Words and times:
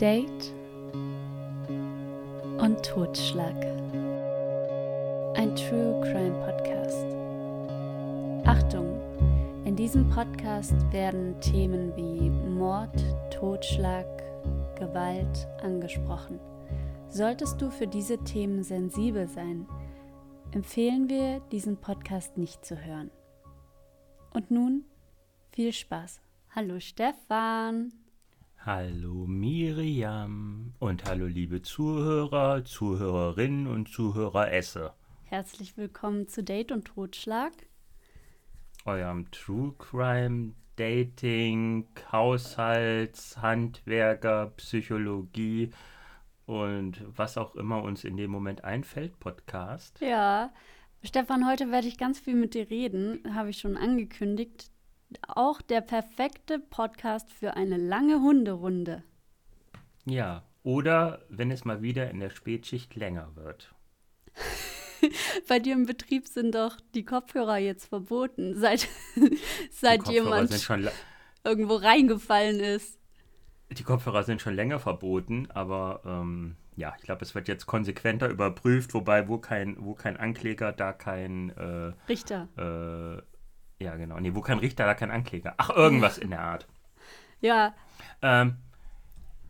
Date 0.00 0.52
und 2.58 2.82
Totschlag. 2.82 3.54
Ein 5.36 5.54
True 5.54 6.00
Crime 6.00 6.34
Podcast. 6.44 7.04
Achtung, 8.46 9.00
in 9.64 9.76
diesem 9.76 10.08
Podcast 10.08 10.74
werden 10.92 11.38
Themen 11.40 11.94
wie 11.94 12.30
Mord, 12.30 13.04
Totschlag, 13.30 14.06
Gewalt 14.78 15.46
angesprochen. 15.62 16.40
Solltest 17.10 17.60
du 17.60 17.70
für 17.70 17.86
diese 17.86 18.18
Themen 18.18 18.62
sensibel 18.62 19.28
sein, 19.28 19.66
empfehlen 20.52 21.08
wir, 21.08 21.40
diesen 21.52 21.76
Podcast 21.76 22.38
nicht 22.38 22.64
zu 22.64 22.82
hören. 22.82 23.10
Und 24.32 24.50
nun 24.50 24.84
viel 25.52 25.72
Spaß. 25.72 26.20
Hallo 26.54 26.80
Stefan. 26.80 27.92
Hallo 28.66 29.26
Miriam 29.26 30.72
und 30.78 31.04
hallo 31.04 31.26
liebe 31.26 31.60
Zuhörer, 31.60 32.64
Zuhörerinnen 32.64 33.66
und 33.66 33.90
Zuhöreresse. 33.90 34.94
Herzlich 35.24 35.76
willkommen 35.76 36.28
zu 36.28 36.42
Date 36.42 36.72
und 36.72 36.86
Totschlag. 36.86 37.52
Eurem 38.86 39.30
True 39.30 39.74
Crime, 39.76 40.54
Dating, 40.76 41.86
Haushalts, 42.10 43.36
Handwerker, 43.42 44.54
Psychologie 44.56 45.68
und 46.46 47.04
was 47.14 47.36
auch 47.36 47.56
immer 47.56 47.82
uns 47.82 48.02
in 48.02 48.16
dem 48.16 48.30
Moment 48.30 48.64
einfällt, 48.64 49.20
Podcast. 49.20 50.00
Ja, 50.00 50.54
Stefan, 51.02 51.46
heute 51.46 51.70
werde 51.70 51.88
ich 51.88 51.98
ganz 51.98 52.18
viel 52.18 52.34
mit 52.34 52.54
dir 52.54 52.70
reden, 52.70 53.20
habe 53.34 53.50
ich 53.50 53.58
schon 53.58 53.76
angekündigt 53.76 54.70
auch 55.28 55.62
der 55.62 55.80
perfekte 55.80 56.58
Podcast 56.58 57.32
für 57.32 57.56
eine 57.56 57.76
lange 57.76 58.20
Hunderunde. 58.20 59.02
Ja, 60.04 60.42
oder 60.62 61.22
wenn 61.28 61.50
es 61.50 61.64
mal 61.64 61.82
wieder 61.82 62.10
in 62.10 62.20
der 62.20 62.30
Spätschicht 62.30 62.94
länger 62.94 63.34
wird. 63.36 63.74
Bei 65.48 65.58
dir 65.58 65.74
im 65.74 65.86
Betrieb 65.86 66.26
sind 66.26 66.54
doch 66.54 66.78
die 66.94 67.04
Kopfhörer 67.04 67.58
jetzt 67.58 67.86
verboten, 67.86 68.54
seit, 68.58 68.88
seit 69.70 70.08
jemand 70.08 70.50
irgendwo 71.44 71.74
reingefallen 71.76 72.60
ist. 72.60 72.98
Die 73.70 73.82
Kopfhörer 73.82 74.22
sind 74.22 74.40
schon 74.40 74.54
länger 74.54 74.78
verboten, 74.78 75.48
aber 75.50 76.02
ähm, 76.04 76.56
ja, 76.76 76.94
ich 76.98 77.04
glaube, 77.04 77.24
es 77.24 77.34
wird 77.34 77.48
jetzt 77.48 77.66
konsequenter 77.66 78.28
überprüft, 78.28 78.94
wobei 78.94 79.28
wo 79.28 79.38
kein, 79.38 79.76
wo 79.78 79.94
kein 79.94 80.16
Ankläger, 80.16 80.72
da 80.72 80.92
kein 80.92 81.50
äh, 81.50 81.92
Richter. 82.08 82.48
Äh, 82.56 83.33
ja, 83.84 83.96
genau. 83.96 84.18
Nee, 84.18 84.34
wo 84.34 84.40
kein 84.40 84.58
Richter, 84.58 84.86
da 84.86 84.94
kein 84.94 85.10
Ankläger. 85.10 85.54
Ach, 85.58 85.70
irgendwas 85.70 86.18
in 86.18 86.30
der 86.30 86.40
Art. 86.40 86.66
Ja. 87.40 87.74
Ähm, 88.22 88.56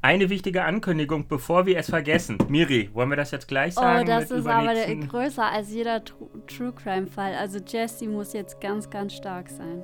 eine 0.02 0.28
wichtige 0.28 0.64
Ankündigung, 0.64 1.28
bevor 1.28 1.64
wir 1.64 1.78
es 1.78 1.88
vergessen. 1.88 2.36
Miri, 2.48 2.90
wollen 2.92 3.08
wir 3.08 3.16
das 3.16 3.30
jetzt 3.30 3.48
gleich 3.48 3.74
sagen? 3.74 4.02
Oh, 4.02 4.06
das 4.06 4.30
ist 4.30 4.46
aber 4.46 4.74
der, 4.74 4.96
größer 4.96 5.50
als 5.50 5.70
jeder 5.70 6.05
True, 6.05 6.28
True 6.46 6.72
Crime 6.72 7.06
Fall. 7.06 7.34
Also 7.34 7.58
Jesse 7.64 8.06
muss 8.08 8.32
jetzt 8.32 8.60
ganz, 8.60 8.90
ganz 8.90 9.14
stark 9.14 9.48
sein. 9.48 9.82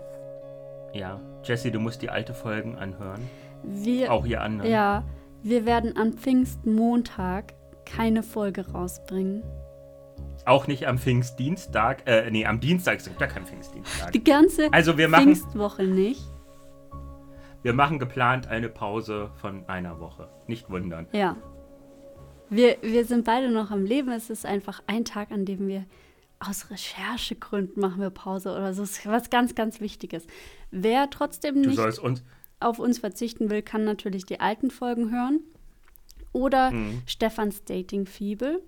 Ja, 0.93 1.21
Jesse, 1.45 1.71
du 1.71 1.79
musst 1.79 2.03
die 2.03 2.11
alte 2.11 2.35
Folgen 2.35 2.77
anhören. 2.77 3.21
Wir, 3.63 4.13
Auch 4.13 4.27
ihr 4.27 4.43
anderen. 4.43 4.71
Ja, 4.71 5.05
wir 5.43 5.65
werden 5.65 5.97
am 5.97 6.13
Pfingstmontag 6.15 7.55
keine 7.87 8.23
Folge 8.23 8.69
rausbringen. 8.73 9.43
Auch 10.47 10.67
nicht 10.67 10.87
am 10.87 10.99
Pfingstdienstag, 10.99 12.07
äh, 12.07 12.31
nee, 12.31 12.47
am 12.47 12.61
Dienstag, 12.61 12.99
es 12.99 13.05
gibt 13.05 13.21
ja 13.21 13.27
kein 13.27 13.47
Pfingstdienstag. 13.47 14.13
Die 14.13 14.25
ganze 14.25 14.73
also 14.73 14.97
wir 14.97 15.09
machen, 15.09 15.35
Pfingstwoche 15.37 15.85
nicht. 15.85 16.23
Wir 17.63 17.75
machen 17.75 17.99
geplant 17.99 18.47
eine 18.47 18.69
Pause 18.69 19.31
von 19.37 19.69
einer 19.69 20.01
Woche. 20.01 20.29
Nicht 20.47 20.71
wundern. 20.71 21.07
Ja. 21.13 21.37
Wir, 22.49 22.79
wir 22.83 23.05
sind 23.05 23.25
beide 23.25 23.51
noch 23.51 23.71
am 23.71 23.85
Leben. 23.85 24.11
Es 24.11 24.31
ist 24.31 24.47
einfach 24.47 24.83
ein 24.87 25.05
Tag, 25.05 25.31
an 25.31 25.45
dem 25.45 25.69
wir 25.69 25.85
aus 26.41 26.71
Recherchegründen 26.71 27.81
machen 27.81 28.01
wir 28.01 28.11
Pause 28.11 28.51
oder 28.51 28.73
so. 28.73 28.81
Das 28.81 28.93
ist 28.93 29.07
was 29.07 29.29
ganz, 29.29 29.55
ganz 29.55 29.81
Wichtiges. 29.81 30.27
Wer 30.71 31.11
trotzdem 31.11 31.61
nicht 31.61 31.79
uns 31.79 32.25
auf 32.61 32.79
uns 32.79 32.99
verzichten 32.99 33.51
will, 33.51 33.63
kann 33.63 33.85
natürlich 33.85 34.27
die 34.27 34.41
alten 34.41 34.71
Folgen 34.71 35.11
hören. 35.11 35.41
Oder 36.33 36.71
mhm. 36.71 37.03
Stefans 37.07 37.65
Dating-Fibel. 37.65 38.63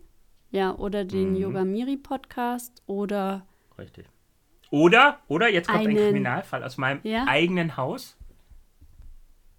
Ja, 0.52 0.74
oder 0.76 1.04
den 1.04 1.30
mhm. 1.30 1.36
Yoga 1.36 1.64
Miri 1.64 1.96
Podcast 1.96 2.82
oder. 2.86 3.46
Richtig. 3.78 4.06
Oder, 4.70 5.18
oder 5.28 5.48
jetzt 5.48 5.68
kommt 5.68 5.80
einen, 5.80 5.96
ein 5.96 6.04
Kriminalfall 6.04 6.62
aus 6.62 6.76
meinem 6.76 7.00
ja? 7.02 7.24
eigenen 7.26 7.76
Haus. 7.76 8.16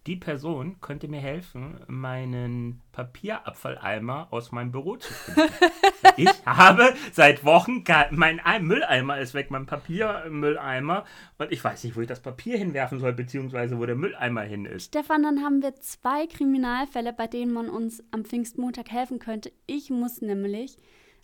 Die 0.06 0.18
Person 0.18 0.81
könnte 0.81 1.08
mir 1.08 1.22
helfen, 1.22 1.80
meinen 1.88 2.81
Papierabfalleimer 2.91 4.28
aus 4.31 4.52
meinem 4.52 4.72
Büro 4.72 4.97
zu 4.97 5.14
finden. 5.14 5.53
ich 6.18 6.46
habe 6.46 6.94
seit 7.14 7.46
Wochen 7.46 7.86
mein 8.12 8.42
Mülleimer 8.62 9.19
ist 9.19 9.34
weg, 9.34 9.50
mein 9.50 9.66
Papiermülleimer 9.66 11.06
und 11.38 11.52
ich 11.53 11.63
weiß 11.63 11.86
nicht, 11.86 11.96
wo 11.96 12.02
ich 12.02 12.08
das 12.08 12.19
Papier 12.19 12.58
hinwerfen 12.58 13.00
soll, 13.00 13.13
beziehungsweise 13.13 13.80
wo 13.80 13.86
der 13.86 13.96
Mülleimer 13.96 14.42
hin 14.42 14.66
ist. 14.66 14.88
Stefan, 14.88 15.24
dann 15.24 15.42
haben 15.42 15.62
wir 15.62 15.75
zwei 15.75 16.28
Kriminalfälle, 16.28 17.13
bei 17.13 17.28
denen 17.28 17.53
man 17.53 17.69
uns 17.69 18.03
am 18.12 18.25
Pfingstmontag 18.25 18.92
helfen 18.92 19.19
könnte. 19.19 19.53
Ich 19.68 19.90
muss 19.90 20.22
nämlich 20.22 20.78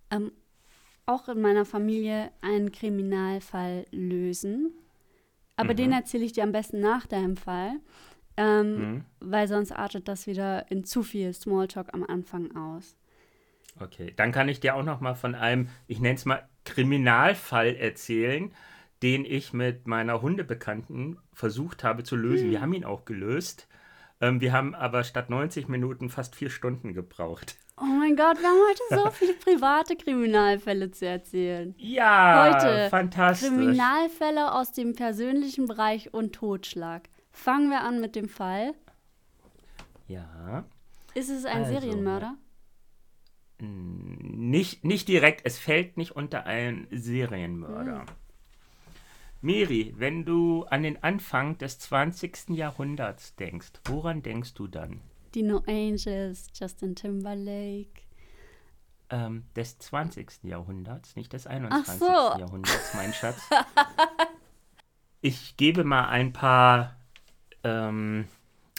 ähm, 0.09 0.31
auch 1.05 1.27
in 1.27 1.41
meiner 1.41 1.65
Familie 1.65 2.31
einen 2.41 2.71
Kriminalfall 2.71 3.85
lösen. 3.91 4.71
Aber 5.57 5.73
mhm. 5.73 5.77
den 5.77 5.91
erzähle 5.91 6.23
ich 6.23 6.31
dir 6.31 6.43
am 6.43 6.53
besten 6.53 6.79
nach 6.79 7.05
deinem 7.05 7.35
Fall. 7.35 7.73
Ähm, 8.39 8.75
mhm. 8.77 9.05
Weil 9.19 9.49
sonst 9.49 9.73
artet 9.73 10.07
das 10.07 10.25
wieder 10.25 10.71
in 10.71 10.85
zu 10.85 11.03
viel 11.03 11.33
Smalltalk 11.33 11.93
am 11.93 12.05
Anfang 12.05 12.55
aus. 12.55 12.95
Okay, 13.81 14.13
dann 14.15 14.31
kann 14.31 14.47
ich 14.47 14.61
dir 14.61 14.75
auch 14.75 14.83
noch 14.83 15.01
mal 15.01 15.13
von 15.13 15.35
einem, 15.35 15.67
ich 15.87 15.99
nenne 15.99 16.15
es 16.15 16.23
mal 16.23 16.47
Kriminalfall 16.63 17.75
erzählen, 17.75 18.53
den 19.03 19.25
ich 19.25 19.51
mit 19.51 19.87
meiner 19.87 20.21
Hundebekannten 20.21 21.17
versucht 21.33 21.83
habe 21.83 22.03
zu 22.03 22.15
lösen. 22.15 22.45
Hm. 22.45 22.51
Wir 22.51 22.61
haben 22.61 22.73
ihn 22.73 22.85
auch 22.85 23.03
gelöst. 23.03 23.67
Ähm, 24.21 24.39
wir 24.39 24.53
haben 24.53 24.73
aber 24.73 25.03
statt 25.03 25.29
90 25.29 25.67
Minuten 25.67 26.09
fast 26.09 26.35
vier 26.35 26.49
Stunden 26.49 26.93
gebraucht. 26.93 27.57
Oh 27.75 27.83
mein 27.83 28.15
Gott, 28.15 28.39
wir 28.39 28.47
haben 28.47 28.59
heute 28.69 29.03
so 29.03 29.11
viele 29.11 29.33
private 29.33 29.97
Kriminalfälle 29.97 30.91
zu 30.91 31.05
erzählen. 31.05 31.75
Ja, 31.77 32.53
heute 32.53 32.89
fantastisch. 32.89 33.49
Kriminalfälle 33.49 34.53
aus 34.53 34.71
dem 34.71 34.95
persönlichen 34.95 35.65
Bereich 35.65 36.13
und 36.13 36.33
Totschlag. 36.33 37.03
Fangen 37.39 37.69
wir 37.69 37.81
an 37.81 38.01
mit 38.01 38.17
dem 38.17 38.27
Fall. 38.27 38.73
Ja. 40.09 40.65
Ist 41.15 41.29
es 41.29 41.45
ein 41.45 41.63
also, 41.63 41.71
Serienmörder? 41.71 42.35
Nicht, 43.59 44.83
nicht 44.83 45.07
direkt, 45.07 45.45
es 45.45 45.57
fällt 45.57 45.95
nicht 45.95 46.11
unter 46.11 46.45
einen 46.45 46.87
Serienmörder. 46.91 48.01
Hm. 48.01 48.07
Miri, 49.39 49.93
wenn 49.97 50.25
du 50.25 50.65
an 50.65 50.83
den 50.83 51.01
Anfang 51.01 51.57
des 51.57 51.79
20. 51.79 52.49
Jahrhunderts 52.49 53.37
denkst, 53.37 53.71
woran 53.85 54.21
denkst 54.21 54.53
du 54.55 54.67
dann? 54.67 54.99
Die 55.33 55.43
No 55.43 55.63
Angels, 55.65 56.47
Justin 56.53 56.93
Timberlake. 56.93 58.01
Ähm, 59.09 59.45
des 59.55 59.79
20. 59.79 60.43
Jahrhunderts, 60.43 61.15
nicht 61.15 61.31
des 61.31 61.47
21. 61.47 61.99
So. 61.99 62.05
Jahrhunderts, 62.05 62.93
mein 62.95 63.13
Schatz. 63.13 63.49
ich 65.21 65.55
gebe 65.55 65.85
mal 65.85 66.09
ein 66.09 66.33
paar 66.33 66.98
ähm, 67.63 68.25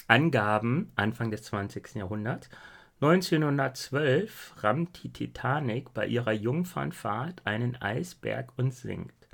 Angaben 0.08 0.90
Anfang 0.96 1.30
des 1.30 1.44
20. 1.44 1.94
Jahrhunderts. 1.96 2.48
1912 3.00 4.54
rammt 4.58 5.02
die 5.02 5.12
Titanic 5.12 5.94
bei 5.94 6.06
ihrer 6.06 6.32
Jungfernfahrt 6.32 7.46
einen 7.46 7.80
Eisberg 7.80 8.52
und 8.58 8.74
sinkt. 8.74 9.28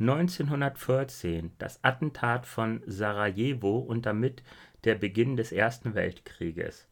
1914 0.00 1.52
das 1.58 1.84
Attentat 1.84 2.46
von 2.46 2.82
Sarajevo 2.86 3.78
und 3.78 4.06
damit 4.06 4.42
der 4.84 4.94
Beginn 4.94 5.36
des 5.36 5.52
Ersten 5.52 5.94
Weltkrieges. 5.94 6.88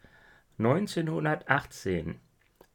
1918 0.58 2.20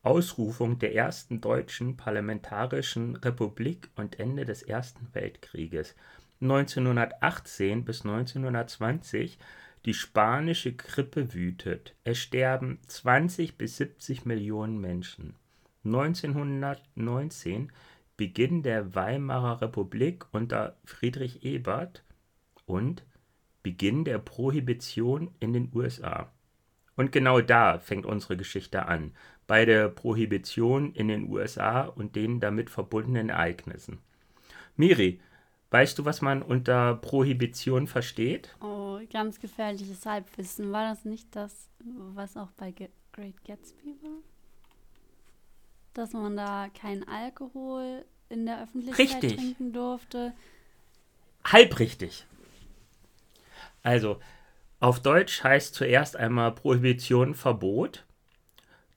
Ausrufung 0.01 0.79
der 0.79 0.95
ersten 0.95 1.39
deutschen 1.39 1.95
parlamentarischen 1.95 3.15
Republik 3.15 3.89
und 3.95 4.19
Ende 4.19 4.43
des 4.43 4.63
Ersten 4.63 5.07
Weltkrieges. 5.13 5.95
1918 6.43 7.85
bis 7.85 8.05
1920 8.05 9.37
die 9.85 9.93
spanische 9.93 10.73
Grippe 10.73 11.33
wütet. 11.33 11.95
Es 12.03 12.19
sterben 12.19 12.79
20 12.87 13.57
bis 13.57 13.77
70 13.77 14.25
Millionen 14.25 14.79
Menschen. 14.79 15.35
1919 15.85 17.71
Beginn 18.15 18.61
der 18.61 18.93
Weimarer 18.93 19.61
Republik 19.61 20.25
unter 20.31 20.77
Friedrich 20.85 21.43
Ebert 21.43 22.03
und 22.65 23.05
Beginn 23.63 24.05
der 24.05 24.19
Prohibition 24.19 25.31
in 25.39 25.53
den 25.53 25.71
USA. 25.73 26.31
Und 26.95 27.11
genau 27.11 27.41
da 27.41 27.79
fängt 27.79 28.05
unsere 28.05 28.37
Geschichte 28.37 28.85
an, 28.85 29.13
bei 29.47 29.65
der 29.65 29.89
Prohibition 29.89 30.93
in 30.93 31.07
den 31.07 31.29
USA 31.29 31.83
und 31.83 32.15
den 32.15 32.39
damit 32.39 32.69
verbundenen 32.69 33.29
Ereignissen. 33.29 33.99
Miri, 34.75 35.19
Weißt 35.73 35.97
du, 35.97 36.05
was 36.05 36.21
man 36.21 36.43
unter 36.43 36.93
Prohibition 36.93 37.87
versteht? 37.87 38.55
Oh, 38.61 38.99
ganz 39.11 39.39
gefährliches 39.39 40.05
Halbwissen. 40.05 40.71
War 40.71 40.87
das 40.93 41.03
nicht 41.03 41.35
das, 41.35 41.67
was 41.79 42.37
auch 42.37 42.51
bei 42.51 42.69
Great 42.69 43.43
Gatsby 43.43 43.95
war? 44.03 44.21
Dass 45.95 46.13
man 46.13 46.37
da 46.37 46.69
keinen 46.79 47.07
Alkohol 47.07 48.05
in 48.29 48.45
der 48.45 48.61
Öffentlichkeit 48.61 49.23
Richtig. 49.23 49.35
trinken 49.35 49.73
durfte. 49.73 50.33
Halbrichtig. 51.43 52.27
Also, 53.81 54.19
auf 54.79 54.99
Deutsch 54.99 55.43
heißt 55.43 55.73
zuerst 55.73 56.15
einmal 56.15 56.51
Prohibition 56.53 57.33
Verbot. 57.33 58.05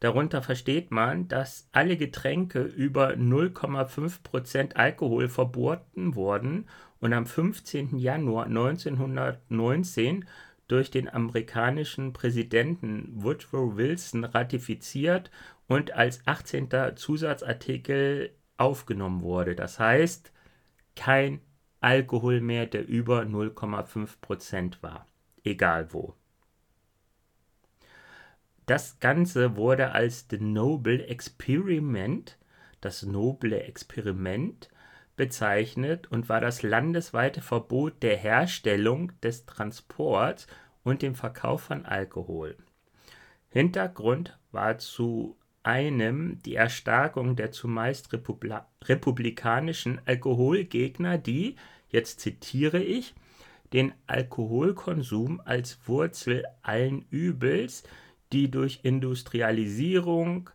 Darunter 0.00 0.42
versteht 0.42 0.90
man, 0.90 1.26
dass 1.28 1.68
alle 1.72 1.96
Getränke 1.96 2.62
über 2.62 3.10
0,5% 3.12 4.74
Alkohol 4.74 5.28
verboten 5.28 6.14
wurden 6.14 6.68
und 7.00 7.12
am 7.12 7.26
15. 7.26 7.96
Januar 7.98 8.46
1919 8.46 10.26
durch 10.68 10.90
den 10.90 11.08
amerikanischen 11.08 12.12
Präsidenten 12.12 13.10
Woodrow 13.14 13.76
Wilson 13.76 14.24
ratifiziert 14.24 15.30
und 15.66 15.92
als 15.92 16.26
18. 16.26 16.68
Zusatzartikel 16.96 18.30
aufgenommen 18.56 19.22
wurde. 19.22 19.54
Das 19.54 19.78
heißt, 19.78 20.32
kein 20.94 21.40
Alkohol 21.80 22.40
mehr, 22.40 22.66
der 22.66 22.86
über 22.86 23.22
0,5% 23.22 24.82
war, 24.82 25.06
egal 25.44 25.92
wo. 25.92 26.14
Das 28.66 28.98
Ganze 28.98 29.54
wurde 29.54 29.92
als 29.92 30.26
The 30.28 30.38
Noble 30.38 31.06
Experiment, 31.06 32.36
das 32.80 33.04
noble 33.04 33.62
Experiment, 33.62 34.68
bezeichnet 35.16 36.08
und 36.08 36.28
war 36.28 36.40
das 36.40 36.62
landesweite 36.62 37.42
Verbot 37.42 38.02
der 38.02 38.16
Herstellung, 38.16 39.12
des 39.22 39.46
Transports 39.46 40.48
und 40.82 41.02
dem 41.02 41.14
Verkauf 41.14 41.62
von 41.62 41.86
Alkohol. 41.86 42.56
Hintergrund 43.48 44.36
war 44.50 44.78
zu 44.78 45.38
einem 45.62 46.42
die 46.42 46.56
Erstarkung 46.56 47.36
der 47.36 47.52
zumeist 47.52 48.12
Republi 48.12 48.52
republikanischen 48.84 50.00
Alkoholgegner, 50.06 51.18
die, 51.18 51.54
jetzt 51.88 52.20
zitiere 52.20 52.82
ich, 52.82 53.14
den 53.72 53.94
Alkoholkonsum 54.06 55.40
als 55.44 55.78
Wurzel 55.86 56.44
allen 56.62 57.06
Übels 57.10 57.84
die 58.32 58.50
durch 58.50 58.80
Industrialisierung, 58.82 60.50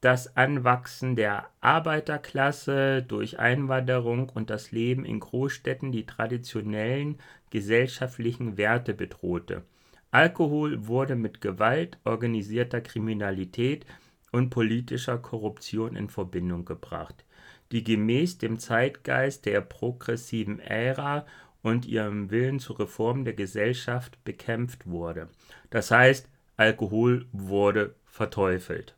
das 0.00 0.36
Anwachsen 0.36 1.16
der 1.16 1.48
Arbeiterklasse 1.60 3.02
durch 3.02 3.38
Einwanderung 3.38 4.28
und 4.28 4.50
das 4.50 4.70
Leben 4.70 5.04
in 5.04 5.20
Großstädten 5.20 5.90
die 5.90 6.06
traditionellen 6.06 7.18
gesellschaftlichen 7.50 8.56
Werte 8.56 8.94
bedrohte. 8.94 9.62
Alkohol 10.10 10.86
wurde 10.86 11.16
mit 11.16 11.40
Gewalt, 11.40 11.98
organisierter 12.04 12.80
Kriminalität 12.80 13.86
und 14.32 14.50
politischer 14.50 15.18
Korruption 15.18 15.96
in 15.96 16.08
Verbindung 16.08 16.64
gebracht, 16.64 17.24
die 17.72 17.82
gemäß 17.82 18.38
dem 18.38 18.58
Zeitgeist 18.58 19.46
der 19.46 19.60
progressiven 19.60 20.60
Ära 20.60 21.26
und 21.62 21.86
ihrem 21.86 22.30
Willen 22.30 22.60
zur 22.60 22.78
Reform 22.78 23.24
der 23.24 23.34
Gesellschaft 23.34 24.22
bekämpft 24.24 24.86
wurde. 24.86 25.28
Das 25.70 25.90
heißt, 25.90 26.28
Alkohol 26.56 27.26
wurde 27.32 27.94
verteufelt. 28.06 28.96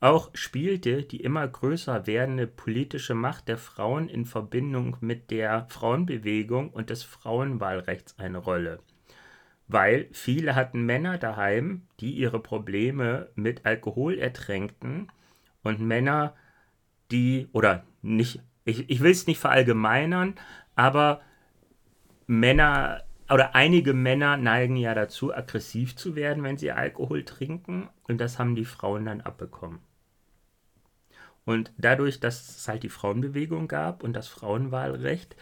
Auch 0.00 0.30
spielte 0.34 1.02
die 1.02 1.22
immer 1.22 1.48
größer 1.48 2.06
werdende 2.06 2.46
politische 2.46 3.14
Macht 3.14 3.48
der 3.48 3.56
Frauen 3.56 4.08
in 4.08 4.26
Verbindung 4.26 4.98
mit 5.00 5.30
der 5.30 5.66
Frauenbewegung 5.70 6.70
und 6.70 6.90
des 6.90 7.02
Frauenwahlrechts 7.02 8.18
eine 8.18 8.38
Rolle, 8.38 8.80
weil 9.68 10.08
viele 10.12 10.54
hatten 10.54 10.84
Männer 10.84 11.16
daheim, 11.16 11.86
die 12.00 12.12
ihre 12.12 12.40
Probleme 12.40 13.30
mit 13.34 13.64
Alkohol 13.64 14.18
ertränkten 14.18 15.10
und 15.62 15.80
Männer, 15.80 16.34
die, 17.10 17.48
oder 17.52 17.84
nicht, 18.02 18.42
ich, 18.66 18.90
ich 18.90 19.00
will 19.00 19.12
es 19.12 19.26
nicht 19.26 19.38
verallgemeinern, 19.38 20.34
aber 20.74 21.22
Männer 22.26 23.05
oder 23.28 23.54
einige 23.54 23.92
Männer 23.92 24.36
neigen 24.36 24.76
ja 24.76 24.94
dazu, 24.94 25.34
aggressiv 25.34 25.96
zu 25.96 26.14
werden, 26.14 26.42
wenn 26.44 26.58
sie 26.58 26.72
Alkohol 26.72 27.24
trinken. 27.24 27.88
Und 28.04 28.18
das 28.18 28.38
haben 28.38 28.54
die 28.54 28.64
Frauen 28.64 29.04
dann 29.04 29.20
abbekommen. 29.20 29.80
Und 31.44 31.72
dadurch, 31.78 32.20
dass 32.20 32.56
es 32.56 32.68
halt 32.68 32.82
die 32.82 32.88
Frauenbewegung 32.88 33.68
gab 33.68 34.02
und 34.02 34.14
das 34.14 34.28
Frauenwahlrecht, 34.28 35.36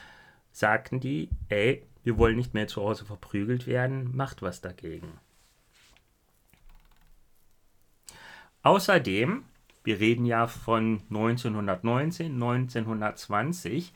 sagten 0.53 1.01
die, 1.01 1.31
ey, 1.49 1.87
wir 2.05 2.19
wollen 2.19 2.37
nicht 2.37 2.55
mehr 2.55 2.69
zu 2.69 2.83
Hause 2.83 3.07
verprügelt 3.07 3.67
werden, 3.67 4.15
macht 4.15 4.43
was 4.43 4.61
dagegen. 4.61 5.19
Außerdem, 8.63 9.45
wir 9.83 10.01
reden 10.01 10.25
ja 10.25 10.47
von 10.47 11.03
1919, 11.11 12.33
1920, 12.33 13.93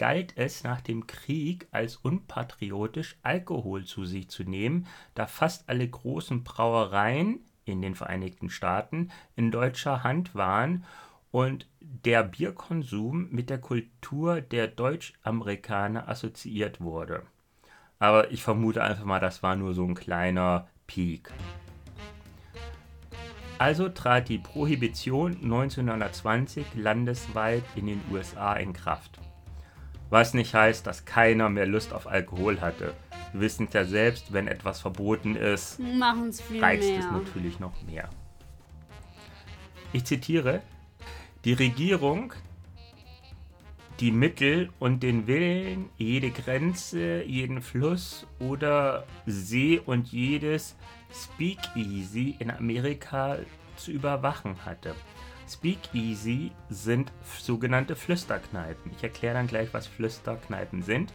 galt 0.00 0.32
es 0.38 0.64
nach 0.64 0.80
dem 0.80 1.06
Krieg 1.06 1.68
als 1.72 1.96
unpatriotisch, 1.96 3.18
Alkohol 3.22 3.84
zu 3.84 4.06
sich 4.06 4.30
zu 4.30 4.44
nehmen, 4.44 4.86
da 5.14 5.26
fast 5.26 5.68
alle 5.68 5.86
großen 5.86 6.42
Brauereien 6.42 7.40
in 7.66 7.82
den 7.82 7.94
Vereinigten 7.94 8.48
Staaten 8.48 9.10
in 9.36 9.50
deutscher 9.50 10.02
Hand 10.02 10.34
waren 10.34 10.86
und 11.30 11.68
der 11.80 12.22
Bierkonsum 12.22 13.28
mit 13.30 13.50
der 13.50 13.58
Kultur 13.58 14.40
der 14.40 14.68
Deutschamerikaner 14.68 16.08
assoziiert 16.08 16.80
wurde. 16.80 17.24
Aber 17.98 18.30
ich 18.30 18.42
vermute 18.42 18.82
einfach 18.82 19.04
mal, 19.04 19.20
das 19.20 19.42
war 19.42 19.54
nur 19.54 19.74
so 19.74 19.84
ein 19.84 19.94
kleiner 19.94 20.66
Peak. 20.86 21.30
Also 23.58 23.90
trat 23.90 24.30
die 24.30 24.38
Prohibition 24.38 25.34
1920 25.42 26.64
landesweit 26.76 27.64
in 27.76 27.84
den 27.84 28.00
USA 28.10 28.54
in 28.54 28.72
Kraft. 28.72 29.20
Was 30.10 30.34
nicht 30.34 30.54
heißt, 30.54 30.86
dass 30.86 31.04
keiner 31.04 31.48
mehr 31.48 31.66
Lust 31.66 31.92
auf 31.92 32.08
Alkohol 32.08 32.60
hatte. 32.60 32.94
Wir 33.32 33.42
wissen 33.42 33.68
es 33.68 33.74
ja 33.74 33.84
selbst, 33.84 34.32
wenn 34.32 34.48
etwas 34.48 34.80
verboten 34.80 35.36
ist, 35.36 35.78
reizt 35.80 36.88
mehr. 36.88 36.98
es 36.98 37.10
natürlich 37.12 37.60
noch 37.60 37.80
mehr. 37.82 38.10
Ich 39.92 40.04
zitiere, 40.04 40.62
die 41.44 41.52
Regierung, 41.52 42.32
die 44.00 44.10
Mittel 44.10 44.70
und 44.80 45.02
den 45.02 45.26
Willen, 45.26 45.90
jede 45.96 46.30
Grenze, 46.30 47.22
jeden 47.22 47.60
Fluss 47.60 48.26
oder 48.40 49.06
See 49.26 49.80
und 49.84 50.08
jedes 50.08 50.74
Speakeasy 51.12 52.36
in 52.38 52.50
Amerika 52.50 53.38
zu 53.76 53.92
überwachen 53.92 54.64
hatte. 54.64 54.94
Speakeasy 55.50 56.52
sind 56.68 57.10
sogenannte 57.40 57.96
Flüsterkneipen. 57.96 58.92
Ich 58.96 59.02
erkläre 59.02 59.34
dann 59.34 59.48
gleich, 59.48 59.74
was 59.74 59.88
Flüsterkneipen 59.88 60.82
sind. 60.82 61.12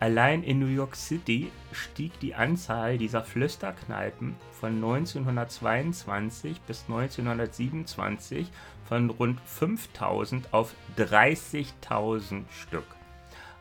Allein 0.00 0.42
in 0.42 0.58
New 0.58 0.66
York 0.66 0.96
City 0.96 1.50
stieg 1.72 2.18
die 2.20 2.34
Anzahl 2.34 2.98
dieser 2.98 3.22
Flüsterkneipen 3.22 4.36
von 4.52 4.74
1922 4.74 6.60
bis 6.62 6.84
1927 6.88 8.50
von 8.84 9.10
rund 9.10 9.40
5000 9.40 10.52
auf 10.52 10.74
30.000 10.98 12.44
Stück. 12.50 12.86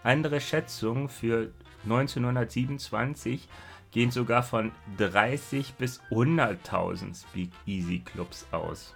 Andere 0.04 0.42
Schätzungen 0.42 1.10
für 1.10 1.52
1927 1.84 3.48
gehen 3.92 4.12
sogar 4.12 4.44
von 4.44 4.72
30 4.98 5.76
bis 5.76 6.02
100.000 6.10 7.22
Speakeasy-Clubs 7.22 8.48
aus. 8.52 8.96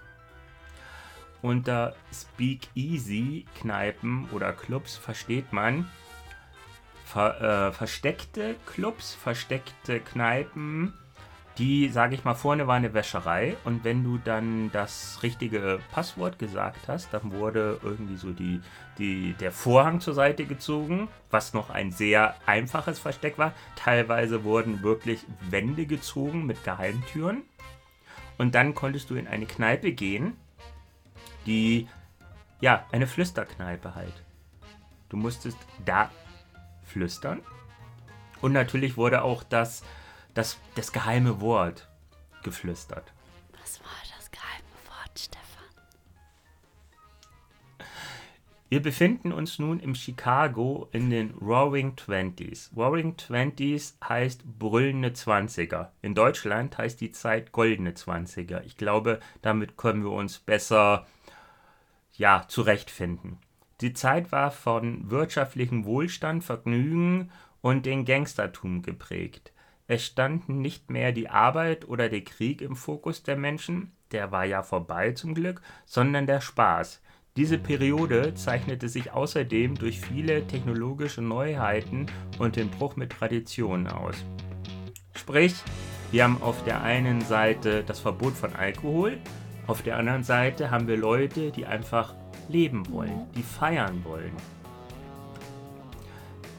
Unter 1.44 1.94
Speakeasy-Kneipen 2.12 4.30
oder 4.32 4.54
Clubs 4.54 4.98
versteht 4.98 5.54
man 5.54 5.88
ver, 7.06 7.68
äh, 7.68 7.72
versteckte 7.72 8.56
Clubs, 8.66 9.14
versteckte 9.14 10.00
Kneipen, 10.00 10.96
die, 11.60 11.90
sage 11.90 12.16
ich 12.16 12.24
mal, 12.24 12.34
vorne 12.34 12.66
war 12.66 12.76
eine 12.76 12.96
Wäscherei 12.96 13.56
und 13.64 13.84
wenn 13.84 14.04
du 14.04 14.18
dann 14.18 14.72
das 14.72 15.20
richtige 15.22 15.80
Passwort 15.92 16.40
gesagt 16.40 16.88
hast, 16.88 17.14
dann 17.14 17.32
wurde 17.32 17.80
irgendwie 17.84 18.16
so 18.16 18.32
die, 18.32 18.60
die, 18.98 19.34
der 19.34 19.52
Vorhang 19.52 20.00
zur 20.00 20.16
Seite 20.16 20.46
gezogen, 20.46 21.10
was 21.30 21.54
noch 21.54 21.70
ein 21.70 21.92
sehr 21.92 22.36
einfaches 22.48 22.98
Versteck 22.98 23.38
war. 23.38 23.54
Teilweise 23.76 24.44
wurden 24.44 24.82
wirklich 24.82 25.26
Wände 25.50 25.86
gezogen 25.86 26.48
mit 26.48 26.64
Geheimtüren 26.64 27.44
und 28.40 28.56
dann 28.56 28.74
konntest 28.74 29.12
du 29.12 29.16
in 29.16 29.28
eine 29.28 29.46
Kneipe 29.46 29.92
gehen 29.92 30.36
die, 31.46 31.88
ja, 32.62 32.86
eine 32.92 33.08
Flüsterkneipe 33.08 33.96
halt. 33.96 34.24
Du 35.10 35.18
musstest 35.18 35.58
da 35.86 36.10
flüstern. 36.84 37.42
Und 38.42 38.52
natürlich 38.52 38.98
wurde 38.98 39.24
auch 39.24 39.44
das, 39.44 39.84
das, 40.34 40.58
das 40.76 40.92
geheime 40.92 41.40
Wort 41.40 41.88
geflüstert. 42.44 43.14
Was 43.62 43.80
war 43.82 43.92
das 44.18 44.30
geheime 44.32 44.74
Wort, 44.88 45.18
Stefan? 45.18 45.64
Wir 48.70 48.82
befinden 48.82 49.32
uns 49.32 49.60
nun 49.60 49.80
im 49.80 49.94
Chicago 49.94 50.90
in 50.92 51.10
den 51.10 51.32
Roaring 51.36 51.96
Twenties. 51.96 52.72
Roaring 52.76 53.16
Twenties 53.16 53.98
heißt 54.04 54.44
brüllende 54.58 55.14
Zwanziger. 55.14 55.94
In 56.02 56.16
Deutschland 56.16 56.78
heißt 56.78 57.00
die 57.00 57.12
Zeit 57.12 57.52
goldene 57.52 57.94
Zwanziger. 57.94 58.64
Ich 58.64 58.78
glaube, 58.78 59.20
damit 59.42 59.78
können 59.78 60.04
wir 60.04 60.12
uns 60.12 60.40
besser 60.40 61.06
ja, 62.14 62.46
zurechtfinden. 62.48 63.38
Die 63.82 63.94
Zeit 63.94 64.32
war 64.32 64.52
von 64.52 65.10
wirtschaftlichem 65.10 65.86
Wohlstand, 65.86 66.44
Vergnügen 66.44 67.32
und 67.62 67.86
den 67.86 68.06
Gangstertum 68.06 68.82
geprägt. 68.82 69.52
Es 69.88 70.06
standen 70.06 70.62
nicht 70.62 70.90
mehr 70.90 71.12
die 71.12 71.30
Arbeit 71.30 71.88
oder 71.88 72.08
der 72.08 72.24
Krieg 72.24 72.62
im 72.62 72.76
Fokus 72.76 73.24
der 73.24 73.36
Menschen, 73.36 73.92
der 74.12 74.32
war 74.32 74.46
ja 74.46 74.64
vorbei 74.64 75.12
zum 75.12 75.34
Glück, 75.34 75.62
sondern 75.86 76.28
der 76.28 76.40
Spaß. 76.40 77.02
Diese 77.36 77.58
Periode 77.58 78.36
zeichnete 78.36 78.88
sich 78.88 79.12
außerdem 79.12 79.76
durch 79.76 80.00
viele 80.00 80.46
technologische 80.46 81.22
Neuheiten 81.22 82.06
und 82.38 82.56
den 82.56 82.70
Bruch 82.70 82.96
mit 82.96 83.12
Traditionen 83.12 83.88
aus. 83.88 84.24
Sprich, 85.16 85.56
wir 86.12 86.26
haben 86.26 86.42
auf 86.44 86.64
der 86.64 86.84
einen 86.84 87.22
Seite 87.22 87.84
das 87.84 88.00
Verbot 88.00 88.34
von 88.34 88.56
Alkohol, 88.56 89.18
auf 89.68 89.82
der 89.82 89.98
anderen 89.98 90.24
Seite 90.24 90.72
haben 90.72 90.88
wir 90.88 90.98
Leute, 90.98 91.52
die 91.52 91.66
einfach 91.66 92.16
leben 92.50 92.92
wollen, 92.92 93.28
die 93.36 93.44
feiern 93.44 94.04
wollen. 94.04 94.34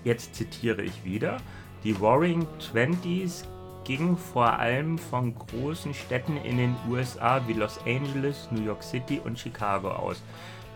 Jetzt 0.04 0.34
zitiere 0.34 0.82
ich 0.82 1.04
wieder. 1.04 1.38
Die 1.82 1.92
Roaring 1.92 2.46
Twenties 2.58 3.46
ging 3.84 4.16
vor 4.16 4.58
allem 4.58 4.96
von 4.96 5.34
großen 5.34 5.92
Städten 5.92 6.38
in 6.38 6.56
den 6.56 6.76
USA 6.88 7.46
wie 7.46 7.52
Los 7.52 7.78
Angeles, 7.86 8.48
New 8.50 8.62
York 8.62 8.82
City 8.82 9.20
und 9.22 9.38
Chicago 9.38 9.90
aus. 9.90 10.22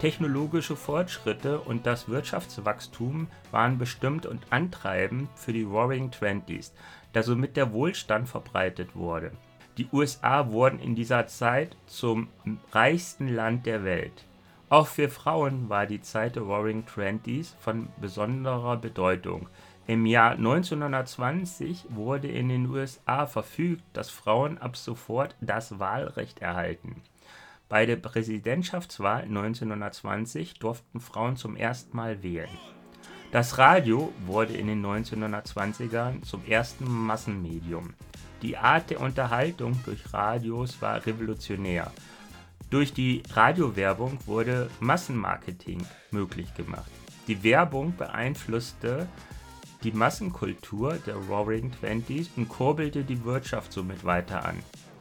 Technologische 0.01 0.77
Fortschritte 0.77 1.59
und 1.61 1.87
das 1.87 2.09
Wirtschaftswachstum 2.09 3.29
waren 3.51 3.79
bestimmt 3.79 4.27
und 4.27 4.41
antreibend 4.51 5.29
für 5.35 5.53
die 5.53 5.65
Roaring 5.65 6.11
Twenties, 6.11 6.73
da 7.13 7.23
somit 7.23 7.57
der 7.57 7.73
Wohlstand 7.73 8.29
verbreitet 8.29 8.95
wurde. 8.95 9.33
Die 9.79 9.89
USA 9.93 10.51
wurden 10.51 10.81
in 10.81 10.97
dieser 10.97 11.29
Zeit 11.29 11.77
zum 11.87 12.27
reichsten 12.73 13.29
Land 13.29 13.65
der 13.65 13.85
Welt. 13.85 14.25
Auch 14.69 14.89
für 14.89 15.09
Frauen 15.09 15.69
war 15.69 15.87
die 15.87 16.03
Zeit 16.03 16.35
der 16.35 16.43
Roaring 16.43 16.85
Twenties 16.85 17.55
von 17.61 17.89
besonderer 18.01 18.77
Bedeutung. 18.77 19.49
Im 19.87 20.05
Jahr 20.05 20.33
1920 20.33 21.87
wurde 21.91 22.27
in 22.27 22.49
den 22.49 22.69
USA 22.69 23.27
verfügt, 23.27 23.85
dass 23.93 24.11
Frauen 24.11 24.59
ab 24.59 24.77
sofort 24.77 25.37
das 25.41 25.79
Wahlrecht 25.79 26.41
erhalten. 26.41 27.01
Bei 27.69 27.87
der 27.87 27.97
Präsidentschaftswahl 27.97 29.23
1920 29.23 30.55
durften 30.55 30.99
Frauen 30.99 31.37
zum 31.37 31.55
ersten 31.55 31.97
Mal 31.97 32.25
wählen. 32.25 32.51
Das 33.31 33.59
Radio 33.59 34.13
wurde 34.27 34.55
in 34.55 34.67
den 34.67 34.85
1920ern 34.85 36.23
zum 36.23 36.45
ersten 36.47 36.85
Massenmedium. 36.85 37.95
Die 38.43 38.57
Art 38.57 38.91
der 38.91 39.01
Unterhaltung 39.01 39.79
durch 39.85 40.13
Radios 40.13 40.81
war 40.81 41.05
revolutionär. 41.05 41.91
Durch 42.71 42.93
die 42.93 43.23
Radiowerbung 43.33 44.19
wurde 44.27 44.71
Massenmarketing 44.81 45.85
möglich 46.11 46.55
gemacht. 46.55 46.91
Die 47.27 47.43
Werbung 47.43 47.97
beeinflusste 47.97 49.09
die 49.83 49.93
Massenkultur 49.93 50.95
der 51.07 51.15
Roaring 51.15 51.71
Twenties 51.73 52.31
und 52.37 52.49
kurbelte 52.49 53.05
die 53.05 53.25
Wirtschaft 53.25 53.73
somit 53.73 54.05
weiter 54.05 54.45
an. 54.45 54.59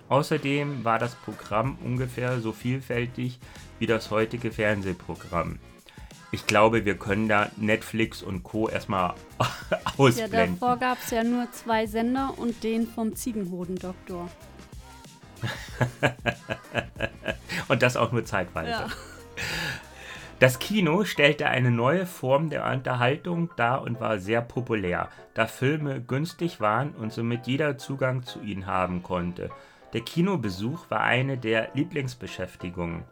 Außerdem 0.09 0.83
war 0.83 0.99
das 0.99 1.15
Programm 1.15 1.77
ungefähr 1.83 2.39
so 2.39 2.53
vielfältig 2.53 3.39
wie 3.79 3.87
das 3.87 4.11
heutige 4.11 4.51
Fernsehprogramm. 4.51 5.59
Ich 6.31 6.45
glaube, 6.45 6.85
wir 6.85 6.97
können 6.97 7.29
da 7.29 7.49
Netflix 7.55 8.21
und 8.21 8.43
Co. 8.43 8.67
erstmal 8.67 9.13
ausblenden. 9.97 10.31
Ja, 10.31 10.47
davor 10.47 10.77
gab 10.77 10.97
es 10.99 11.11
ja 11.11 11.23
nur 11.23 11.49
zwei 11.51 11.85
Sender 11.85 12.33
und 12.37 12.63
den 12.63 12.87
vom 12.87 13.15
Ziegenhodendoktor. 13.15 14.29
und 17.67 17.81
das 17.81 17.95
auch 17.95 18.11
nur 18.11 18.25
zeitweise. 18.25 18.71
Ja. 18.71 18.87
Das 20.39 20.59
Kino 20.59 21.03
stellte 21.03 21.47
eine 21.47 21.71
neue 21.71 22.05
Form 22.05 22.51
der 22.51 22.69
Unterhaltung 22.69 23.49
dar 23.55 23.81
und 23.81 23.99
war 23.99 24.19
sehr 24.19 24.41
populär, 24.41 25.09
da 25.33 25.47
Filme 25.47 25.99
günstig 25.99 26.61
waren 26.61 26.91
und 26.91 27.11
somit 27.11 27.47
jeder 27.47 27.79
Zugang 27.79 28.23
zu 28.23 28.41
ihnen 28.41 28.67
haben 28.67 29.01
konnte. 29.01 29.49
Der 29.93 30.01
Kinobesuch 30.01 30.91
war 30.91 31.01
eine 31.01 31.39
der 31.39 31.69
Lieblingsbeschäftigungen. 31.73 33.03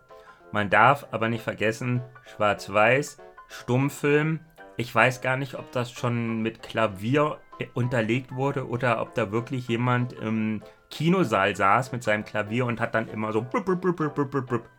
Man 0.55 0.69
darf 0.69 1.07
aber 1.11 1.27
nicht 1.27 1.43
vergessen, 1.43 1.99
Schwarz-Weiß, 2.33 3.17
Stummfilm. 3.49 4.39
Ich 4.77 4.95
weiß 4.95 5.19
gar 5.19 5.35
nicht, 5.35 5.55
ob 5.55 5.69
das 5.73 5.91
schon 5.91 6.41
mit 6.41 6.63
Klavier 6.63 7.39
unterlegt 7.73 8.33
wurde 8.33 8.65
oder 8.65 9.01
ob 9.01 9.13
da 9.15 9.33
wirklich 9.33 9.67
jemand 9.67 10.13
im 10.13 10.63
Kinosaal 10.89 11.57
saß 11.57 11.91
mit 11.91 12.03
seinem 12.03 12.23
Klavier 12.23 12.67
und 12.67 12.79
hat 12.79 12.95
dann 12.95 13.09
immer 13.09 13.33
so 13.33 13.45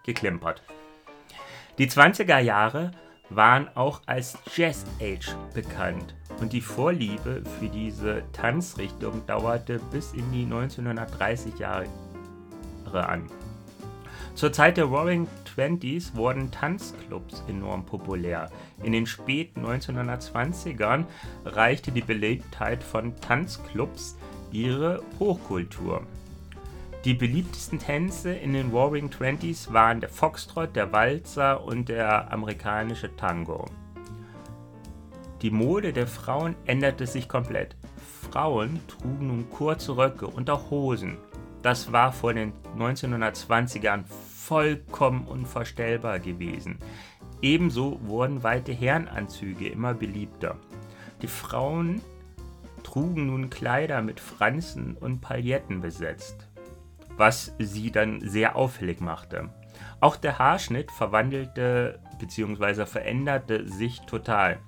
geklimpert. 0.07 0.63
Die 1.77 1.91
20er 1.91 2.39
Jahre 2.39 2.93
waren 3.29 3.69
auch 3.77 4.01
als 4.07 4.39
Jazz 4.55 4.87
Age 4.99 5.37
bekannt 5.53 6.15
und 6.41 6.55
die 6.55 6.63
Vorliebe 6.63 7.43
für 7.61 7.69
diese 7.69 8.23
Tanzrichtung 8.33 9.27
dauerte 9.27 9.79
bis 9.91 10.15
in 10.15 10.33
die 10.33 10.45
1930 10.45 11.59
Jahre 11.59 11.87
an. 12.95 13.27
Zur 14.37 14.53
Zeit 14.53 14.77
der 14.77 14.85
Roaring 14.85 15.27
Twenties 15.47 16.15
wurden 16.15 16.51
Tanzclubs 16.51 17.43
enorm 17.49 17.87
populär. 17.87 18.51
In 18.83 18.93
den 18.93 19.07
späten 19.07 19.65
1920ern 19.65 21.07
reichte 21.47 21.91
die 21.91 22.03
Beliebtheit 22.03 22.85
von 22.85 23.17
Tanzclubs 23.17 24.19
ihre 24.53 25.03
Hochkultur. 25.19 26.03
Die 27.07 27.15
beliebtesten 27.15 27.79
Tänze 27.79 28.35
in 28.35 28.53
den 28.53 28.73
Roaring 28.73 29.11
Twenties 29.11 29.73
waren 29.73 30.01
der 30.01 30.11
Foxtrot, 30.11 30.77
der 30.77 30.93
Walzer 30.93 31.65
und 31.65 31.89
der 31.89 32.31
amerikanische 32.31 33.17
Tango. 33.17 33.65
Die 35.41 35.51
Mode 35.51 35.95
der 35.95 36.07
Frauen 36.07 36.57
änderte 36.67 37.07
sich 37.07 37.27
komplett. 37.27 37.75
Frauen 38.31 38.81
trugen 38.87 39.29
nun 39.29 39.49
kurze 39.49 39.97
Röcke 39.97 40.27
und 40.27 40.51
auch 40.51 40.71
Hosen. 40.71 41.17
Das 41.63 41.91
war 41.91 42.13
vor 42.13 42.35
den 42.35 42.53
1920ern 42.79 44.05
vollkommen 44.47 45.27
unvorstellbar 45.27 46.21
gewesen. 46.21 46.79
Ebenso 47.43 48.01
wurden 48.03 48.43
weite 48.43 48.73
Herrenanzüge 48.73 49.69
immer 49.69 49.95
beliebter. 49.95 50.57
Die 51.23 51.29
Frauen 51.29 52.01
trugen 52.83 53.27
nun 53.27 53.51
Kleider 53.51 54.03
mit 54.03 54.21
Franzen 54.21 54.97
und 54.97 55.21
Pailletten 55.21 55.81
besetzt 55.81 56.49
was 57.17 57.55
sie 57.59 57.91
dann 57.91 58.21
sehr 58.21 58.57
auffällig 58.57 59.01
machte. 59.01 59.51
Auch 60.01 60.17
der 60.17 60.39
Haarschnitt 60.39 60.91
verwandelte 60.91 62.01
bzw. 62.19 62.87
veränderte 62.87 63.67
sich 63.69 64.01
total. 64.03 64.59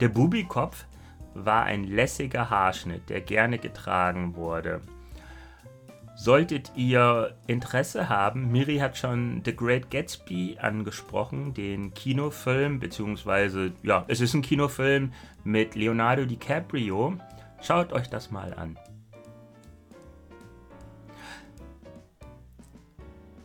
Der 0.00 0.08
Bubikopf 0.08 0.86
war 1.34 1.64
ein 1.64 1.84
lässiger 1.84 2.50
Haarschnitt, 2.50 3.08
der 3.10 3.20
gerne 3.20 3.58
getragen 3.58 4.34
wurde. 4.34 4.80
Solltet 6.20 6.72
ihr 6.74 7.36
Interesse 7.46 8.08
haben, 8.08 8.50
Miri 8.50 8.78
hat 8.78 8.98
schon 8.98 9.40
The 9.44 9.54
Great 9.54 9.88
Gatsby 9.88 10.58
angesprochen, 10.60 11.54
den 11.54 11.94
Kinofilm, 11.94 12.80
beziehungsweise, 12.80 13.72
ja, 13.84 14.04
es 14.08 14.20
ist 14.20 14.34
ein 14.34 14.42
Kinofilm 14.42 15.12
mit 15.44 15.76
Leonardo 15.76 16.24
DiCaprio. 16.24 17.16
Schaut 17.62 17.92
euch 17.92 18.10
das 18.10 18.32
mal 18.32 18.52
an. 18.54 18.76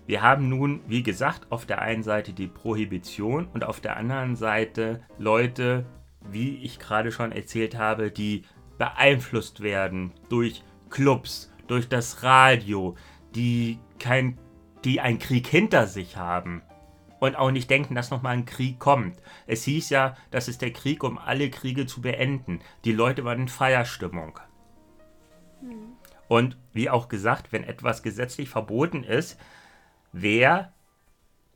Wir 0.07 0.23
haben 0.23 0.49
nun, 0.49 0.79
wie 0.87 1.03
gesagt, 1.03 1.51
auf 1.51 1.67
der 1.67 1.79
einen 1.79 2.01
Seite 2.01 2.33
die 2.33 2.47
Prohibition 2.47 3.47
und 3.53 3.63
auf 3.63 3.81
der 3.81 3.97
anderen 3.97 4.35
Seite 4.35 5.01
Leute, 5.19 5.85
wie 6.31 6.57
ich 6.63 6.79
gerade 6.79 7.11
schon 7.11 7.33
erzählt 7.33 7.77
habe, 7.77 8.09
die 8.09 8.45
beeinflusst 8.79 9.61
werden 9.61 10.11
durch 10.27 10.63
Clubs, 10.89 11.52
durch 11.67 11.89
das 11.89 12.23
Radio, 12.23 12.95
die 13.35 13.79
kein, 13.99 14.37
die 14.83 14.99
einen 14.99 15.19
Krieg 15.19 15.47
hinter 15.47 15.87
sich 15.87 16.17
haben 16.17 16.61
und 17.19 17.35
auch 17.35 17.51
nicht 17.51 17.69
denken, 17.69 17.95
dass 17.95 18.11
nochmal 18.11 18.33
ein 18.33 18.45
Krieg 18.45 18.79
kommt. 18.79 19.17
Es 19.47 19.63
hieß 19.63 19.89
ja, 19.89 20.15
das 20.31 20.47
ist 20.47 20.61
der 20.61 20.73
Krieg, 20.73 21.03
um 21.03 21.17
alle 21.17 21.49
Kriege 21.49 21.85
zu 21.85 22.01
beenden. 22.01 22.59
Die 22.85 22.91
Leute 22.91 23.23
waren 23.23 23.41
in 23.41 23.47
Feierstimmung. 23.47 24.39
Und 26.27 26.57
wie 26.73 26.89
auch 26.89 27.07
gesagt, 27.07 27.51
wenn 27.51 27.63
etwas 27.63 28.03
gesetzlich 28.03 28.49
verboten 28.49 29.03
ist, 29.03 29.37
Wer 30.15 30.71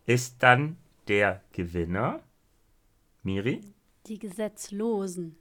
ist 0.08 0.42
dann 0.42 0.78
der 1.08 1.44
Gewinner? 1.52 2.22
Miri? 3.22 3.62
Die 4.08 4.18
Gesetzlosen. 4.18 5.38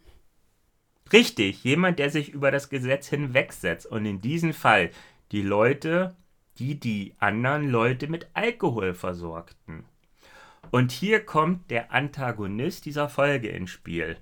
Richtig, 1.13 1.63
jemand, 1.65 1.99
der 1.99 2.11
sich 2.11 2.31
über 2.31 2.51
das 2.51 2.69
Gesetz 2.69 3.09
hinwegsetzt. 3.09 3.87
Und 3.87 4.07
in 4.07 4.21
diesem 4.21 4.53
Fall 4.53 4.91
die 5.33 5.43
Leute, 5.43 6.17
die 6.59 6.79
die 6.79 7.15
anderen 7.19 7.71
Leute 7.71 8.09
mit 8.09 8.29
Alkohol 8.35 8.95
versorgten. 8.95 9.85
Und 10.71 10.91
hier 10.91 11.25
kommt 11.25 11.71
der 11.71 11.93
Antagonist 11.93 12.87
dieser 12.87 13.09
Folge 13.09 13.49
ins 13.49 13.71
Spiel. 13.71 14.17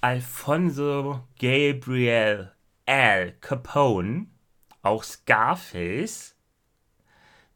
Alfonso 0.00 1.24
Gabriel 1.38 2.52
Al 2.86 3.32
Capone, 3.40 4.26
auch 4.82 5.04
Scarface, 5.04 6.36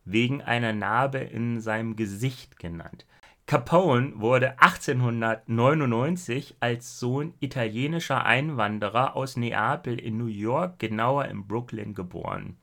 wegen 0.05 0.43
einer 0.43 0.73
Narbe 0.73 1.19
in 1.19 1.61
seinem 1.61 1.97
Gesicht 1.97 2.59
genannt. 2.59 3.05
Capone 3.47 4.13
wurde 4.17 4.61
1899 4.61 6.57
als 6.59 6.99
Sohn 6.99 7.35
italienischer 7.39 8.25
Einwanderer 8.25 9.15
aus 9.15 9.37
Neapel 9.37 10.01
in 10.01 10.19
New 10.19 10.27
York, 10.27 10.81
genauer 10.81 11.27
in 11.27 11.47
Brooklyn, 11.47 11.95
geboren. 11.95 12.57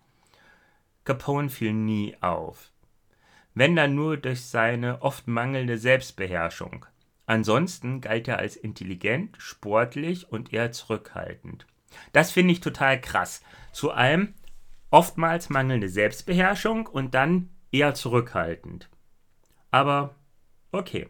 Capone 1.06 1.50
fiel 1.50 1.72
nie 1.72 2.18
auf. 2.20 2.74
Wenn 3.54 3.78
dann 3.78 3.96
nur 3.96 4.18
durch 4.18 4.42
seine 4.42 5.02
oft 5.02 5.26
mangelnde 5.26 5.78
Selbstbeherrschung. 5.78 6.86
Ansonsten 7.26 8.02
galt 8.02 8.28
er 8.28 8.40
als 8.40 8.58
intelligent, 8.58 9.38
sportlich 9.40 10.30
und 10.34 10.52
eher 10.52 10.74
zurückhaltend. 10.74 11.66
Das 12.12 12.32
finde 12.32 12.52
ich 12.52 12.60
total 12.60 13.00
krass. 13.00 13.42
Zu 13.72 13.92
allem 13.92 14.34
oftmals 14.90 15.50
mangelnde 15.50 15.88
Selbstbeherrschung 15.88 16.88
und 16.88 17.14
dann 17.14 17.52
eher 17.72 17.94
zurückhaltend. 17.94 18.90
Aber 19.72 20.16
Okay. 20.74 21.08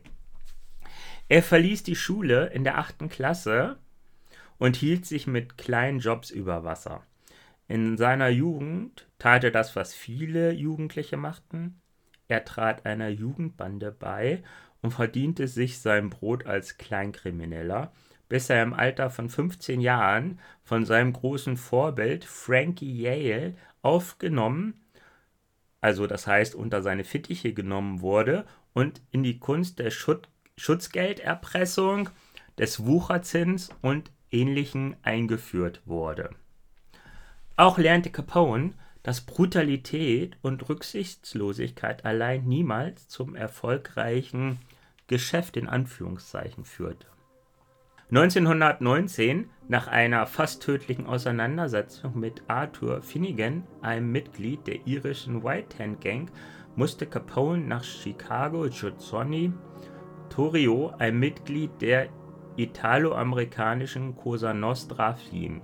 Er 1.29 1.41
verließ 1.41 1.83
die 1.83 1.95
Schule 1.95 2.47
in 2.47 2.65
der 2.65 2.77
achten 2.77 3.07
Klasse 3.07 3.77
und 4.57 4.75
hielt 4.75 5.05
sich 5.05 5.25
mit 5.25 5.57
kleinen 5.57 5.99
Jobs 5.99 6.31
über 6.31 6.65
Wasser. 6.65 7.01
In 7.69 7.95
seiner 7.97 8.27
Jugend 8.27 9.07
tat 9.19 9.45
er 9.45 9.51
das, 9.51 9.73
was 9.77 9.93
viele 9.93 10.51
Jugendliche 10.51 11.15
machten. 11.15 11.79
Er 12.27 12.43
trat 12.43 12.85
einer 12.85 13.07
Jugendbande 13.07 13.93
bei 13.93 14.43
und 14.81 14.91
verdiente 14.91 15.47
sich 15.47 15.79
sein 15.79 16.09
Brot 16.09 16.45
als 16.45 16.77
Kleinkrimineller, 16.77 17.93
bis 18.27 18.49
er 18.49 18.63
im 18.63 18.73
Alter 18.73 19.09
von 19.09 19.29
15 19.29 19.79
Jahren 19.79 20.41
von 20.65 20.85
seinem 20.85 21.13
großen 21.13 21.55
Vorbild 21.55 22.25
Frankie 22.25 23.01
Yale 23.01 23.55
aufgenommen, 23.81 24.83
also 25.83 26.07
das 26.07 26.27
heißt 26.27 26.55
unter 26.55 26.81
seine 26.81 27.03
Fittiche 27.03 27.53
genommen 27.53 27.99
wurde 27.99 28.45
und 28.73 29.01
in 29.11 29.23
die 29.23 29.39
Kunst 29.39 29.79
der 29.79 29.91
Schut 29.91 30.27
Schutzgelderpressung, 30.55 32.09
des 32.57 32.85
Wucherzins 32.85 33.69
und 33.81 34.11
Ähnlichen 34.31 34.95
eingeführt 35.01 35.81
wurde. 35.85 36.29
Auch 37.55 37.77
lernte 37.77 38.11
Capone, 38.11 38.73
dass 39.03 39.21
Brutalität 39.21 40.37
und 40.41 40.69
Rücksichtslosigkeit 40.69 42.05
allein 42.05 42.45
niemals 42.45 43.07
zum 43.07 43.35
erfolgreichen 43.35 44.59
Geschäft 45.07 45.57
in 45.57 45.67
Anführungszeichen 45.67 46.63
führte. 46.63 47.07
1919, 48.09 49.49
nach 49.67 49.87
einer 49.87 50.27
fast 50.27 50.61
tödlichen 50.61 51.07
Auseinandersetzung 51.07 52.19
mit 52.19 52.43
Arthur 52.47 53.01
Finnegan, 53.01 53.63
einem 53.81 54.11
Mitglied 54.11 54.67
der 54.67 54.85
irischen 54.85 55.43
White 55.43 55.79
Hand 55.79 56.01
Gang, 56.01 56.31
musste 56.75 57.05
Capone 57.05 57.63
nach 57.65 57.83
Chicago 57.83 58.67
Giussoni 58.69 59.53
Torrio, 60.29 60.91
ein 60.97 61.19
Mitglied 61.19 61.69
der 61.79 62.09
italoamerikanischen 62.55 64.15
Cosa 64.15 64.53
Nostra, 64.53 65.13
fliehen. 65.13 65.61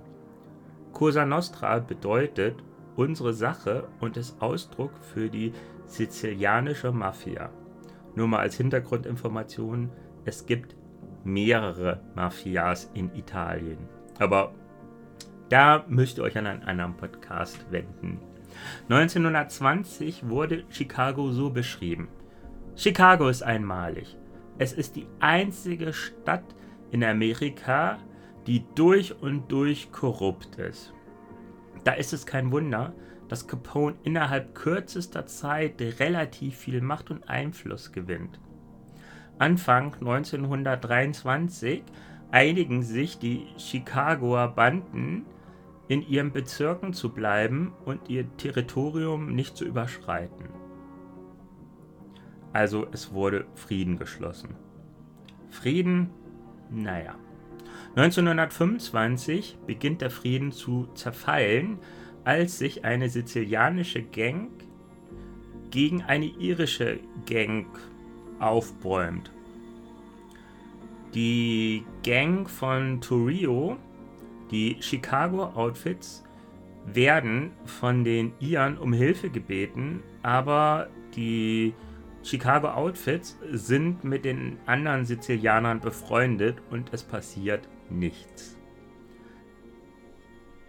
Cosa 0.92 1.24
Nostra 1.24 1.78
bedeutet 1.80 2.62
unsere 2.96 3.32
Sache 3.32 3.88
und 4.00 4.16
ist 4.16 4.40
Ausdruck 4.40 4.92
für 4.98 5.28
die 5.28 5.52
sizilianische 5.86 6.92
Mafia. 6.92 7.50
Nur 8.14 8.28
mal 8.28 8.40
als 8.40 8.56
Hintergrundinformation, 8.56 9.90
es 10.24 10.46
gibt 10.46 10.76
mehrere 11.24 12.00
Mafias 12.14 12.90
in 12.94 13.14
Italien. 13.14 13.78
Aber 14.18 14.52
da 15.48 15.84
müsst 15.88 16.18
ihr 16.18 16.24
euch 16.24 16.38
an 16.38 16.46
einen 16.46 16.62
anderen 16.62 16.96
Podcast 16.96 17.66
wenden. 17.70 18.20
1920 18.88 20.28
wurde 20.28 20.64
Chicago 20.68 21.30
so 21.30 21.50
beschrieben. 21.50 22.08
Chicago 22.76 23.28
ist 23.28 23.42
einmalig. 23.42 24.16
Es 24.58 24.72
ist 24.72 24.96
die 24.96 25.06
einzige 25.20 25.92
Stadt 25.92 26.44
in 26.90 27.04
Amerika, 27.04 27.98
die 28.46 28.64
durch 28.74 29.14
und 29.20 29.50
durch 29.50 29.92
korrupt 29.92 30.56
ist. 30.56 30.92
Da 31.84 31.92
ist 31.92 32.12
es 32.12 32.26
kein 32.26 32.52
Wunder, 32.52 32.94
dass 33.28 33.46
Capone 33.46 33.96
innerhalb 34.02 34.54
kürzester 34.54 35.24
Zeit 35.26 35.80
relativ 36.00 36.56
viel 36.56 36.80
Macht 36.80 37.10
und 37.10 37.28
Einfluss 37.28 37.92
gewinnt. 37.92 38.40
Anfang 39.38 39.94
1923 39.94 41.82
einigen 42.30 42.82
sich 42.82 43.18
die 43.18 43.46
Chicagoer 43.56 44.48
Banden 44.48 45.24
in 45.90 46.08
ihren 46.08 46.30
Bezirken 46.30 46.92
zu 46.92 47.08
bleiben 47.08 47.72
und 47.84 48.08
ihr 48.08 48.24
Territorium 48.36 49.34
nicht 49.34 49.56
zu 49.56 49.64
überschreiten. 49.64 50.48
Also 52.52 52.86
es 52.92 53.12
wurde 53.12 53.46
Frieden 53.56 53.98
geschlossen. 53.98 54.54
Frieden, 55.48 56.10
naja. 56.70 57.16
1925 57.96 59.58
beginnt 59.66 60.00
der 60.00 60.10
Frieden 60.10 60.52
zu 60.52 60.86
zerfallen, 60.94 61.78
als 62.22 62.58
sich 62.58 62.84
eine 62.84 63.08
sizilianische 63.08 64.04
Gang 64.04 64.50
gegen 65.72 66.02
eine 66.02 66.26
irische 66.26 67.00
Gang 67.26 67.66
aufbäumt. 68.38 69.32
Die 71.14 71.84
Gang 72.04 72.48
von 72.48 73.00
Torrio 73.00 73.76
die 74.50 74.76
Chicago 74.80 75.44
Outfits 75.44 76.24
werden 76.86 77.52
von 77.64 78.04
den 78.04 78.32
Iren 78.40 78.78
um 78.78 78.92
Hilfe 78.92 79.30
gebeten, 79.30 80.02
aber 80.22 80.88
die 81.14 81.74
Chicago 82.22 82.68
Outfits 82.68 83.38
sind 83.50 84.04
mit 84.04 84.24
den 84.24 84.58
anderen 84.66 85.04
Sizilianern 85.04 85.80
befreundet 85.80 86.58
und 86.70 86.92
es 86.92 87.02
passiert 87.02 87.68
nichts. 87.88 88.56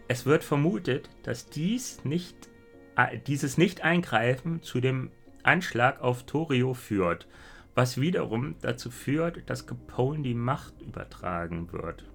Es 0.08 0.26
wird 0.26 0.44
vermutet, 0.44 1.10
dass 1.24 1.50
dies 1.50 2.04
nicht, 2.04 2.50
äh, 2.96 3.18
dieses 3.18 3.58
Nicht-Eingreifen 3.58 4.62
zu 4.62 4.82
dem 4.82 5.12
Anschlag 5.44 6.02
auf 6.02 6.24
Torio 6.24 6.74
führt, 6.74 7.28
was 7.76 8.00
wiederum 8.00 8.56
dazu 8.62 8.92
führt, 8.92 9.50
dass 9.50 9.66
Capone 9.66 10.22
die 10.22 10.34
Macht 10.34 10.82
übertragen 10.82 11.72
wird. 11.72 12.11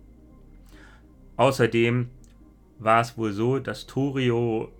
Außerdem 1.36 2.08
war 2.78 3.00
es 3.00 3.16
wohl 3.16 3.32
so, 3.32 3.58
dass 3.58 3.86
Torio 3.86 4.70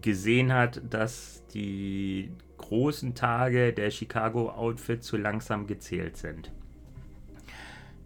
gesehen 0.00 0.52
hat, 0.52 0.80
dass 0.90 1.44
die 1.52 2.30
großen 2.56 3.14
Tage 3.14 3.72
der 3.72 3.90
Chicago 3.90 4.50
Outfit 4.50 5.02
zu 5.02 5.16
langsam 5.16 5.66
gezählt 5.66 6.16
sind. 6.16 6.52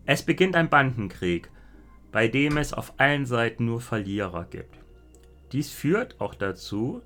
Es 0.05 0.23
beginnt 0.23 0.57
ein 0.57 0.69
Bandenkrieg, 0.69 1.51
bei 2.11 2.27
dem 2.29 2.57
es 2.57 2.73
auf 2.73 2.95
allen 2.99 3.27
Seiten 3.27 3.67
nur 3.67 3.81
Verlierer 3.81 4.47
gibt. 4.51 4.79
Dies 5.53 5.71
führt 5.71 6.21
auch 6.21 6.35
dazu, 6.35 7.03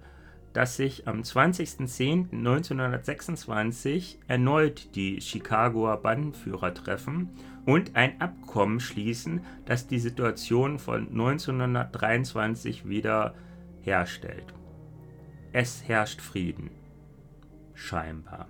dass 0.52 0.76
sich 0.76 1.06
am 1.06 1.20
20.10.1926 1.20 4.16
erneut 4.26 4.94
die 4.94 5.20
Chicagoer 5.20 5.98
Bandenführer 5.98 6.72
treffen 6.72 7.28
und 7.66 7.94
ein 7.96 8.18
Abkommen 8.20 8.78
schließen, 8.80 9.44
das 9.66 9.86
die 9.86 9.98
Situation 9.98 10.78
von 10.78 11.08
1923 11.08 12.88
wieder 12.88 13.34
herstellt. 13.82 14.54
Es 15.52 15.86
herrscht 15.86 16.22
Frieden. 16.22 16.70
Scheinbar. 17.74 18.48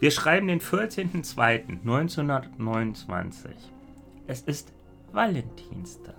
Wir 0.00 0.10
schreiben 0.10 0.48
den 0.48 0.60
14.02.1929. 0.60 3.50
Es 4.26 4.40
ist 4.42 4.72
Valentinstag. 5.12 6.16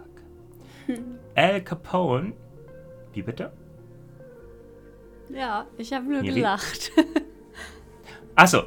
Al 1.36 1.62
Capone. 1.64 2.34
Wie 3.14 3.22
bitte? 3.24 3.52
Ja, 5.30 5.68
ich 5.78 5.94
habe 5.94 6.06
nur 6.06 6.22
gelacht. 6.22 6.92
Achso. 8.36 8.64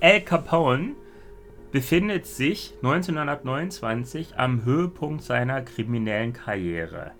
Al 0.00 0.20
Capone 0.22 0.94
befindet 1.72 2.26
sich 2.26 2.74
1929 2.82 4.36
am 4.36 4.64
Höhepunkt 4.64 5.22
seiner 5.22 5.62
kriminellen 5.62 6.32
Karriere, 6.32 7.12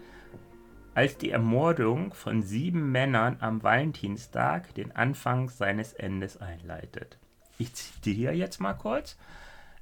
als 0.94 1.16
die 1.16 1.30
Ermordung 1.30 2.12
von 2.14 2.42
sieben 2.42 2.90
Männern 2.90 3.36
am 3.40 3.62
Valentinstag 3.62 4.74
den 4.74 4.94
Anfang 4.96 5.48
seines 5.48 5.92
Endes 5.92 6.36
einleitet. 6.36 7.18
Ich 7.58 7.74
zitiere 7.74 8.32
jetzt 8.32 8.60
mal 8.60 8.74
kurz. 8.74 9.16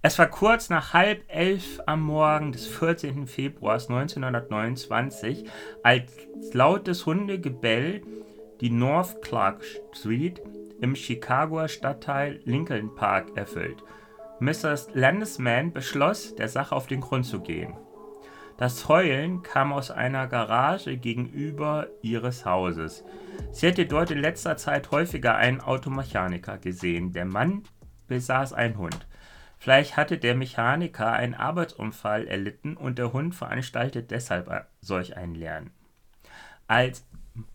Es 0.02 0.18
war 0.18 0.26
kurz 0.26 0.68
nach 0.68 0.92
halb 0.92 1.24
elf 1.28 1.80
am 1.86 2.02
Morgen 2.02 2.52
des 2.52 2.66
14. 2.66 3.26
Februars 3.26 3.88
1929, 3.88 5.44
als 5.82 6.12
lautes 6.52 7.06
Hundegebell 7.06 8.02
die 8.60 8.70
North 8.70 9.22
Clark 9.22 9.64
Street 9.92 10.40
im 10.80 10.94
Chicagoer 10.94 11.68
Stadtteil 11.68 12.40
Lincoln 12.44 12.94
Park 12.94 13.36
erfüllt. 13.36 13.82
Mrs. 14.40 14.90
Landesman 14.94 15.72
beschloss, 15.72 16.34
der 16.36 16.48
Sache 16.48 16.74
auf 16.74 16.86
den 16.86 17.00
Grund 17.00 17.26
zu 17.26 17.40
gehen. 17.40 17.76
Das 18.56 18.88
Heulen 18.88 19.42
kam 19.42 19.72
aus 19.72 19.90
einer 19.90 20.26
Garage 20.26 20.96
gegenüber 20.96 21.86
ihres 22.02 22.44
Hauses. 22.44 23.04
Sie 23.52 23.66
hätte 23.66 23.86
dort 23.86 24.10
in 24.10 24.18
letzter 24.18 24.56
Zeit 24.56 24.90
häufiger 24.90 25.36
einen 25.36 25.60
Automechaniker 25.60 26.58
gesehen. 26.58 27.12
Der 27.12 27.24
Mann 27.24 27.62
besaß 28.08 28.52
einen 28.52 28.76
Hund. 28.78 29.06
Vielleicht 29.58 29.96
hatte 29.96 30.18
der 30.18 30.34
Mechaniker 30.34 31.12
einen 31.12 31.34
Arbeitsunfall 31.34 32.26
erlitten 32.26 32.76
und 32.76 32.98
der 32.98 33.12
Hund 33.12 33.34
veranstaltet 33.34 34.10
deshalb 34.10 34.66
solch 34.80 35.16
ein 35.16 35.34
Lernen. 35.34 35.70
Als 36.66 37.06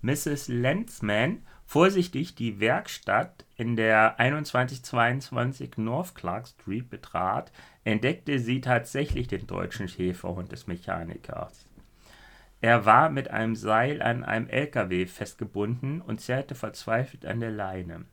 Mrs. 0.02 0.48
Lenzman 0.48 1.46
vorsichtig 1.74 2.36
die 2.36 2.60
Werkstatt 2.60 3.46
in 3.56 3.76
der 3.76 4.16
2122 4.20 5.78
North 5.78 6.14
Clark 6.14 6.48
Street 6.48 6.88
betrat, 6.88 7.52
entdeckte 7.84 8.38
sie 8.38 8.62
tatsächlich 8.62 9.28
den 9.28 9.48
deutschen 9.48 9.88
Schäferhund 9.88 10.52
des 10.52 10.68
Mechanikers. 10.68 11.68
Er 12.62 12.86
war 12.86 13.10
mit 13.10 13.32
einem 13.32 13.56
Seil 13.56 14.04
an 14.04 14.24
einem 14.24 14.48
LKW 14.50 15.08
festgebunden 15.08 16.00
und 16.02 16.22
zerrte 16.22 16.54
verzweifelt 16.54 17.26
an 17.26 17.40
der 17.40 17.50
Leine. 17.50 18.06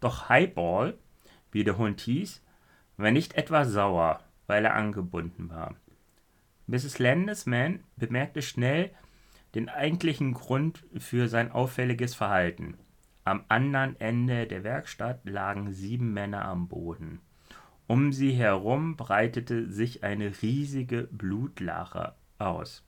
Doch 0.00 0.28
Highball, 0.28 0.98
wie 1.52 1.62
der 1.62 1.78
Hund 1.78 2.00
hieß, 2.00 2.42
war 2.96 3.12
nicht 3.12 3.34
etwa 3.34 3.64
sauer, 3.64 4.24
weil 4.48 4.64
er 4.64 4.74
angebunden 4.74 5.50
war. 5.50 5.76
Mrs. 6.66 6.98
Landesman 6.98 7.78
bemerkte 7.94 8.42
schnell 8.42 8.90
den 9.54 9.68
eigentlichen 9.68 10.34
Grund 10.34 10.82
für 10.98 11.28
sein 11.28 11.52
auffälliges 11.52 12.16
Verhalten. 12.16 12.76
Am 13.24 13.44
anderen 13.48 13.98
Ende 14.00 14.46
der 14.46 14.64
Werkstatt 14.64 15.24
lagen 15.24 15.72
sieben 15.72 16.12
Männer 16.12 16.44
am 16.44 16.68
Boden. 16.68 17.22
Um 17.86 18.12
sie 18.12 18.32
herum 18.32 18.96
breitete 18.96 19.70
sich 19.70 20.04
eine 20.04 20.42
riesige 20.42 21.08
Blutlache 21.10 22.14
aus. 22.38 22.84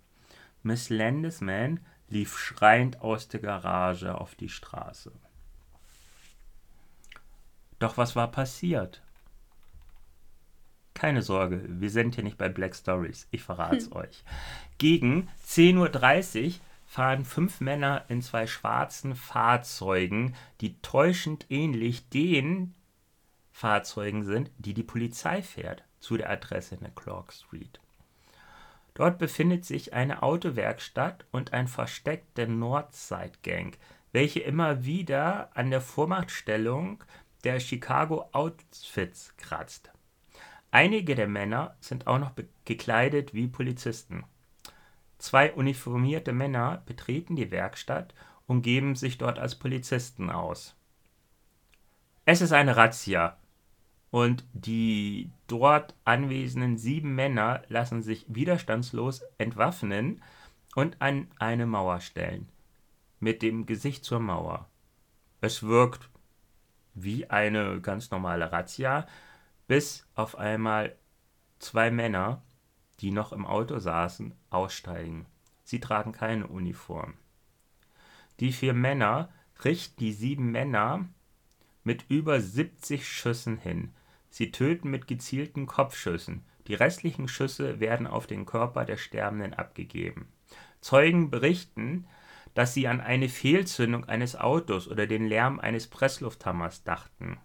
Miss 0.63 0.91
Landisman 0.91 1.81
lief 2.09 2.39
schreiend 2.39 3.01
aus 3.01 3.29
der 3.29 3.41
Garage 3.41 4.15
auf 4.15 4.35
die 4.35 4.49
Straße. 4.49 5.13
Doch 7.79 7.97
was 7.97 8.17
war 8.17 8.31
passiert? 8.31 9.03
Keine 10.93 11.21
Sorge, 11.21 11.63
wir 11.69 11.91
sind 11.91 12.15
hier 12.15 12.25
nicht 12.25 12.39
bei 12.39 12.49
Black 12.49 12.75
Stories, 12.75 13.29
ich 13.31 13.43
verrate 13.43 13.77
es 13.77 13.87
hm. 13.87 13.93
euch. 13.97 14.25
Gegen 14.79 15.29
10.30 15.47 16.47
Uhr 16.47 16.53
fahren 16.97 17.27
fünf 17.27 17.61
Männer 17.61 18.07
in 18.09 18.23
zwei 18.23 18.47
schwarzen 18.47 19.15
Fahrzeugen, 19.15 20.35
die 20.63 20.81
täuschend 20.81 21.45
ähnlich 21.51 22.09
den 22.09 22.75
Fahrzeugen 23.53 24.25
sind, 24.25 24.51
die 24.57 24.73
die 24.73 24.83
Polizei 24.83 25.43
fährt, 25.43 25.85
zu 26.01 26.17
der 26.17 26.31
Adresse 26.31 26.77
in 26.77 26.81
der 26.81 26.93
Clark 26.93 27.35
Street. 27.35 27.81
Dort 28.95 29.19
befindet 29.19 29.67
sich 29.67 29.93
eine 29.93 30.23
Autowerkstatt 30.23 31.27
und 31.33 31.53
ein 31.53 31.69
Versteck 31.69 32.35
der 32.37 32.49
Northside 32.49 33.33
Gang, 33.43 33.77
welche 34.13 34.41
immer 34.41 34.87
wieder 34.87 35.51
an 35.55 35.71
der 35.71 35.83
Vormachtstellung 35.83 37.05
der 37.45 37.61
Chicago 37.61 38.31
Outfits 38.33 39.37
kratzt. 39.37 39.91
Einige 40.71 41.15
der 41.15 41.29
Männer 41.29 41.77
sind 41.79 42.07
auch 42.07 42.19
noch 42.19 42.33
gekleidet 42.65 43.35
wie 43.35 43.49
Polizisten. 43.49 44.25
Zwei 45.19 45.53
uniformierte 45.53 46.33
Männer 46.33 46.83
betreten 46.87 47.37
die 47.37 47.51
Werkstatt 47.51 48.15
und 48.47 48.63
geben 48.63 48.95
sich 48.95 49.19
dort 49.19 49.39
als 49.39 49.55
Polizisten 49.55 50.31
aus. 50.31 50.77
Es 52.25 52.41
ist 52.41 52.53
eine 52.53 52.77
Razzia, 52.77 53.39
und 54.11 54.45
die 54.53 55.31
dort 55.47 55.95
anwesenden 56.05 56.79
sieben 56.79 57.15
Männer 57.15 57.63
lassen 57.69 58.03
sich 58.03 58.25
widerstandslos 58.29 59.23
entwaffnen 59.37 60.23
und 60.75 61.03
an 61.03 61.29
eine 61.39 61.67
Mauer 61.67 62.01
stellen. 62.01 62.49
Mit 63.21 63.43
dem 63.43 63.67
Gesicht 63.67 64.05
zur 64.05 64.21
Mauer. 64.21 64.71
Es 65.41 65.63
wirkt 65.63 66.09
wie 66.95 67.29
eine 67.29 67.81
ganz 67.81 68.11
normale 68.11 68.51
Razzia, 68.53 69.07
bis 69.67 70.07
auf 70.15 70.39
einmal 70.39 70.97
zwei 71.59 71.91
Männer, 71.91 72.43
die 73.01 73.11
noch 73.11 73.33
im 73.33 73.47
Auto 73.47 73.79
saßen, 73.79 74.35
aussteigen. 74.51 75.27
Sie 75.65 75.81
tragen 75.81 76.13
keine 76.13 76.47
Uniform. 76.47 77.15
Die 78.41 78.53
vier 78.53 78.75
Männer 78.75 79.31
richten 79.65 79.99
die 79.99 80.13
sieben 80.13 80.51
Männer 80.53 81.07
mit 81.83 82.05
über 82.09 82.41
70 82.41 83.09
Schüssen 83.09 83.59
hin. 83.59 83.93
Sie 84.29 84.51
töten 84.51 84.91
mit 84.91 85.07
gezielten 85.07 85.67
Kopfschüssen. 85.67 86.45
Die 86.67 86.75
restlichen 86.75 87.29
Schüsse 87.29 87.81
werden 87.81 88.07
auf 88.07 88.27
den 88.27 88.45
Körper 88.45 88.85
der 88.85 88.97
Sterbenden 88.97 89.55
abgegeben. 89.55 90.29
Zeugen 90.81 91.31
berichten, 91.31 92.07
dass 92.55 92.75
sie 92.75 92.89
an 92.89 93.01
eine 93.01 93.29
Fehlzündung 93.29 94.05
eines 94.07 94.37
Autos 94.37 94.89
oder 94.89 95.07
den 95.07 95.27
Lärm 95.27 95.61
eines 95.61 95.87
Presslufthammers 95.87 96.85
dachten. 96.85 97.39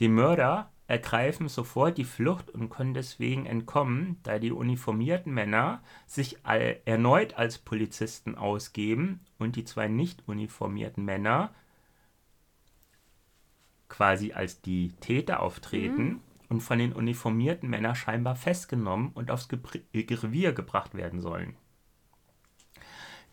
Die 0.00 0.08
Mörder 0.08 0.72
ergreifen 0.92 1.48
sofort 1.48 1.96
die 1.96 2.04
Flucht 2.04 2.50
und 2.50 2.68
können 2.68 2.92
deswegen 2.92 3.46
entkommen, 3.46 4.18
da 4.24 4.38
die 4.38 4.52
uniformierten 4.52 5.32
Männer 5.32 5.82
sich 6.06 6.36
erneut 6.44 7.32
als 7.32 7.56
Polizisten 7.56 8.34
ausgeben 8.34 9.20
und 9.38 9.56
die 9.56 9.64
zwei 9.64 9.88
nicht 9.88 10.28
uniformierten 10.28 11.02
Männer 11.02 11.54
quasi 13.88 14.34
als 14.34 14.60
die 14.60 14.92
Täter 15.00 15.40
auftreten 15.40 16.04
mhm. 16.04 16.20
und 16.50 16.60
von 16.60 16.78
den 16.78 16.92
uniformierten 16.92 17.70
Männern 17.70 17.94
scheinbar 17.94 18.36
festgenommen 18.36 19.12
und 19.14 19.30
aufs 19.30 19.48
Revier 19.50 20.52
gebracht 20.52 20.94
werden 20.94 21.22
sollen. 21.22 21.56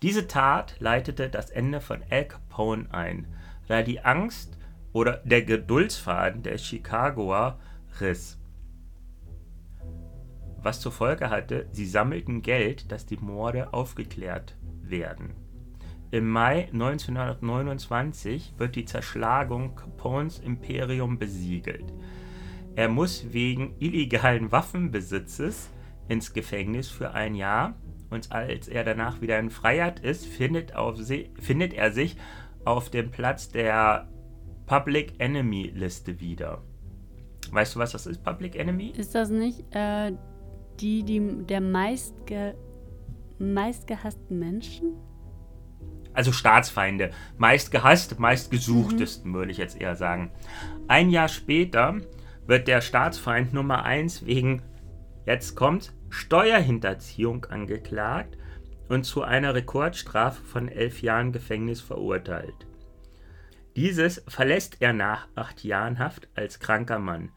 Diese 0.02 0.28
Tat 0.28 0.78
leitete 0.80 1.28
das 1.28 1.50
Ende 1.50 1.82
von 1.82 2.04
Al 2.10 2.26
Capone 2.26 2.88
ein, 2.94 3.28
da 3.68 3.84
die 3.84 4.00
Angst 4.00 4.59
oder 4.94 5.18
der 5.24 5.44
Geduldsfaden 5.44 6.44
der 6.44 6.58
Chicagoer 6.58 7.60
riss. 8.00 8.40
Was 10.62 10.82
zur 10.82 10.92
Folge 10.92 11.30
hatte, 11.30 11.68
sie 11.72 11.86
sammelten 11.86 12.42
Geld, 12.42 12.92
dass 12.92 13.06
die 13.06 13.18
Morde 13.18 13.74
aufgeklärt 13.74 14.58
werden. 14.82 15.34
Im 16.12 16.30
Mai 16.30 16.70
1929 16.74 18.56
wird 18.58 18.76
die 18.76 18.86
Zerschlagung 18.86 19.76
Capones 19.76 20.40
Imperium 20.40 21.20
besiegelt. 21.20 21.94
Er 22.76 22.90
muss 22.90 23.32
wegen 23.32 23.76
illegalen 23.80 24.52
Waffenbesitzes 24.52 25.70
ins 26.08 26.34
Gefängnis 26.34 26.90
für 26.90 27.12
ein 27.12 27.36
Jahr 27.36 27.76
und 28.10 28.32
als 28.32 28.68
er 28.68 28.84
danach 28.84 29.22
wieder 29.22 29.38
in 29.40 29.52
Freiheit 29.52 30.00
ist, 30.00 30.26
findet, 30.26 30.74
sie, 30.96 31.30
findet 31.40 31.74
er 31.74 31.92
sich 31.92 32.18
auf 32.66 32.90
dem 32.90 33.12
Platz 33.12 33.50
der 33.50 34.10
Public 34.70 35.14
Enemy 35.18 35.72
Liste 35.76 36.20
wieder. 36.20 36.62
Weißt 37.52 37.74
du, 37.74 37.80
was 37.80 37.94
das 37.94 38.06
ist, 38.06 38.24
Public 38.24 38.56
Enemy? 38.56 38.94
Ist 38.96 39.16
das 39.16 39.32
nicht 39.32 39.66
äh, 39.76 40.12
die, 40.80 41.02
die 41.02 41.20
der 41.46 41.60
meistge, 41.60 42.56
meistgehassten 43.40 44.38
Menschen? 44.38 44.96
also 46.14 46.32
Staatsfeinde, 46.32 47.12
meist 47.38 47.72
gehasst, 47.72 48.20
meist 48.20 48.52
gesuchtesten, 48.52 49.30
mhm. 49.30 49.34
würde 49.36 49.52
ich 49.52 49.58
jetzt 49.58 49.80
eher 49.80 49.96
sagen. 49.96 50.32
Ein 50.88 51.12
Jahr 51.12 51.30
später 51.30 51.98
wird 52.46 52.68
der 52.68 52.82
Staatsfeind 52.82 53.54
Nummer 53.54 53.86
1 53.86 54.26
wegen, 54.26 54.62
jetzt 55.26 55.56
kommt, 55.56 55.94
Steuerhinterziehung 56.10 57.46
angeklagt 57.46 58.38
und 58.90 59.06
zu 59.06 59.22
einer 59.22 59.56
Rekordstrafe 59.56 60.44
von 60.44 60.68
elf 60.68 61.02
Jahren 61.02 61.32
Gefängnis 61.32 61.80
verurteilt. 61.80 62.68
Dieses 63.80 64.22
verlässt 64.28 64.82
er 64.82 64.92
nach 64.92 65.30
acht 65.36 65.64
Jahren 65.64 66.00
Haft 66.00 66.28
als 66.36 66.60
kranker 66.60 67.00
Mann. 67.00 67.32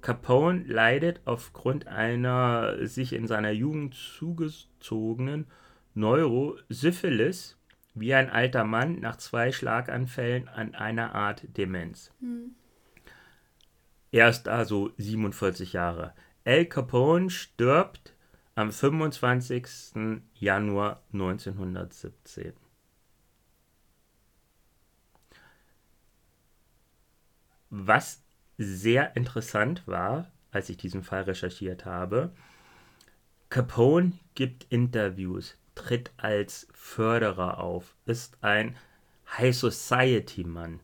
Capone 0.00 0.64
leidet 0.66 1.20
aufgrund 1.24 1.86
einer 1.86 2.84
sich 2.84 3.12
in 3.12 3.28
seiner 3.28 3.52
Jugend 3.52 3.94
zugezogenen 3.94 5.46
Neurosyphilis 5.94 7.56
wie 7.94 8.12
ein 8.12 8.28
alter 8.28 8.64
Mann 8.64 8.98
nach 8.98 9.18
zwei 9.18 9.52
Schlaganfällen 9.52 10.48
an 10.48 10.74
einer 10.74 11.14
Art 11.14 11.44
Demenz. 11.56 12.10
Hm. 12.18 12.56
Er 14.10 14.30
ist 14.30 14.48
also 14.48 14.90
47 14.96 15.74
Jahre. 15.74 16.12
Al 16.44 16.64
Capone 16.64 17.30
stirbt 17.30 18.16
am 18.56 18.72
25. 18.72 20.10
Januar 20.34 21.04
1917. 21.12 22.63
Was 27.76 28.22
sehr 28.56 29.16
interessant 29.16 29.82
war, 29.88 30.30
als 30.52 30.68
ich 30.68 30.76
diesen 30.76 31.02
Fall 31.02 31.22
recherchiert 31.22 31.84
habe, 31.84 32.30
Capone 33.48 34.12
gibt 34.36 34.66
Interviews, 34.70 35.58
tritt 35.74 36.12
als 36.16 36.68
Förderer 36.72 37.58
auf, 37.58 37.96
ist 38.06 38.38
ein 38.42 38.76
High 39.26 39.56
Society 39.56 40.44
Mann. 40.44 40.78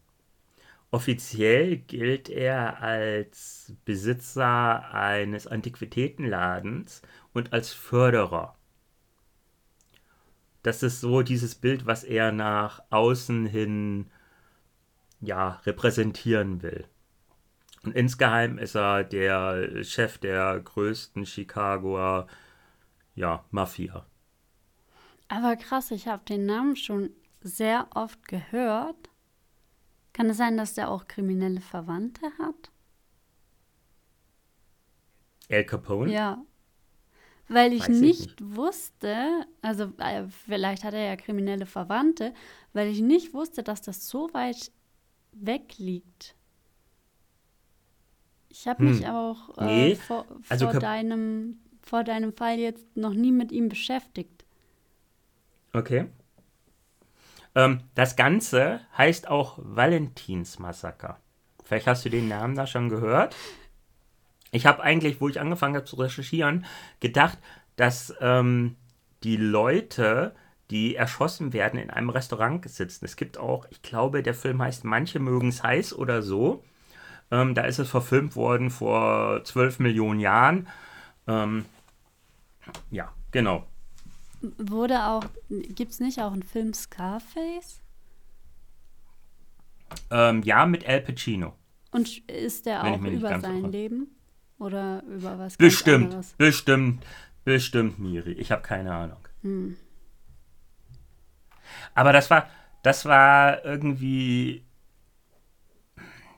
offiziell 0.91 1.77
gilt 1.77 2.29
er 2.29 2.83
als 2.83 3.73
Besitzer 3.85 4.93
eines 4.93 5.47
Antiquitätenladens 5.47 7.03
und 7.33 7.53
als 7.53 7.73
Förderer. 7.73 8.57
Das 10.65 10.83
ist 10.83 11.01
so 11.01 11.23
dieses 11.23 11.55
Bild, 11.55 11.87
was 11.87 12.03
er 12.03 12.33
nach 12.33 12.83
außen 12.91 13.47
hin 13.47 14.11
ja, 15.21 15.61
repräsentieren 15.65 16.63
will. 16.63 16.87
Und 17.83 17.95
insgeheim 17.95 18.59
ist 18.59 18.75
er 18.75 19.05
der 19.05 19.83
Chef 19.85 20.19
der 20.19 20.61
größten 20.61 21.25
Chicagoer 21.25 22.27
ja, 23.15 23.45
Mafia. 23.51 24.07
Aber 25.29 25.57
krass, 25.57 25.91
ich 25.91 26.09
habe 26.09 26.25
den 26.25 26.47
Namen 26.47 26.77
schon 26.77 27.11
sehr 27.41 27.89
oft 27.95 28.27
gehört. 28.29 29.11
Kann 30.13 30.29
es 30.29 30.37
sein, 30.37 30.57
dass 30.57 30.75
der 30.75 30.91
auch 30.91 31.07
kriminelle 31.07 31.61
Verwandte 31.61 32.27
hat? 32.39 32.71
El 35.49 35.65
Capone? 35.65 36.13
Ja. 36.13 36.45
Weil 37.49 37.73
ich 37.73 37.89
nicht, 37.89 38.01
nicht, 38.01 38.57
wusste, 38.57 39.45
also 39.61 39.93
äh, 39.99 40.25
vielleicht 40.47 40.85
hat 40.85 40.95
er 40.95 41.05
ja 41.05 41.17
kriminelle 41.17 41.67
Verwandte, 41.67 42.33
weil 42.73 42.89
ich 42.89 43.01
nicht 43.01 43.35
wusste, 43.35 43.65
dass 43.65 43.83
das 43.83 44.09
so 44.09 44.33
weit 44.33 44.71
weg 45.33 45.79
liegt. 45.79 46.35
Ich 48.49 48.67
habe 48.67 48.83
mich 48.83 49.07
hm. 49.07 49.15
auch 49.15 49.59
äh, 49.59 49.65
nee. 49.65 49.95
vor, 49.95 50.27
also 50.49 50.71
vor, 50.71 50.81
deinem, 50.81 51.61
vor 51.83 52.05
deinem 52.05 52.33
Fall 52.33 52.59
jetzt 52.59 52.97
noch 52.97 53.15
nie 53.15 53.33
mit 53.33 53.53
ihm 53.53 53.69
beschäftigt. 53.69 54.45
Okay. 55.73 56.07
Ähm, 57.55 57.81
das 57.95 58.17
Ganze 58.17 58.81
heißt 58.97 59.29
auch 59.29 59.59
Valentinsmassaker. 59.63 61.21
Vielleicht 61.65 61.87
hast 61.87 62.05
du 62.05 62.09
den 62.09 62.29
Namen 62.29 62.57
da 62.57 62.67
schon 62.67 62.89
gehört. 62.89 63.37
Ich 64.51 64.67
habe 64.67 64.83
eigentlich, 64.83 65.21
wo 65.21 65.29
ich 65.29 65.41
angefangen 65.41 65.77
habe 65.77 65.85
zu 65.85 65.97
recherchieren, 65.97 66.65
gedacht, 66.99 67.39
dass 67.77 68.13
ähm, 68.21 68.77
die 69.23 69.37
Leute, 69.37 70.35
die 70.71 70.95
erschossen 70.95 71.53
werden, 71.53 71.81
in 71.81 71.91
einem 71.91 72.11
Restaurant 72.11 72.69
sitzen. 72.69 73.05
Es 73.05 73.17
gibt 73.17 73.39
auch, 73.39 73.67
ich 73.71 73.83
glaube, 73.83 74.23
der 74.23 74.35
Film 74.35 74.63
heißt 74.63 74.85
Manche 74.85 75.19
mögen 75.19 75.49
es 75.49 75.63
heiß 75.63 75.93
oder 75.95 76.23
so. 76.23 76.63
Ähm, 77.31 77.55
da 77.55 77.63
ist 77.63 77.79
es 77.79 77.91
verfilmt 77.91 78.37
worden 78.37 78.71
vor 78.71 79.45
12 79.45 79.81
Millionen 79.81 80.21
Jahren. 80.21 80.69
Ähm, 81.27 81.65
ja, 82.91 83.13
genau. 83.31 83.67
Wurde 84.59 85.05
auch, 85.05 85.25
gibt 85.49 85.93
es 85.93 86.01
nicht 86.01 86.21
auch 86.21 86.33
einen 86.33 86.43
Film 86.43 86.73
Scarface? 86.73 87.83
Ähm, 90.11 90.43
ja, 90.43 90.67
mit 90.67 90.89
Al 90.89 91.01
Pacino. 91.01 91.55
Und 91.91 92.29
ist 92.29 92.67
der 92.67 92.85
auch 92.85 93.01
über 93.01 93.41
sein 93.41 93.57
sicher. 93.57 93.69
Leben? 93.69 94.07
Oder 94.59 95.03
über 95.05 95.39
was 95.39 95.57
Bestimmt, 95.57 96.17
bestimmt, 96.37 97.05
bestimmt, 97.45 97.99
Miri. 97.99 98.33
Ich 98.33 98.53
habe 98.53 98.63
keine 98.63 98.95
Ahnung. 98.95 99.17
Hm. 99.43 99.77
Aber 101.95 102.13
das 102.13 102.31
war, 102.31 102.47
das 102.83 103.05
war 103.05 103.65
irgendwie 103.65 104.65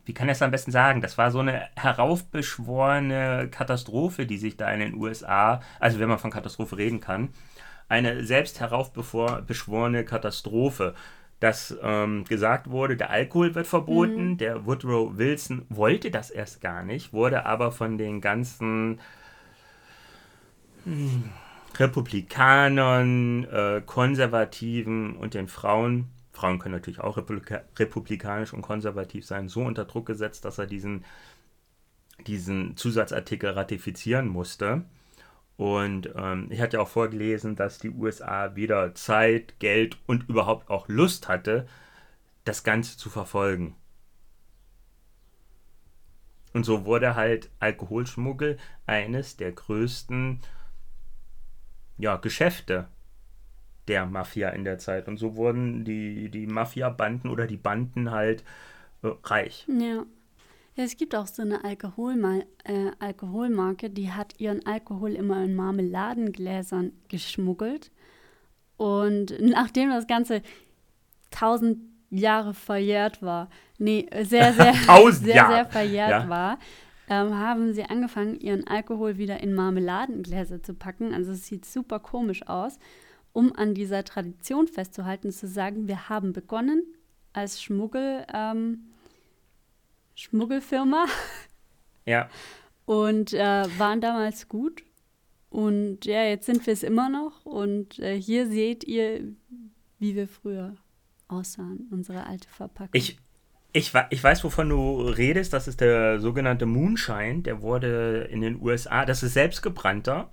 wie 0.05 0.15
kann 0.15 0.29
ich 0.29 0.33
das 0.33 0.43
am 0.43 0.51
besten 0.51 0.73
sagen? 0.73 1.01
Das 1.01 1.17
war 1.17 1.31
so 1.31 1.39
eine 1.39 1.69
heraufbeschworene 1.77 3.49
Katastrophe, 3.51 4.27
die 4.27 4.39
sich 4.39 4.57
da 4.57 4.71
in 4.73 4.81
den 4.81 4.95
USA, 4.95 5.61
also 5.79 6.01
wenn 6.01 6.09
man 6.09 6.19
von 6.19 6.31
Katastrophe 6.31 6.77
reden 6.77 7.01
kann, 7.01 7.29
eine 7.89 8.25
selbst 8.25 8.59
heraufbeschworene 8.61 10.05
Katastrophe, 10.05 10.95
dass 11.41 11.77
ähm, 11.83 12.25
gesagt 12.25 12.71
wurde, 12.71 12.97
der 12.97 13.11
Alkohol 13.11 13.55
wird 13.55 13.67
verboten. 13.67 14.31
Mhm. 14.31 14.39
Der 14.39 14.65
Woodrow 14.65 15.19
Wilson 15.19 15.67
wollte 15.69 16.11
das 16.11 16.31
erst 16.31 16.61
gar 16.61 16.83
nicht, 16.85 17.13
wurde 17.13 17.47
aber 17.47 17.73
von 17.73 17.99
den 17.99 18.21
ganzen 18.21 19.01
hm, 20.85 21.31
Republikanern, 21.79 23.45
äh, 23.45 23.83
Konservativen 23.85 25.17
und 25.17 25.35
den 25.35 25.49
Frauen 25.49 26.11
Frauen 26.33 26.59
können 26.59 26.75
natürlich 26.75 27.01
auch 27.01 27.17
republika 27.17 27.63
republikanisch 27.77 28.53
und 28.53 28.63
konservativ 28.63 29.25
sein, 29.25 29.49
so 29.49 29.63
unter 29.63 29.85
Druck 29.85 30.07
gesetzt, 30.07 30.45
dass 30.45 30.59
er 30.59 30.67
diesen, 30.67 31.05
diesen 32.27 32.77
Zusatzartikel 32.77 33.51
ratifizieren 33.51 34.29
musste. 34.29 34.85
Und 35.57 36.11
ähm, 36.17 36.49
ich 36.51 36.61
hatte 36.61 36.81
auch 36.81 36.89
vorgelesen, 36.89 37.55
dass 37.55 37.79
die 37.79 37.91
USA 37.91 38.57
weder 38.57 38.95
Zeit, 38.95 39.61
Geld 39.61 39.99
und 40.07 40.29
überhaupt 40.29 40.71
auch 40.71 40.89
Lust 40.89 41.29
hatte, 41.29 41.67
das 42.45 42.65
Ganze 42.65 42.97
zu 42.97 43.11
verfolgen. 43.11 43.77
Und 46.55 46.65
so 46.65 46.85
wurde 46.85 47.15
halt 47.15 47.51
Alkoholschmuggel 47.61 48.59
eines 48.87 49.37
der 49.37 49.53
größten 49.53 50.41
ja, 52.03 52.17
Geschäfte 52.17 52.89
der 53.89 54.07
Mafia 54.07 54.51
in 54.51 54.65
der 54.65 54.79
Zeit. 54.79 55.09
Und 55.09 55.17
so 55.19 55.37
wurden 55.37 55.85
die, 55.85 56.31
die 56.31 56.47
Mafia-Banden 56.47 57.31
oder 57.31 57.47
die 57.47 57.57
Banden 57.57 58.11
halt 58.11 58.45
äh, 59.03 59.11
reich. 59.25 59.67
Ja. 59.69 60.05
Ja, 60.75 60.85
es 60.85 60.97
gibt 60.97 61.15
auch 61.15 61.27
so 61.27 61.43
eine 61.43 61.65
Alkoholma 61.65 62.41
äh, 62.65 62.93
Alkoholmarke, 62.99 63.91
die 63.91 64.11
hat 64.11 64.41
ihren 64.41 64.65
Alkohol 64.65 65.13
immer 65.13 65.45
in 65.45 65.55
Marmeladengläsern 65.55 66.93
geschmuggelt. 67.09 67.91
Und 68.79 69.35
nachdem 69.39 69.91
das 69.91 70.07
Ganze 70.07 70.41
tausend 71.31 71.79
Jahre 72.09 72.55
verjährt 72.55 73.21
war, 73.21 73.51
nee, 73.77 74.09
sehr, 74.23 74.55
sehr, 74.55 74.75
sehr, 75.13 75.35
Jahre. 75.35 75.53
sehr 75.53 75.67
verjährt 75.67 76.11
ja. 76.11 76.29
war, 76.31 76.59
ähm, 77.09 77.39
haben 77.39 77.75
sie 77.75 77.85
angefangen, 77.85 78.41
ihren 78.41 78.67
Alkohol 78.67 79.19
wieder 79.19 79.41
in 79.41 79.55
Marmeladengläser 79.55 80.63
zu 80.63 80.75
packen. 80.75 81.13
Also 81.15 81.33
es 81.33 81.47
sieht 81.47 81.65
super 81.65 81.99
komisch 81.99 82.47
aus 82.47 82.79
um 83.33 83.55
an 83.57 83.75
dieser 83.75 84.05
Tradition 84.05 84.69
festzuhalten, 84.69 85.31
zu 85.31 85.49
sagen, 85.49 85.89
wir 85.89 86.09
haben 86.09 86.33
begonnen 86.33 86.85
als 87.33 87.63
Schmuggel, 87.63 88.27
ähm, 88.33 88.85
Schmuggelfirma. 90.15 91.07
Ja. 92.05 92.29
Und 92.85 93.33
äh, 93.33 93.39
waren 93.79 94.01
damals 94.01 94.49
gut. 94.49 94.83
Und 95.51 96.05
ja, 96.05 96.25
jetzt 96.25 96.47
sind 96.47 96.67
wir 96.67 96.73
es 96.73 96.83
immer 96.83 97.09
noch. 97.09 97.47
Und 97.47 98.01
äh, 98.01 98.21
hier 98.21 98.49
seht 98.49 98.83
ihr, 98.83 99.23
wie 100.01 100.17
wir 100.17 100.27
früher 100.27 100.75
aussahen, 101.29 101.87
unsere 101.93 102.27
alte 102.27 102.49
Verpackung. 102.49 102.91
Ich, 102.95 103.19
ich, 103.73 103.93
ich 104.11 104.23
weiß, 104.23 104.45
wovon 104.45 104.69
du 104.69 105.03
redest. 105.03 105.53
Das 105.53 105.67
ist 105.67 105.81
der 105.81 106.21
sogenannte 106.21 106.67
Moonshine. 106.67 107.43
Der 107.43 107.63
wurde 107.63 108.29
in 108.31 108.41
den 108.41 108.61
USA, 108.61 109.05
das 109.07 109.23
ist 109.23 109.35
selbstgebrannter 109.35 110.31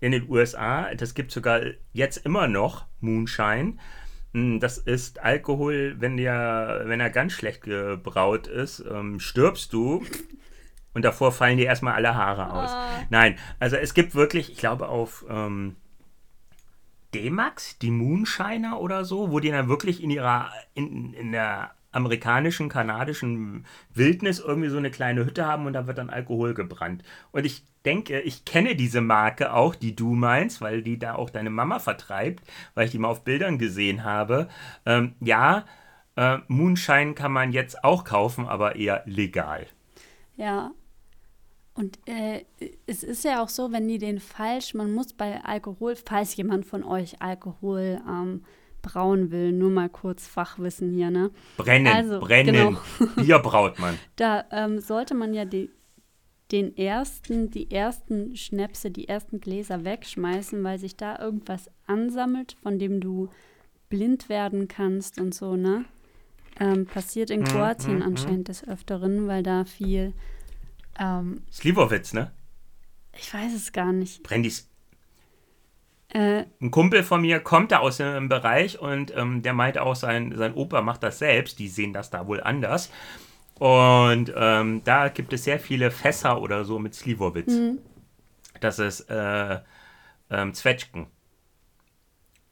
in 0.00 0.12
den 0.12 0.28
USA. 0.30 0.94
Das 0.94 1.14
gibt 1.14 1.30
sogar 1.30 1.60
jetzt 1.92 2.24
immer 2.24 2.48
noch 2.48 2.86
Moonshine. 3.00 3.74
Hm, 4.32 4.60
das 4.60 4.78
ist 4.78 5.20
Alkohol, 5.20 5.96
wenn 5.98 6.16
der, 6.16 6.82
wenn 6.86 7.00
er 7.00 7.10
ganz 7.10 7.32
schlecht 7.32 7.62
gebraut 7.62 8.46
ist, 8.46 8.82
ähm, 8.90 9.20
stirbst 9.20 9.72
du 9.72 10.04
und 10.94 11.04
davor 11.04 11.32
fallen 11.32 11.58
dir 11.58 11.66
erstmal 11.66 11.94
alle 11.94 12.14
Haare 12.14 12.52
aus. 12.52 12.70
Oh. 12.72 13.06
Nein, 13.10 13.36
also 13.58 13.76
es 13.76 13.92
gibt 13.92 14.14
wirklich, 14.14 14.50
ich 14.50 14.56
glaube 14.56 14.88
auf 14.88 15.24
ähm, 15.28 15.76
D-Max, 17.12 17.78
die 17.78 17.90
Moonshiner 17.90 18.80
oder 18.80 19.04
so, 19.04 19.32
wo 19.32 19.40
die 19.40 19.50
dann 19.50 19.68
wirklich 19.68 20.02
in 20.02 20.10
ihrer, 20.10 20.52
in, 20.74 21.12
in 21.12 21.32
der 21.32 21.72
amerikanischen, 21.92 22.68
kanadischen 22.68 23.66
Wildnis 23.92 24.38
irgendwie 24.38 24.68
so 24.68 24.78
eine 24.78 24.90
kleine 24.90 25.24
Hütte 25.24 25.46
haben 25.46 25.66
und 25.66 25.72
da 25.72 25.86
wird 25.86 25.98
dann 25.98 26.10
Alkohol 26.10 26.54
gebrannt. 26.54 27.02
Und 27.32 27.44
ich 27.44 27.64
denke, 27.84 28.20
ich 28.20 28.44
kenne 28.44 28.76
diese 28.76 29.00
Marke 29.00 29.52
auch, 29.52 29.74
die 29.74 29.96
du 29.96 30.14
meinst, 30.14 30.60
weil 30.60 30.82
die 30.82 30.98
da 30.98 31.14
auch 31.14 31.30
deine 31.30 31.50
Mama 31.50 31.78
vertreibt, 31.78 32.44
weil 32.74 32.86
ich 32.86 32.90
die 32.92 32.98
mal 32.98 33.08
auf 33.08 33.24
Bildern 33.24 33.58
gesehen 33.58 34.04
habe. 34.04 34.48
Ähm, 34.86 35.14
ja, 35.20 35.64
äh, 36.16 36.38
Moonshine 36.48 37.14
kann 37.14 37.32
man 37.32 37.52
jetzt 37.52 37.82
auch 37.82 38.04
kaufen, 38.04 38.46
aber 38.46 38.76
eher 38.76 39.02
legal. 39.06 39.66
Ja. 40.36 40.72
Und 41.74 41.98
äh, 42.06 42.44
es 42.86 43.02
ist 43.02 43.24
ja 43.24 43.42
auch 43.42 43.48
so, 43.48 43.72
wenn 43.72 43.88
die 43.88 43.98
den 43.98 44.20
falsch, 44.20 44.74
man 44.74 44.92
muss 44.92 45.12
bei 45.12 45.42
Alkohol, 45.42 45.96
falls 45.96 46.36
jemand 46.36 46.66
von 46.66 46.84
euch 46.84 47.22
Alkohol 47.22 48.00
ähm, 48.06 48.44
brauen 48.82 49.30
will, 49.30 49.52
nur 49.52 49.70
mal 49.70 49.88
kurz 49.88 50.26
Fachwissen 50.26 50.92
hier, 50.92 51.10
ne? 51.10 51.30
Brennen, 51.56 51.86
also, 51.86 52.20
brennen. 52.20 52.54
Genau. 52.54 52.80
Bier 53.16 53.38
braut 53.38 53.78
man. 53.78 53.98
Da 54.16 54.44
ähm, 54.50 54.80
sollte 54.80 55.14
man 55.14 55.34
ja 55.34 55.44
die, 55.44 55.70
den 56.52 56.76
ersten, 56.76 57.50
die 57.50 57.70
ersten 57.70 58.36
Schnäpse, 58.36 58.90
die 58.90 59.08
ersten 59.08 59.40
Gläser 59.40 59.84
wegschmeißen, 59.84 60.62
weil 60.64 60.78
sich 60.78 60.96
da 60.96 61.18
irgendwas 61.18 61.70
ansammelt, 61.86 62.56
von 62.62 62.78
dem 62.78 63.00
du 63.00 63.28
blind 63.88 64.28
werden 64.28 64.68
kannst 64.68 65.20
und 65.20 65.34
so, 65.34 65.56
ne? 65.56 65.84
Ähm, 66.58 66.86
passiert 66.86 67.30
in 67.30 67.40
mhm, 67.40 67.44
Kroatien 67.44 67.96
mm, 67.96 68.00
mm, 68.00 68.02
anscheinend 68.02 68.48
des 68.48 68.66
Öfteren, 68.66 69.26
weil 69.26 69.42
da 69.42 69.64
viel. 69.64 70.12
Ähm, 70.98 71.42
Slivovitz, 71.50 72.12
ne? 72.12 72.32
Ich 73.16 73.32
weiß 73.32 73.54
es 73.54 73.72
gar 73.72 73.92
nicht. 73.92 74.22
Brandys 74.22 74.69
äh, 76.12 76.44
ein 76.60 76.70
Kumpel 76.70 77.02
von 77.02 77.20
mir 77.20 77.40
kommt 77.40 77.72
da 77.72 77.78
aus 77.78 77.98
dem 77.98 78.28
Bereich 78.28 78.78
und 78.80 79.14
ähm, 79.16 79.42
der 79.42 79.52
meinte 79.52 79.82
auch, 79.82 79.94
sein, 79.94 80.34
sein 80.36 80.54
Opa 80.54 80.82
macht 80.82 81.02
das 81.02 81.18
selbst. 81.18 81.58
Die 81.58 81.68
sehen 81.68 81.92
das 81.92 82.10
da 82.10 82.26
wohl 82.26 82.40
anders. 82.40 82.90
Und 83.58 84.32
ähm, 84.34 84.82
da 84.84 85.08
gibt 85.08 85.32
es 85.32 85.44
sehr 85.44 85.60
viele 85.60 85.90
Fässer 85.90 86.40
oder 86.40 86.64
so 86.64 86.78
mit 86.78 86.94
Slivovitz. 86.94 87.52
Mhm. 87.52 87.78
Das 88.60 88.78
ist 88.78 89.08
äh, 89.10 89.60
ähm, 90.30 90.54
Zwetschgen. 90.54 91.06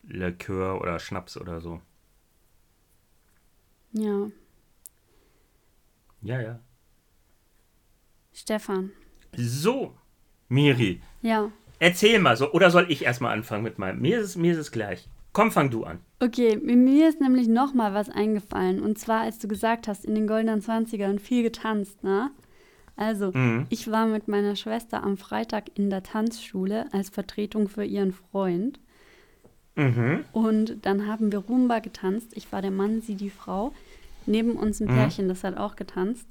Likör 0.03 0.81
oder 0.81 0.99
Schnaps 0.99 1.37
oder 1.37 1.61
so. 1.61 1.81
Ja. 3.93 4.31
Ja, 6.23 6.41
ja. 6.41 6.61
Stefan. 8.33 8.93
So, 9.37 9.97
Miri. 10.49 11.03
Ja. 11.23 11.51
Erzähl 11.79 12.19
mal 12.19 12.37
so, 12.37 12.53
oder 12.53 12.71
soll 12.71 12.87
ich 12.89 13.05
erstmal 13.05 13.33
anfangen 13.33 13.63
mit 13.63 13.79
meinem? 13.79 14.01
Mir 14.01 14.19
ist, 14.19 14.25
es, 14.25 14.37
mir 14.37 14.53
ist 14.53 14.59
es 14.59 14.73
gleich. 14.73 15.09
Komm, 15.33 15.53
fang 15.53 15.71
du 15.71 15.85
an. 15.85 16.01
Okay, 16.21 16.57
mir 16.57 17.09
ist 17.09 17.21
nämlich 17.21 17.47
noch 17.47 17.75
mal 17.75 17.95
was 17.95 18.09
eingefallen. 18.09 18.81
Und 18.81 18.99
zwar, 18.99 19.21
als 19.21 19.39
du 19.39 19.47
gesagt 19.47 19.87
hast, 19.87 20.05
in 20.05 20.15
den 20.15 20.27
goldenen 20.27 20.61
20ern 20.61 21.19
viel 21.21 21.43
getanzt, 21.43 22.03
ne? 22.03 22.31
Also, 22.97 23.31
mhm. 23.33 23.67
ich 23.69 23.89
war 23.91 24.07
mit 24.07 24.27
meiner 24.27 24.57
Schwester 24.57 25.05
am 25.05 25.17
Freitag 25.17 25.67
in 25.79 25.89
der 25.89 26.03
Tanzschule 26.03 26.87
als 26.93 27.11
Vertretung 27.11 27.69
für 27.69 27.85
ihren 27.85 28.13
Freund. 28.13 28.81
Mhm. 29.77 30.25
Und 30.33 30.85
dann 30.85 31.07
haben 31.07 31.31
wir 31.31 31.39
Rumba 31.39 31.79
getanzt. 31.79 32.33
Ich 32.35 32.51
war 32.51 32.61
der 32.61 32.73
Mann, 32.73 33.01
sie 33.01 33.15
die 33.15 33.31
Frau. 33.31 33.73
Neben 34.27 34.57
uns 34.57 34.81
ein 34.81 34.89
mhm. 34.89 34.97
Pärchen, 34.97 35.29
das 35.29 35.45
hat 35.45 35.57
auch 35.57 35.77
getanzt. 35.77 36.27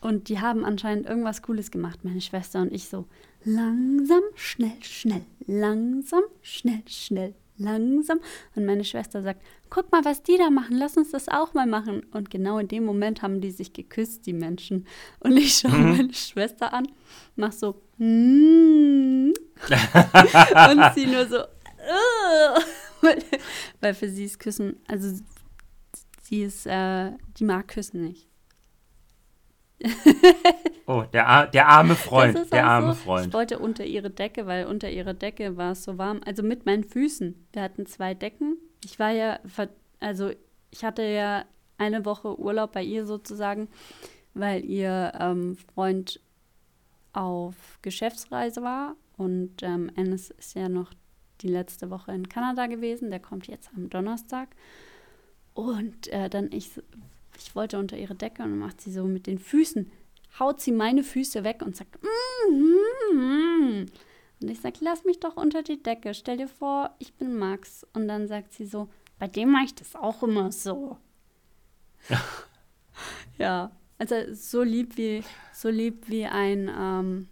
Und 0.00 0.28
die 0.28 0.40
haben 0.40 0.64
anscheinend 0.64 1.06
irgendwas 1.06 1.42
Cooles 1.42 1.70
gemacht, 1.70 2.00
meine 2.04 2.20
Schwester 2.20 2.60
und 2.60 2.72
ich 2.72 2.88
so. 2.88 3.06
Langsam, 3.50 4.20
schnell, 4.34 4.76
schnell, 4.82 5.24
langsam, 5.46 6.20
schnell, 6.42 6.82
schnell, 6.86 7.34
langsam. 7.56 8.20
Und 8.54 8.66
meine 8.66 8.84
Schwester 8.84 9.22
sagt, 9.22 9.42
guck 9.70 9.90
mal, 9.90 10.04
was 10.04 10.22
die 10.22 10.36
da 10.36 10.50
machen, 10.50 10.76
lass 10.76 10.98
uns 10.98 11.12
das 11.12 11.30
auch 11.30 11.54
mal 11.54 11.66
machen. 11.66 12.02
Und 12.12 12.30
genau 12.30 12.58
in 12.58 12.68
dem 12.68 12.84
Moment 12.84 13.22
haben 13.22 13.40
die 13.40 13.50
sich 13.50 13.72
geküsst, 13.72 14.26
die 14.26 14.34
Menschen. 14.34 14.86
Und 15.20 15.38
ich 15.38 15.54
schaue 15.54 15.72
mhm. 15.72 15.96
meine 15.96 16.12
Schwester 16.12 16.74
an, 16.74 16.88
mach 17.36 17.52
so, 17.52 17.80
mm. 17.96 19.30
und 19.30 20.94
sie 20.94 21.06
nur 21.06 21.26
so, 21.26 21.38
weil, 23.00 23.24
weil 23.80 23.94
für 23.94 24.10
sie 24.10 24.26
ist 24.26 24.38
Küssen, 24.40 24.76
also 24.86 25.18
sie 26.20 26.42
ist, 26.42 26.66
äh, 26.66 27.12
die 27.38 27.44
mag 27.44 27.68
Küssen 27.68 28.02
nicht. 28.02 28.27
oh, 30.86 31.04
der, 31.12 31.46
der 31.46 31.68
arme 31.68 31.94
Freund, 31.94 32.52
der 32.52 32.66
arme 32.66 32.94
so, 32.94 33.00
Freund. 33.00 33.28
Ich 33.28 33.32
wollte 33.32 33.58
unter 33.58 33.84
ihre 33.84 34.10
Decke, 34.10 34.46
weil 34.46 34.66
unter 34.66 34.90
ihrer 34.90 35.14
Decke 35.14 35.56
war 35.56 35.72
es 35.72 35.84
so 35.84 35.98
warm. 35.98 36.20
Also 36.24 36.42
mit 36.42 36.66
meinen 36.66 36.84
Füßen. 36.84 37.46
Wir 37.52 37.62
hatten 37.62 37.86
zwei 37.86 38.14
Decken. 38.14 38.56
Ich 38.84 38.98
war 38.98 39.10
ja, 39.10 39.38
also 40.00 40.30
ich 40.70 40.84
hatte 40.84 41.02
ja 41.02 41.44
eine 41.78 42.04
Woche 42.04 42.38
Urlaub 42.38 42.72
bei 42.72 42.82
ihr 42.82 43.06
sozusagen, 43.06 43.68
weil 44.34 44.64
ihr 44.64 45.12
ähm, 45.18 45.56
Freund 45.74 46.20
auf 47.12 47.78
Geschäftsreise 47.82 48.62
war. 48.62 48.96
Und 49.16 49.62
ähm, 49.62 49.90
Ennis 49.96 50.30
ist 50.30 50.54
ja 50.54 50.68
noch 50.68 50.92
die 51.40 51.48
letzte 51.48 51.90
Woche 51.90 52.12
in 52.12 52.28
Kanada 52.28 52.66
gewesen. 52.66 53.10
Der 53.10 53.20
kommt 53.20 53.46
jetzt 53.46 53.70
am 53.76 53.88
Donnerstag. 53.90 54.48
Und 55.54 56.08
äh, 56.08 56.28
dann 56.28 56.50
ich 56.52 56.70
ich 57.38 57.54
wollte 57.54 57.78
unter 57.78 57.96
ihre 57.96 58.14
Decke 58.14 58.42
und 58.42 58.50
dann 58.50 58.58
macht 58.58 58.80
sie 58.80 58.92
so 58.92 59.04
mit 59.04 59.26
den 59.26 59.38
Füßen, 59.38 59.90
haut 60.38 60.60
sie 60.60 60.72
meine 60.72 61.02
Füße 61.02 61.44
weg 61.44 61.62
und 61.62 61.76
sagt, 61.76 61.98
mm, 62.02 62.52
mm, 62.52 63.16
mm. 63.16 63.86
Und 64.40 64.48
ich 64.50 64.60
sage, 64.60 64.78
lass 64.80 65.04
mich 65.04 65.18
doch 65.20 65.36
unter 65.36 65.62
die 65.62 65.82
Decke. 65.82 66.14
Stell 66.14 66.36
dir 66.36 66.48
vor, 66.48 66.94
ich 66.98 67.14
bin 67.14 67.36
Max. 67.36 67.84
Und 67.92 68.06
dann 68.06 68.28
sagt 68.28 68.52
sie 68.52 68.66
so, 68.66 68.88
bei 69.18 69.26
dem 69.26 69.50
mache 69.50 69.64
ich 69.64 69.74
das 69.74 69.96
auch 69.96 70.22
immer 70.22 70.52
so. 70.52 70.96
ja, 73.38 73.72
also 73.98 74.14
so 74.32 74.62
lieb 74.62 74.96
wie, 74.96 75.24
so 75.52 75.68
lieb 75.68 76.08
wie 76.08 76.26
ein 76.26 76.70
ähm, 76.72 77.28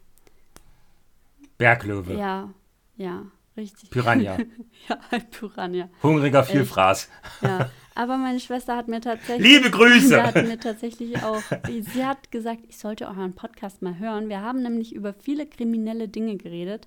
Berglöwe. 1.58 2.14
Ja, 2.14 2.52
ja, 2.96 3.26
richtig. 3.56 3.90
Piranha. 3.90 4.38
ja, 4.88 4.98
ein 5.10 5.30
Piranha. 5.30 5.88
Hungriger 6.02 6.42
Vielfraß. 6.42 7.08
ja, 7.42 7.70
aber 7.96 8.18
meine 8.18 8.38
Schwester 8.40 8.76
hat 8.76 8.88
mir 8.88 9.00
tatsächlich. 9.00 9.54
Liebe 9.54 9.70
Grüße! 9.70 10.08
Sie 10.08 10.16
hat 10.22 10.34
mir 10.34 10.60
tatsächlich 10.60 11.22
auch. 11.22 11.42
Sie 11.66 12.04
hat 12.04 12.30
gesagt, 12.30 12.60
ich 12.68 12.76
sollte 12.76 13.06
euren 13.06 13.32
Podcast 13.34 13.80
mal 13.80 13.98
hören. 13.98 14.28
Wir 14.28 14.42
haben 14.42 14.62
nämlich 14.62 14.94
über 14.94 15.14
viele 15.14 15.46
kriminelle 15.46 16.06
Dinge 16.06 16.36
geredet, 16.36 16.86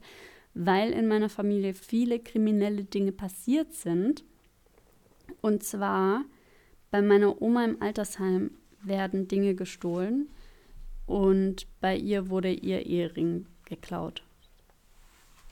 weil 0.53 0.91
in 0.91 1.07
meiner 1.07 1.29
Familie 1.29 1.73
viele 1.73 2.19
kriminelle 2.19 2.83
Dinge 2.83 3.11
passiert 3.11 3.73
sind. 3.73 4.23
Und 5.41 5.63
zwar 5.63 6.25
bei 6.91 7.01
meiner 7.01 7.41
Oma 7.41 7.65
im 7.65 7.81
Altersheim 7.81 8.51
werden 8.83 9.27
Dinge 9.27 9.55
gestohlen 9.55 10.29
und 11.07 11.65
bei 11.81 11.97
ihr 11.97 12.29
wurde 12.29 12.51
ihr 12.51 12.85
Ehering 12.85 13.47
geklaut. 13.65 14.21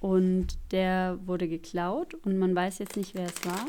Und 0.02 0.60
der 0.72 1.17
wurde 1.26 1.48
geklaut 1.48 2.13
und 2.13 2.38
man 2.38 2.56
weiß 2.56 2.78
jetzt 2.78 2.96
nicht, 2.96 3.15
wer 3.15 3.26
es 3.26 3.43
war 3.43 3.65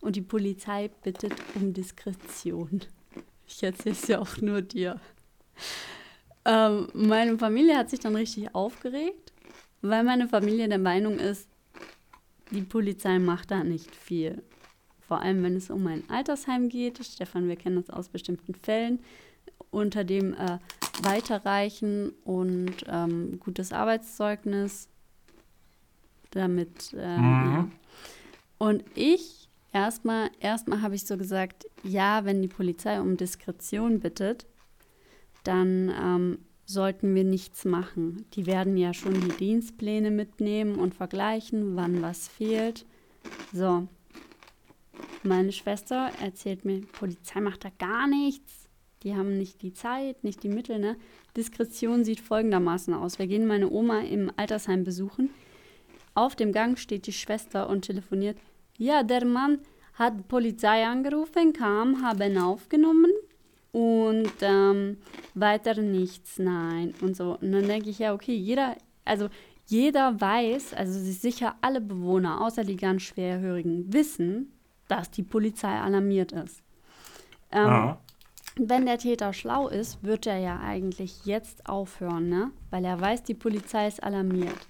und 0.00 0.16
die 0.16 0.22
Polizei 0.22 0.88
bittet 1.02 1.34
um 1.54 1.72
Diskretion. 1.72 2.82
Ich 3.46 3.62
erzähle 3.62 3.94
es 3.94 4.06
ja 4.08 4.20
auch 4.20 4.36
nur 4.38 4.62
dir. 4.62 5.00
Ähm, 6.44 6.88
meine 6.92 7.38
Familie 7.38 7.76
hat 7.76 7.90
sich 7.90 8.00
dann 8.00 8.14
richtig 8.14 8.54
aufgeregt, 8.54 9.32
weil 9.82 10.04
meine 10.04 10.28
Familie 10.28 10.68
der 10.68 10.78
Meinung 10.78 11.18
ist, 11.18 11.48
die 12.50 12.62
Polizei 12.62 13.18
macht 13.18 13.50
da 13.50 13.64
nicht 13.64 13.94
viel. 13.94 14.42
Vor 15.06 15.20
allem, 15.20 15.42
wenn 15.42 15.56
es 15.56 15.70
um 15.70 15.86
ein 15.86 16.04
Altersheim 16.08 16.68
geht. 16.68 17.02
Stefan, 17.04 17.48
wir 17.48 17.56
kennen 17.56 17.76
das 17.76 17.90
aus 17.90 18.08
bestimmten 18.08 18.54
Fällen. 18.54 19.00
Unter 19.70 20.04
dem 20.04 20.34
äh, 20.34 20.58
Weiterreichen 21.02 22.10
und 22.24 22.74
ähm, 22.86 23.40
gutes 23.40 23.72
Arbeitszeugnis. 23.72 24.88
Damit, 26.30 26.92
äh, 26.92 27.16
mhm. 27.16 27.24
ja. 27.24 27.68
Und 28.58 28.84
ich 28.94 29.47
Erstmal, 29.72 30.30
erstmal 30.40 30.82
habe 30.82 30.94
ich 30.94 31.04
so 31.04 31.16
gesagt, 31.16 31.66
ja, 31.82 32.24
wenn 32.24 32.40
die 32.40 32.48
Polizei 32.48 33.00
um 33.00 33.16
Diskretion 33.16 34.00
bittet, 34.00 34.46
dann 35.44 35.90
ähm, 35.90 36.38
sollten 36.64 37.14
wir 37.14 37.24
nichts 37.24 37.64
machen. 37.64 38.26
Die 38.34 38.46
werden 38.46 38.76
ja 38.76 38.92
schon 38.94 39.14
die 39.14 39.36
Dienstpläne 39.36 40.10
mitnehmen 40.10 40.76
und 40.76 40.94
vergleichen, 40.94 41.76
wann 41.76 42.02
was 42.02 42.28
fehlt. 42.28 42.86
So. 43.52 43.88
Meine 45.22 45.52
Schwester 45.52 46.10
erzählt 46.22 46.64
mir, 46.64 46.80
Polizei 46.80 47.40
macht 47.40 47.64
da 47.64 47.70
gar 47.78 48.06
nichts. 48.06 48.68
Die 49.02 49.14
haben 49.14 49.38
nicht 49.38 49.62
die 49.62 49.72
Zeit, 49.72 50.24
nicht 50.24 50.42
die 50.42 50.48
Mittel. 50.48 50.78
Ne? 50.78 50.96
Diskretion 51.36 52.04
sieht 52.04 52.20
folgendermaßen 52.20 52.94
aus. 52.94 53.18
Wir 53.18 53.26
gehen 53.26 53.46
meine 53.46 53.70
Oma 53.70 54.00
im 54.00 54.32
Altersheim 54.36 54.84
besuchen. 54.84 55.30
Auf 56.14 56.34
dem 56.34 56.52
Gang 56.52 56.78
steht 56.78 57.06
die 57.06 57.12
Schwester 57.12 57.68
und 57.68 57.82
telefoniert. 57.82 58.38
Ja, 58.78 59.02
der 59.02 59.24
Mann 59.24 59.58
hat 59.94 60.28
Polizei 60.28 60.86
angerufen, 60.86 61.52
kam, 61.52 62.02
haben 62.02 62.38
aufgenommen 62.38 63.10
und 63.72 64.32
ähm, 64.40 64.98
weiter 65.34 65.80
nichts, 65.80 66.38
nein 66.38 66.94
und 67.00 67.16
so. 67.16 67.36
Und 67.40 67.52
dann 67.52 67.66
denke 67.66 67.90
ich 67.90 67.98
ja, 67.98 68.14
okay, 68.14 68.34
jeder, 68.34 68.76
also 69.04 69.28
jeder 69.66 70.20
weiß, 70.20 70.74
also 70.74 70.98
sicher 70.98 71.56
alle 71.60 71.80
Bewohner, 71.80 72.40
außer 72.40 72.64
die 72.64 72.76
ganz 72.76 73.02
Schwerhörigen, 73.02 73.92
wissen, 73.92 74.52
dass 74.86 75.10
die 75.10 75.24
Polizei 75.24 75.78
alarmiert 75.78 76.32
ist. 76.32 76.62
Ähm, 77.50 77.96
wenn 78.56 78.86
der 78.86 78.98
Täter 78.98 79.32
schlau 79.32 79.68
ist, 79.68 80.02
wird 80.02 80.26
er 80.26 80.38
ja 80.38 80.60
eigentlich 80.60 81.26
jetzt 81.26 81.68
aufhören, 81.68 82.28
ne? 82.28 82.50
Weil 82.70 82.84
er 82.84 83.00
weiß, 83.00 83.22
die 83.24 83.34
Polizei 83.34 83.86
ist 83.86 84.02
alarmiert. 84.02 84.66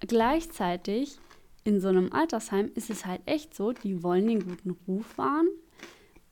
Gleichzeitig 0.00 1.18
in 1.64 1.80
so 1.80 1.88
einem 1.88 2.12
Altersheim 2.12 2.70
ist 2.74 2.90
es 2.90 3.06
halt 3.06 3.22
echt 3.26 3.54
so, 3.54 3.72
die 3.72 4.02
wollen 4.02 4.26
den 4.26 4.44
guten 4.44 4.76
Ruf 4.86 5.16
wahren. 5.16 5.48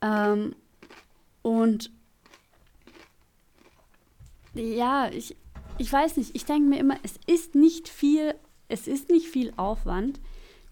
Ähm, 0.03 0.55
und 1.41 1.91
ja, 4.55 5.09
ich, 5.11 5.37
ich 5.79 5.93
weiß 5.93 6.19
nicht, 6.19 6.37
ich 6.37 6.45
denke 6.45 6.69
mir 6.69 6.79
immer, 6.79 6.97
es 7.03 7.19
ist 7.27 7.55
nicht 7.55 7.89
viel, 7.89 8.35
es 8.69 8.87
ist 8.87 9.09
nicht 9.09 9.27
viel 9.27 9.53
Aufwand, 9.57 10.21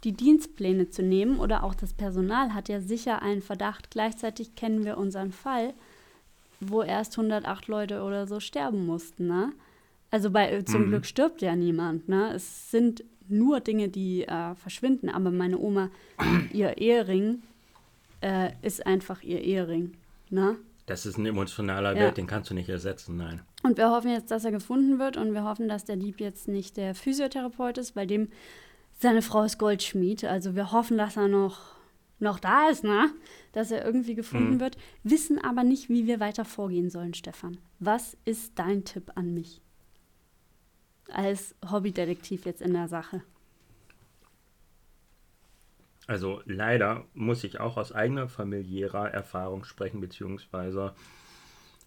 die 0.05 0.13
Dienstpläne 0.13 0.91
zu 0.91 1.03
nehmen 1.03 1.39
oder 1.39 1.65
auch 1.65 1.75
das 1.75 1.95
Personal 1.95 2.55
hat 2.55 2.69
ja 2.69 2.81
sicher 2.81 3.23
einen 3.23 3.43
Verdacht. 3.43 3.91
Gleichzeitig 3.91 4.55
kennen 4.55 4.85
wir 4.85 4.99
unseren 4.99 5.33
Fall, 5.33 5.75
wo 6.61 6.83
erst 6.83 7.19
108 7.19 7.69
Leute 7.69 8.03
oder 8.03 8.27
so 8.27 8.41
sterben 8.41 8.87
mussten, 8.87 9.27
ne? 9.27 9.53
Also 10.11 10.31
bei, 10.31 10.63
zum 10.63 10.87
mhm. 10.87 10.89
Glück 10.89 11.07
stirbt 11.07 11.41
ja 11.41 11.55
niemand, 11.55 12.09
ne? 12.09 12.33
Es 12.35 12.71
sind 12.71 13.05
nur 13.31 13.61
Dinge, 13.61 13.89
die 13.89 14.23
äh, 14.25 14.55
verschwinden. 14.55 15.09
Aber 15.09 15.31
meine 15.31 15.59
Oma, 15.59 15.91
ihr 16.53 16.79
Ehering 16.79 17.43
äh, 18.21 18.51
ist 18.63 18.87
einfach 18.87 19.23
ihr 19.23 19.41
Ehering. 19.43 19.93
Ne? 20.31 20.57
Das 20.87 21.07
ist 21.07 21.19
ein 21.19 21.27
emotionaler 21.27 21.95
ja. 21.95 22.01
Wert, 22.01 22.17
den 22.17 22.27
kannst 22.27 22.51
du 22.51 22.55
nicht 22.55 22.69
ersetzen, 22.69 23.17
nein. 23.17 23.43
Und 23.63 23.77
wir 23.77 23.91
hoffen 23.91 24.11
jetzt, 24.11 24.31
dass 24.31 24.45
er 24.45 24.51
gefunden 24.51 24.99
wird 24.99 25.17
und 25.17 25.35
wir 25.35 25.45
hoffen, 25.45 25.69
dass 25.69 25.85
der 25.85 25.97
Dieb 25.97 26.21
jetzt 26.21 26.49
nicht 26.49 26.77
der 26.77 26.95
Physiotherapeut 26.95 27.79
ist, 27.79 27.95
weil 27.95 28.07
dem 28.07 28.29
seine 28.99 29.23
Frau 29.23 29.43
ist 29.45 29.59
Goldschmied. 29.59 30.25
Also 30.25 30.55
wir 30.55 30.73
hoffen, 30.73 30.99
dass 30.99 31.17
er 31.17 31.29
noch 31.29 31.81
noch 32.21 32.39
da 32.39 32.69
ist, 32.69 32.85
ne? 32.85 33.11
Dass 33.53 33.71
er 33.71 33.85
irgendwie 33.85 34.15
gefunden 34.15 34.55
mhm. 34.55 34.61
wird, 34.61 34.77
wissen 35.03 35.39
aber 35.39 35.65
nicht, 35.65 35.89
wie 35.89 36.07
wir 36.07 36.21
weiter 36.21 36.45
vorgehen 36.45 36.91
sollen, 36.91 37.15
Stefan. 37.15 37.57
Was 37.79 38.17
ist 38.25 38.59
dein 38.59 38.85
Tipp 38.85 39.13
an 39.15 39.33
mich? 39.33 39.63
Als 41.13 41.55
Hobbydetektiv 41.71 42.47
jetzt 42.47 42.63
in 42.63 42.73
der 42.73 42.89
Sache. 42.89 43.23
Also 46.07 46.43
leider 46.45 47.05
muss 47.15 47.45
ich 47.45 47.61
auch 47.61 47.77
aus 47.77 47.93
eigener 47.93 48.29
familiärer 48.29 49.11
Erfahrung 49.11 49.65
sprechen, 49.65 50.01
beziehungsweise 50.01 50.95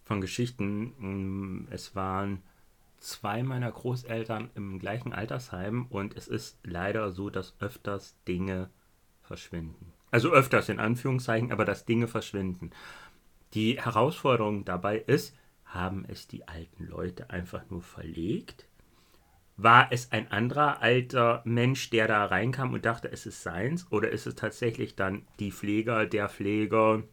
von 0.05 0.21
Geschichten. 0.21 0.93
Mm, 0.97 1.67
es 1.71 1.93
waren 1.95 2.41
zwei 2.97 3.43
meiner 3.43 3.69
Großeltern 3.71 4.49
im 4.55 4.79
gleichen 4.79 5.11
Altersheim 5.11 5.87
und 5.89 6.15
es 6.15 6.29
ist 6.29 6.57
leider 6.63 7.11
so, 7.11 7.29
dass 7.29 7.55
öfters 7.59 8.15
Dinge 8.25 8.69
verschwinden. 9.23 9.91
Also 10.09 10.31
öfters 10.31 10.69
in 10.69 10.79
Anführungszeichen, 10.79 11.51
aber 11.51 11.65
dass 11.65 11.85
Dinge 11.85 12.07
verschwinden. 12.07 12.71
Die 13.53 13.81
Herausforderung 13.81 14.63
dabei 14.63 14.99
ist, 14.99 15.35
haben 15.65 16.05
es 16.07 16.27
die 16.27 16.47
alten 16.47 16.85
Leute 16.85 17.29
einfach 17.29 17.69
nur 17.69 17.81
verlegt? 17.81 18.67
War 19.55 19.87
es 19.91 20.11
ein 20.11 20.31
anderer 20.31 20.81
alter 20.81 21.41
Mensch, 21.45 21.91
der 21.91 22.07
da 22.07 22.25
reinkam 22.25 22.73
und 22.73 22.85
dachte, 22.85 23.11
es 23.11 23.25
ist 23.25 23.43
seins? 23.43 23.85
Oder 23.91 24.09
ist 24.09 24.25
es 24.25 24.35
tatsächlich 24.35 24.95
dann 24.95 25.27
die 25.39 25.51
Pfleger, 25.51 26.07
der 26.07 26.27
Pfleger, 26.27 27.03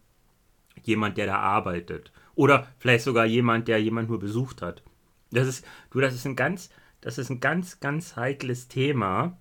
jemand, 0.83 1.19
der 1.19 1.27
da 1.27 1.37
arbeitet? 1.37 2.13
Oder 2.35 2.67
vielleicht 2.79 3.05
sogar 3.05 3.27
jemand, 3.27 3.69
der 3.69 3.83
jemand 3.83 4.09
nur 4.09 4.19
besucht 4.19 4.63
hat? 4.63 4.83
Das 5.31 5.47
ist, 5.47 5.67
du, 5.91 6.01
das 6.01 6.15
ist 6.15 6.27
ein 6.27 6.35
ganz, 6.35 6.71
das 7.03 7.19
ist 7.19 7.31
ein 7.31 7.41
ganz, 7.41 7.79
ganz 7.81 8.17
heikles 8.17 8.69
Thema, 8.69 9.39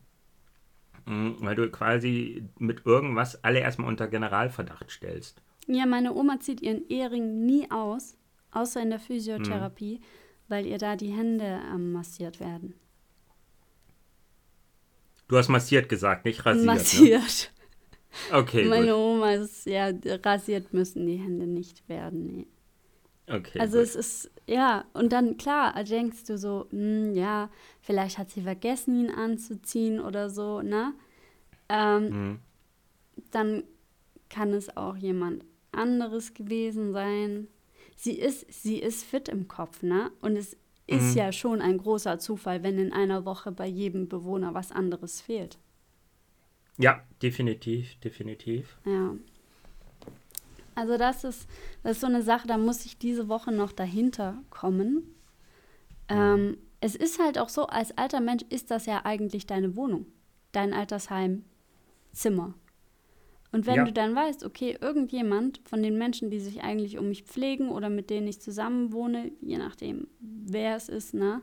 mm, 1.05 1.31
weil 1.39 1.55
du 1.55 1.71
quasi 1.71 2.49
mit 2.57 2.85
irgendwas 2.85 3.43
alle 3.45 3.59
erstmal 3.59 3.87
unter 3.87 4.09
Generalverdacht 4.09 4.91
stellst. 4.91 5.41
Ja, 5.67 5.85
meine 5.85 6.13
Oma 6.13 6.39
zieht 6.41 6.61
ihren 6.61 6.87
Ehering 6.89 7.45
nie 7.45 7.71
aus, 7.71 8.17
außer 8.51 8.81
in 8.81 8.89
der 8.89 8.99
Physiotherapie, 8.99 9.95
hm. 9.95 10.03
weil 10.49 10.65
ihr 10.65 10.79
da 10.79 10.97
die 10.97 11.11
Hände 11.11 11.61
ähm, 11.71 11.93
massiert 11.93 12.39
werden. 12.39 12.73
Du 15.29 15.37
hast 15.37 15.47
massiert 15.47 15.87
gesagt, 15.87 16.25
nicht 16.25 16.45
rasiert. 16.45 16.65
Ne? 16.65 16.73
Massiert. 16.73 17.51
Ne? 18.31 18.37
Okay. 18.37 18.65
Meine 18.65 18.87
gut. 18.87 18.95
Oma 18.95 19.33
ist 19.33 19.67
ja 19.67 19.91
rasiert 20.25 20.73
müssen 20.73 21.05
die 21.05 21.17
Hände 21.17 21.45
nicht 21.45 21.87
werden. 21.87 22.25
Nee. 22.25 22.47
Okay. 23.27 23.59
Also 23.59 23.77
gut. 23.77 23.87
es 23.87 23.95
ist, 23.95 24.31
ja, 24.47 24.85
und 24.93 25.13
dann 25.13 25.37
klar, 25.37 25.81
denkst 25.83 26.23
du 26.25 26.37
so, 26.39 26.65
mh, 26.71 26.79
hm, 26.79 27.13
ja, 27.13 27.49
vielleicht 27.81 28.17
hat 28.17 28.31
sie 28.31 28.41
vergessen, 28.41 28.99
ihn 28.99 29.11
anzuziehen 29.11 29.99
oder 29.99 30.31
so, 30.31 30.61
ne? 30.61 30.93
Ähm, 31.69 32.09
mhm. 32.09 32.39
Dann 33.29 33.63
kann 34.29 34.53
es 34.53 34.75
auch 34.75 34.95
jemand 34.95 35.45
anderes 35.71 36.33
gewesen 36.33 36.91
sein. 36.91 37.47
Sie 37.95 38.13
ist, 38.13 38.51
sie 38.51 38.79
ist 38.79 39.03
fit 39.03 39.29
im 39.29 39.47
Kopf, 39.47 39.83
ne? 39.83 40.11
Und 40.21 40.35
es 40.35 40.57
ist 40.89 41.11
mhm. 41.11 41.17
ja 41.17 41.31
schon 41.31 41.61
ein 41.61 41.77
großer 41.77 42.19
Zufall, 42.19 42.63
wenn 42.63 42.77
in 42.77 42.93
einer 42.93 43.25
Woche 43.25 43.51
bei 43.51 43.67
jedem 43.67 44.07
Bewohner 44.07 44.53
was 44.53 44.71
anderes 44.71 45.21
fehlt. 45.21 45.57
Ja, 46.77 47.03
definitiv, 47.21 47.99
definitiv. 47.99 48.77
Ja. 48.85 49.13
Also 50.75 50.97
das 50.97 51.23
ist, 51.25 51.47
das 51.83 51.93
ist 51.93 52.01
so 52.01 52.07
eine 52.07 52.21
Sache, 52.21 52.47
da 52.47 52.57
muss 52.57 52.85
ich 52.85 52.97
diese 52.97 53.27
Woche 53.27 53.51
noch 53.51 53.73
dahinter 53.73 54.41
kommen. 54.49 54.93
Mhm. 56.09 56.15
Ähm, 56.15 56.57
es 56.81 56.95
ist 56.95 57.19
halt 57.19 57.37
auch 57.37 57.49
so, 57.49 57.67
als 57.67 57.97
alter 57.97 58.21
Mensch 58.21 58.43
ist 58.49 58.71
das 58.71 58.85
ja 58.85 59.03
eigentlich 59.03 59.45
deine 59.45 59.75
Wohnung, 59.75 60.05
dein 60.53 60.73
Altersheim, 60.73 61.43
Zimmer. 62.13 62.53
Und 63.51 63.65
wenn 63.65 63.75
ja. 63.75 63.85
du 63.85 63.91
dann 63.91 64.15
weißt, 64.15 64.45
okay, 64.45 64.77
irgendjemand 64.79 65.61
von 65.63 65.81
den 65.81 65.97
Menschen, 65.97 66.29
die 66.29 66.39
sich 66.39 66.61
eigentlich 66.61 66.99
um 66.99 67.09
mich 67.09 67.23
pflegen 67.23 67.69
oder 67.69 67.89
mit 67.89 68.09
denen 68.09 68.27
ich 68.27 68.41
zusammen 68.41 68.93
wohne, 68.93 69.31
je 69.41 69.57
nachdem, 69.57 70.07
wer 70.19 70.75
es 70.75 70.87
ist, 70.87 71.15
ne, 71.15 71.41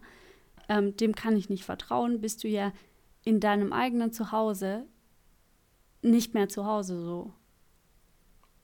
ähm, 0.69 0.97
dem 0.97 1.15
kann 1.15 1.37
ich 1.37 1.49
nicht 1.49 1.65
vertrauen, 1.65 2.21
bist 2.21 2.45
du 2.45 2.49
ja 2.49 2.73
in 3.25 3.41
deinem 3.41 3.73
eigenen 3.73 4.13
Zuhause 4.13 4.87
nicht 6.03 6.35
mehr 6.35 6.49
zu 6.49 6.65
Hause 6.65 7.03
so. 7.03 7.33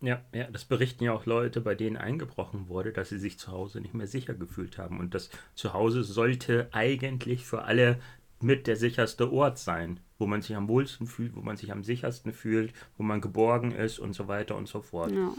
Ja, 0.01 0.21
ja, 0.35 0.49
das 0.51 0.65
berichten 0.65 1.05
ja 1.05 1.13
auch 1.13 1.27
Leute, 1.27 1.61
bei 1.61 1.75
denen 1.77 1.97
eingebrochen 1.97 2.69
wurde, 2.69 2.93
dass 2.93 3.09
sie 3.09 3.19
sich 3.19 3.39
zu 3.39 3.53
Hause 3.53 3.81
nicht 3.81 3.95
mehr 3.95 4.09
sicher 4.09 4.35
gefühlt 4.35 4.79
haben. 4.79 4.99
Und 4.99 5.15
das 5.15 5.31
Zuhause 5.55 6.03
sollte 6.03 6.69
eigentlich 6.73 7.45
für 7.45 7.63
alle 7.63 8.01
mit 8.41 8.67
der 8.67 8.75
sicherste 8.75 9.33
Ort 9.33 9.59
sein 9.59 10.01
wo 10.23 10.27
man 10.27 10.41
sich 10.41 10.55
am 10.57 10.69
wohlsten 10.69 11.07
fühlt, 11.07 11.35
wo 11.35 11.41
man 11.41 11.57
sich 11.57 11.73
am 11.73 11.83
sichersten 11.83 12.33
fühlt, 12.33 12.73
wo 12.97 13.03
man 13.03 13.21
geborgen 13.21 13.73
ist 13.73 13.99
und 13.99 14.15
so 14.15 14.29
weiter 14.29 14.57
und 14.57 14.69
so 14.69 14.81
fort. 14.81 15.13
Ja. 15.13 15.33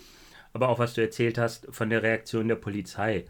Aber 0.52 0.68
auch 0.68 0.78
was 0.78 0.94
du 0.94 1.02
erzählt 1.02 1.38
hast 1.38 1.68
von 1.72 1.90
der 1.90 2.04
Reaktion 2.04 2.48
der 2.48 2.56
Polizei. 2.56 3.26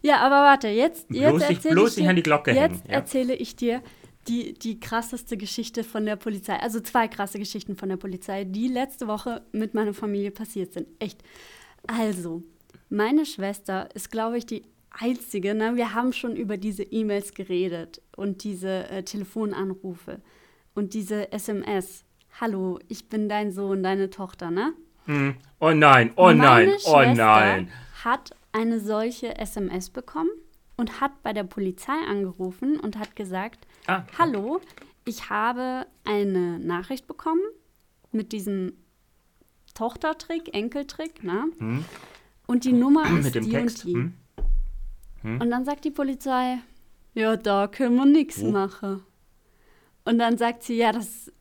Ja, 0.00 0.20
aber 0.20 0.36
warte, 0.36 0.68
jetzt, 0.68 1.10
jetzt 1.10 1.28
bloß 1.28 1.48
nicht, 1.48 1.62
bloß 1.62 1.96
nicht 1.96 2.08
an 2.08 2.16
die 2.16 2.22
Glocke 2.22 2.52
jetzt 2.52 2.60
hängen. 2.60 2.74
Jetzt 2.74 2.88
erzähle 2.88 3.34
ich 3.34 3.56
dir 3.56 3.82
die, 4.28 4.54
die 4.54 4.78
krasseste 4.78 5.36
Geschichte 5.36 5.84
von 5.84 6.06
der 6.06 6.16
Polizei, 6.16 6.56
also 6.56 6.80
zwei 6.80 7.08
krasse 7.08 7.38
Geschichten 7.38 7.76
von 7.76 7.88
der 7.88 7.96
Polizei, 7.96 8.44
die 8.44 8.68
letzte 8.68 9.08
Woche 9.08 9.42
mit 9.52 9.74
meiner 9.74 9.94
Familie 9.94 10.30
passiert 10.30 10.72
sind. 10.72 10.88
Echt. 10.98 11.22
Also, 11.86 12.42
meine 12.90 13.26
Schwester 13.26 13.88
ist, 13.94 14.10
glaube 14.10 14.38
ich, 14.38 14.46
die 14.46 14.62
einzige, 14.90 15.54
ne? 15.54 15.76
wir 15.76 15.94
haben 15.94 16.12
schon 16.12 16.36
über 16.36 16.56
diese 16.56 16.82
E-Mails 16.82 17.34
geredet 17.34 18.00
und 18.16 18.44
diese 18.44 18.88
äh, 18.88 19.02
Telefonanrufe 19.02 20.20
und 20.74 20.94
diese 20.94 21.32
SMS. 21.32 22.04
Hallo, 22.40 22.78
ich 22.88 23.08
bin 23.08 23.28
dein 23.28 23.52
Sohn, 23.52 23.82
deine 23.82 24.10
Tochter, 24.10 24.50
ne? 24.50 24.72
Hm. 25.06 25.34
Oh 25.60 25.70
nein, 25.70 26.12
oh 26.16 26.26
Meine 26.26 26.38
nein, 26.38 26.72
oh 26.84 27.02
nein. 27.14 27.72
hat 28.04 28.30
eine 28.52 28.78
solche 28.78 29.36
SMS 29.38 29.90
bekommen 29.90 30.30
und 30.76 31.00
hat 31.00 31.22
bei 31.22 31.32
der 31.32 31.44
Polizei 31.44 31.98
angerufen 32.08 32.78
und 32.78 32.98
hat 32.98 33.16
gesagt, 33.16 33.66
ah. 33.86 34.02
hallo, 34.18 34.60
ich 35.04 35.30
habe 35.30 35.86
eine 36.04 36.58
Nachricht 36.58 37.06
bekommen 37.06 37.42
mit 38.12 38.32
diesem 38.32 38.74
Tochtertrick, 39.74 40.54
Enkeltrick, 40.54 41.24
ne? 41.24 41.46
Hm. 41.58 41.84
Und 42.46 42.64
die 42.64 42.72
Nummer 42.72 43.04
ist 43.04 43.24
mit 43.24 43.34
dem 43.34 43.44
die 43.44 43.50
Text. 43.50 43.84
und 43.84 43.88
die. 43.88 43.94
Hm. 43.94 44.14
Hm? 45.22 45.40
Und 45.40 45.50
dann 45.50 45.64
sagt 45.64 45.84
die 45.84 45.90
Polizei, 45.90 46.58
ja, 47.14 47.36
da 47.36 47.66
können 47.66 47.96
wir 47.96 48.06
nichts 48.06 48.42
machen. 48.42 49.02
Und 50.04 50.18
dann 50.18 50.38
sagt 50.38 50.62
sie, 50.62 50.76
ja, 50.76 50.92
das 50.92 51.32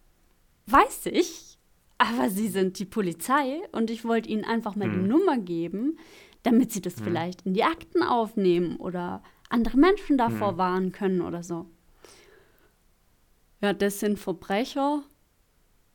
weiß 0.65 1.07
ich, 1.07 1.57
aber 1.97 2.30
Sie 2.30 2.47
sind 2.47 2.80
die 2.80 2.86
Polizei 2.86 3.61
und 3.71 3.89
ich 3.89 4.05
wollte 4.05 4.30
Ihnen 4.30 4.43
einfach 4.43 4.75
mal 4.75 4.91
hm. 4.91 5.01
die 5.01 5.07
Nummer 5.07 5.38
geben, 5.38 5.97
damit 6.43 6.71
Sie 6.71 6.82
das 6.82 6.97
hm. 6.97 7.03
vielleicht 7.03 7.43
in 7.43 7.53
die 7.53 7.63
Akten 7.63 8.03
aufnehmen 8.03 8.75
oder 8.78 9.23
andere 9.49 9.78
Menschen 9.78 10.17
davor 10.17 10.51
hm. 10.51 10.57
warnen 10.57 10.91
können 10.91 11.21
oder 11.21 11.43
so. 11.43 11.65
Ja, 13.61 13.73
das 13.73 13.99
sind 13.99 14.19
Verbrecher, 14.19 15.03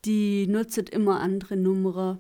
die 0.04 0.48
nutzen 0.48 0.86
immer 0.86 1.20
andere 1.20 1.56
Nummern. 1.56 2.18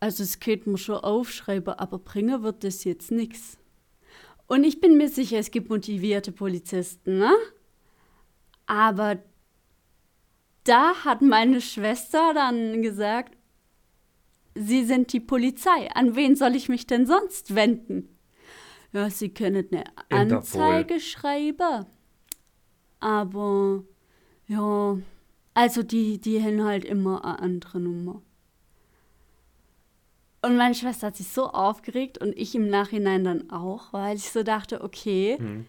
Also 0.00 0.24
es 0.24 0.40
geht 0.40 0.66
mir 0.66 0.78
schon 0.78 0.96
aufschreiben, 0.96 1.74
aber 1.74 1.98
bringen 1.98 2.42
wird 2.42 2.64
das 2.64 2.84
jetzt 2.84 3.12
nichts. 3.12 3.59
Und 4.50 4.64
ich 4.64 4.80
bin 4.80 4.96
mir 4.96 5.08
sicher, 5.08 5.38
es 5.38 5.52
gibt 5.52 5.70
motivierte 5.70 6.32
Polizisten, 6.32 7.18
ne? 7.18 7.32
Aber 8.66 9.22
da 10.64 10.92
hat 11.04 11.22
meine 11.22 11.60
Schwester 11.60 12.34
dann 12.34 12.82
gesagt, 12.82 13.36
Sie 14.56 14.84
sind 14.84 15.12
die 15.12 15.20
Polizei. 15.20 15.88
An 15.94 16.16
wen 16.16 16.34
soll 16.34 16.56
ich 16.56 16.68
mich 16.68 16.84
denn 16.88 17.06
sonst 17.06 17.54
wenden? 17.54 18.08
Ja, 18.92 19.08
Sie 19.08 19.28
können 19.28 19.68
eine 19.70 19.84
Anzeige 20.08 20.94
Interpol. 20.94 21.00
schreiben. 21.00 21.86
Aber 22.98 23.84
ja, 24.48 24.98
also 25.54 25.84
die, 25.84 26.20
die 26.20 26.42
haben 26.42 26.64
halt 26.64 26.84
immer 26.84 27.24
eine 27.24 27.38
andere 27.38 27.78
Nummer. 27.78 28.20
Und 30.42 30.56
meine 30.56 30.74
Schwester 30.74 31.08
hat 31.08 31.16
sich 31.16 31.28
so 31.28 31.50
aufgeregt 31.50 32.18
und 32.18 32.36
ich 32.36 32.54
im 32.54 32.68
Nachhinein 32.68 33.24
dann 33.24 33.50
auch, 33.50 33.92
weil 33.92 34.16
ich 34.16 34.30
so 34.30 34.42
dachte, 34.42 34.82
okay, 34.82 35.36
mhm. 35.38 35.66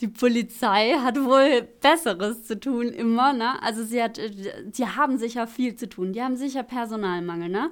die 0.00 0.08
Polizei 0.08 0.94
hat 0.94 1.16
wohl 1.16 1.62
Besseres 1.80 2.44
zu 2.44 2.58
tun 2.58 2.88
immer, 2.88 3.32
ne? 3.32 3.62
Also 3.62 3.84
sie 3.84 4.02
hat, 4.02 4.18
die 4.18 4.86
haben 4.86 5.18
sicher 5.18 5.46
viel 5.46 5.76
zu 5.76 5.88
tun, 5.88 6.12
die 6.12 6.22
haben 6.22 6.36
sicher 6.36 6.64
Personalmangel, 6.64 7.48
ne? 7.48 7.70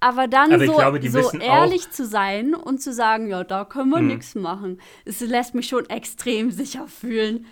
Aber 0.00 0.26
dann 0.26 0.52
Aber 0.52 0.66
so, 0.66 0.74
glaube, 0.74 1.08
so 1.08 1.38
ehrlich 1.38 1.90
zu 1.90 2.04
sein 2.04 2.54
und 2.54 2.82
zu 2.82 2.92
sagen, 2.92 3.28
ja, 3.28 3.44
da 3.44 3.64
können 3.64 3.90
wir 3.90 4.00
mhm. 4.00 4.08
nichts 4.08 4.34
machen, 4.34 4.80
es 5.04 5.20
lässt 5.20 5.54
mich 5.54 5.68
schon 5.68 5.88
extrem 5.88 6.50
sicher 6.50 6.88
fühlen. 6.88 7.46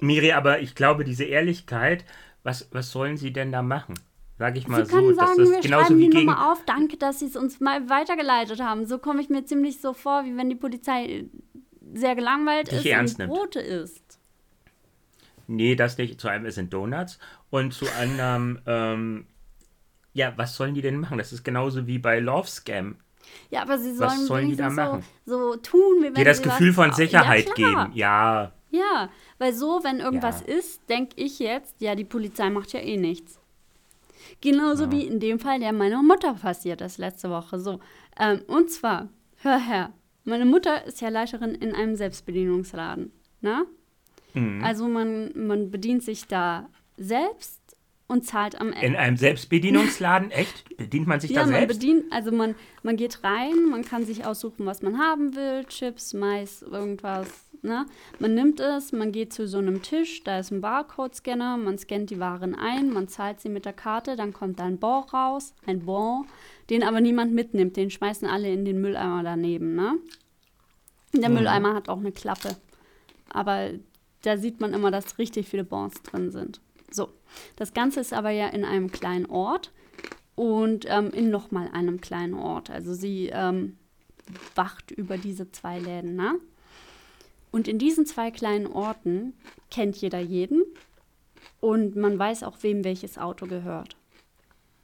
Miri, 0.00 0.32
aber 0.32 0.60
ich 0.60 0.74
glaube, 0.74 1.04
diese 1.04 1.24
Ehrlichkeit, 1.24 2.04
was, 2.42 2.68
was 2.70 2.92
sollen 2.92 3.16
sie 3.16 3.32
denn 3.32 3.50
da 3.50 3.62
machen? 3.62 3.94
Sag 4.38 4.56
ich 4.56 4.68
mal 4.68 4.86
Sie 4.86 4.92
können 4.92 5.08
so. 5.08 5.14
sagen, 5.14 5.32
das 5.36 5.48
ist 5.48 5.54
wir 5.54 5.60
genauso 5.62 5.84
schreiben 5.86 5.98
wie 5.98 6.04
die 6.04 6.10
gegen... 6.10 6.26
Nummer 6.26 6.52
auf. 6.52 6.64
Danke, 6.64 6.96
dass 6.96 7.18
Sie 7.18 7.26
es 7.26 7.36
uns 7.36 7.60
mal 7.60 7.88
weitergeleitet 7.90 8.60
haben. 8.60 8.86
So 8.86 8.98
komme 8.98 9.20
ich 9.20 9.28
mir 9.28 9.44
ziemlich 9.44 9.80
so 9.80 9.92
vor, 9.92 10.24
wie 10.24 10.36
wenn 10.36 10.48
die 10.48 10.54
Polizei 10.54 11.26
sehr 11.92 12.14
gelangweilt 12.14 12.68
ist 12.68 12.86
und 12.86 13.18
nimmt. 13.18 13.32
Brote 13.32 13.60
isst. 13.60 14.18
Nee, 15.48 15.74
das 15.74 15.98
nicht. 15.98 16.20
Zu 16.20 16.28
einem 16.28 16.44
es 16.44 16.54
sind 16.54 16.72
Donuts 16.72 17.18
und 17.50 17.72
zu 17.72 17.86
anderem, 17.98 18.60
ähm, 18.66 19.26
ja, 20.12 20.34
was 20.36 20.54
sollen 20.54 20.74
die 20.74 20.82
denn 20.82 21.00
machen? 21.00 21.18
Das 21.18 21.32
ist 21.32 21.42
genauso 21.42 21.86
wie 21.86 21.98
bei 21.98 22.20
Love 22.20 22.48
Scam. 22.48 22.96
Ja, 23.50 23.62
aber 23.62 23.78
sie 23.78 23.94
sollen, 23.94 24.10
was 24.10 24.26
sollen 24.26 24.48
die 24.50 24.56
da 24.56 24.70
machen? 24.70 25.04
So, 25.24 25.52
so 25.52 25.56
tun, 25.56 25.96
wie 26.00 26.04
wenn 26.04 26.14
Dir 26.14 26.24
das 26.24 26.42
Gefühl 26.42 26.72
von 26.72 26.92
Sicherheit 26.92 27.48
ja, 27.48 27.54
geben. 27.54 27.92
Ja. 27.94 28.52
Ja, 28.70 29.08
weil 29.38 29.54
so, 29.54 29.80
wenn 29.82 30.00
irgendwas 30.00 30.44
ja. 30.46 30.54
ist, 30.54 30.88
denke 30.88 31.14
ich 31.16 31.38
jetzt, 31.38 31.80
ja, 31.80 31.94
die 31.94 32.04
Polizei 32.04 32.50
macht 32.50 32.72
ja 32.72 32.80
eh 32.80 32.98
nichts. 32.98 33.37
Genauso 34.40 34.84
ja. 34.84 34.92
wie 34.92 35.06
in 35.06 35.20
dem 35.20 35.38
Fall, 35.38 35.60
der 35.60 35.72
meiner 35.72 36.02
Mutter 36.02 36.34
passiert 36.34 36.80
ist 36.80 36.98
letzte 36.98 37.30
Woche. 37.30 37.58
So, 37.58 37.80
ähm, 38.18 38.42
und 38.46 38.70
zwar, 38.70 39.08
hör 39.38 39.58
her, 39.58 39.92
meine 40.24 40.44
Mutter 40.44 40.84
ist 40.84 41.00
ja 41.00 41.08
Leiterin 41.08 41.54
in 41.54 41.74
einem 41.74 41.96
Selbstbedienungsladen. 41.96 43.12
Ne? 43.40 43.66
Mhm. 44.34 44.62
Also 44.62 44.88
man, 44.88 45.32
man 45.34 45.70
bedient 45.70 46.02
sich 46.02 46.26
da 46.26 46.68
selbst 46.96 47.67
und 48.08 48.24
zahlt 48.24 48.60
am 48.60 48.72
Ende. 48.72 48.86
In 48.86 48.96
einem 48.96 49.16
Selbstbedienungsladen? 49.16 50.30
Echt? 50.30 50.76
Bedient 50.76 51.06
man 51.06 51.20
sich 51.20 51.30
ja, 51.30 51.42
da 51.42 51.48
selbst? 51.48 51.78
Bedient, 51.78 52.10
also 52.10 52.32
man, 52.32 52.54
man 52.82 52.96
geht 52.96 53.22
rein, 53.22 53.68
man 53.70 53.84
kann 53.84 54.04
sich 54.04 54.24
aussuchen, 54.24 54.66
was 54.66 54.82
man 54.82 54.98
haben 54.98 55.36
will. 55.36 55.64
Chips, 55.66 56.14
Mais, 56.14 56.62
irgendwas. 56.62 57.28
Ne? 57.62 57.86
Man 58.18 58.34
nimmt 58.34 58.60
es, 58.60 58.92
man 58.92 59.12
geht 59.12 59.32
zu 59.32 59.46
so 59.46 59.58
einem 59.58 59.82
Tisch, 59.82 60.22
da 60.24 60.38
ist 60.38 60.50
ein 60.50 60.60
Barcode-Scanner, 60.60 61.56
man 61.56 61.76
scannt 61.76 62.10
die 62.10 62.20
Waren 62.20 62.54
ein, 62.54 62.90
man 62.90 63.08
zahlt 63.08 63.40
sie 63.40 63.48
mit 63.48 63.64
der 63.64 63.72
Karte, 63.72 64.16
dann 64.16 64.32
kommt 64.32 64.60
da 64.60 64.64
ein 64.64 64.78
Bon 64.78 65.02
raus, 65.02 65.54
ein 65.66 65.84
Bon, 65.84 66.24
den 66.70 66.84
aber 66.84 67.00
niemand 67.00 67.34
mitnimmt, 67.34 67.76
den 67.76 67.90
schmeißen 67.90 68.28
alle 68.28 68.50
in 68.50 68.64
den 68.64 68.80
Mülleimer 68.80 69.22
daneben. 69.24 69.74
Ne? 69.74 69.98
Der 71.14 71.28
mhm. 71.28 71.36
Mülleimer 71.36 71.74
hat 71.74 71.88
auch 71.88 71.98
eine 71.98 72.12
Klappe. 72.12 72.56
Aber 73.28 73.70
da 74.22 74.36
sieht 74.36 74.60
man 74.60 74.72
immer, 74.72 74.90
dass 74.90 75.18
richtig 75.18 75.48
viele 75.48 75.64
Bons 75.64 76.00
drin 76.02 76.30
sind. 76.30 76.60
So, 76.90 77.10
das 77.56 77.74
Ganze 77.74 78.00
ist 78.00 78.12
aber 78.12 78.30
ja 78.30 78.48
in 78.48 78.64
einem 78.64 78.90
kleinen 78.90 79.26
Ort 79.26 79.72
und 80.34 80.86
ähm, 80.88 81.10
in 81.10 81.30
nochmal 81.30 81.68
einem 81.72 82.00
kleinen 82.00 82.34
Ort. 82.34 82.70
Also 82.70 82.94
sie 82.94 83.30
ähm, 83.32 83.76
wacht 84.54 84.90
über 84.90 85.18
diese 85.18 85.50
zwei 85.50 85.78
Läden, 85.78 86.16
ne? 86.16 86.36
Und 87.50 87.66
in 87.66 87.78
diesen 87.78 88.04
zwei 88.04 88.30
kleinen 88.30 88.66
Orten 88.66 89.32
kennt 89.70 89.96
jeder 89.96 90.20
jeden 90.20 90.64
und 91.60 91.96
man 91.96 92.18
weiß 92.18 92.42
auch, 92.42 92.58
wem 92.62 92.84
welches 92.84 93.18
Auto 93.18 93.46
gehört. 93.46 93.96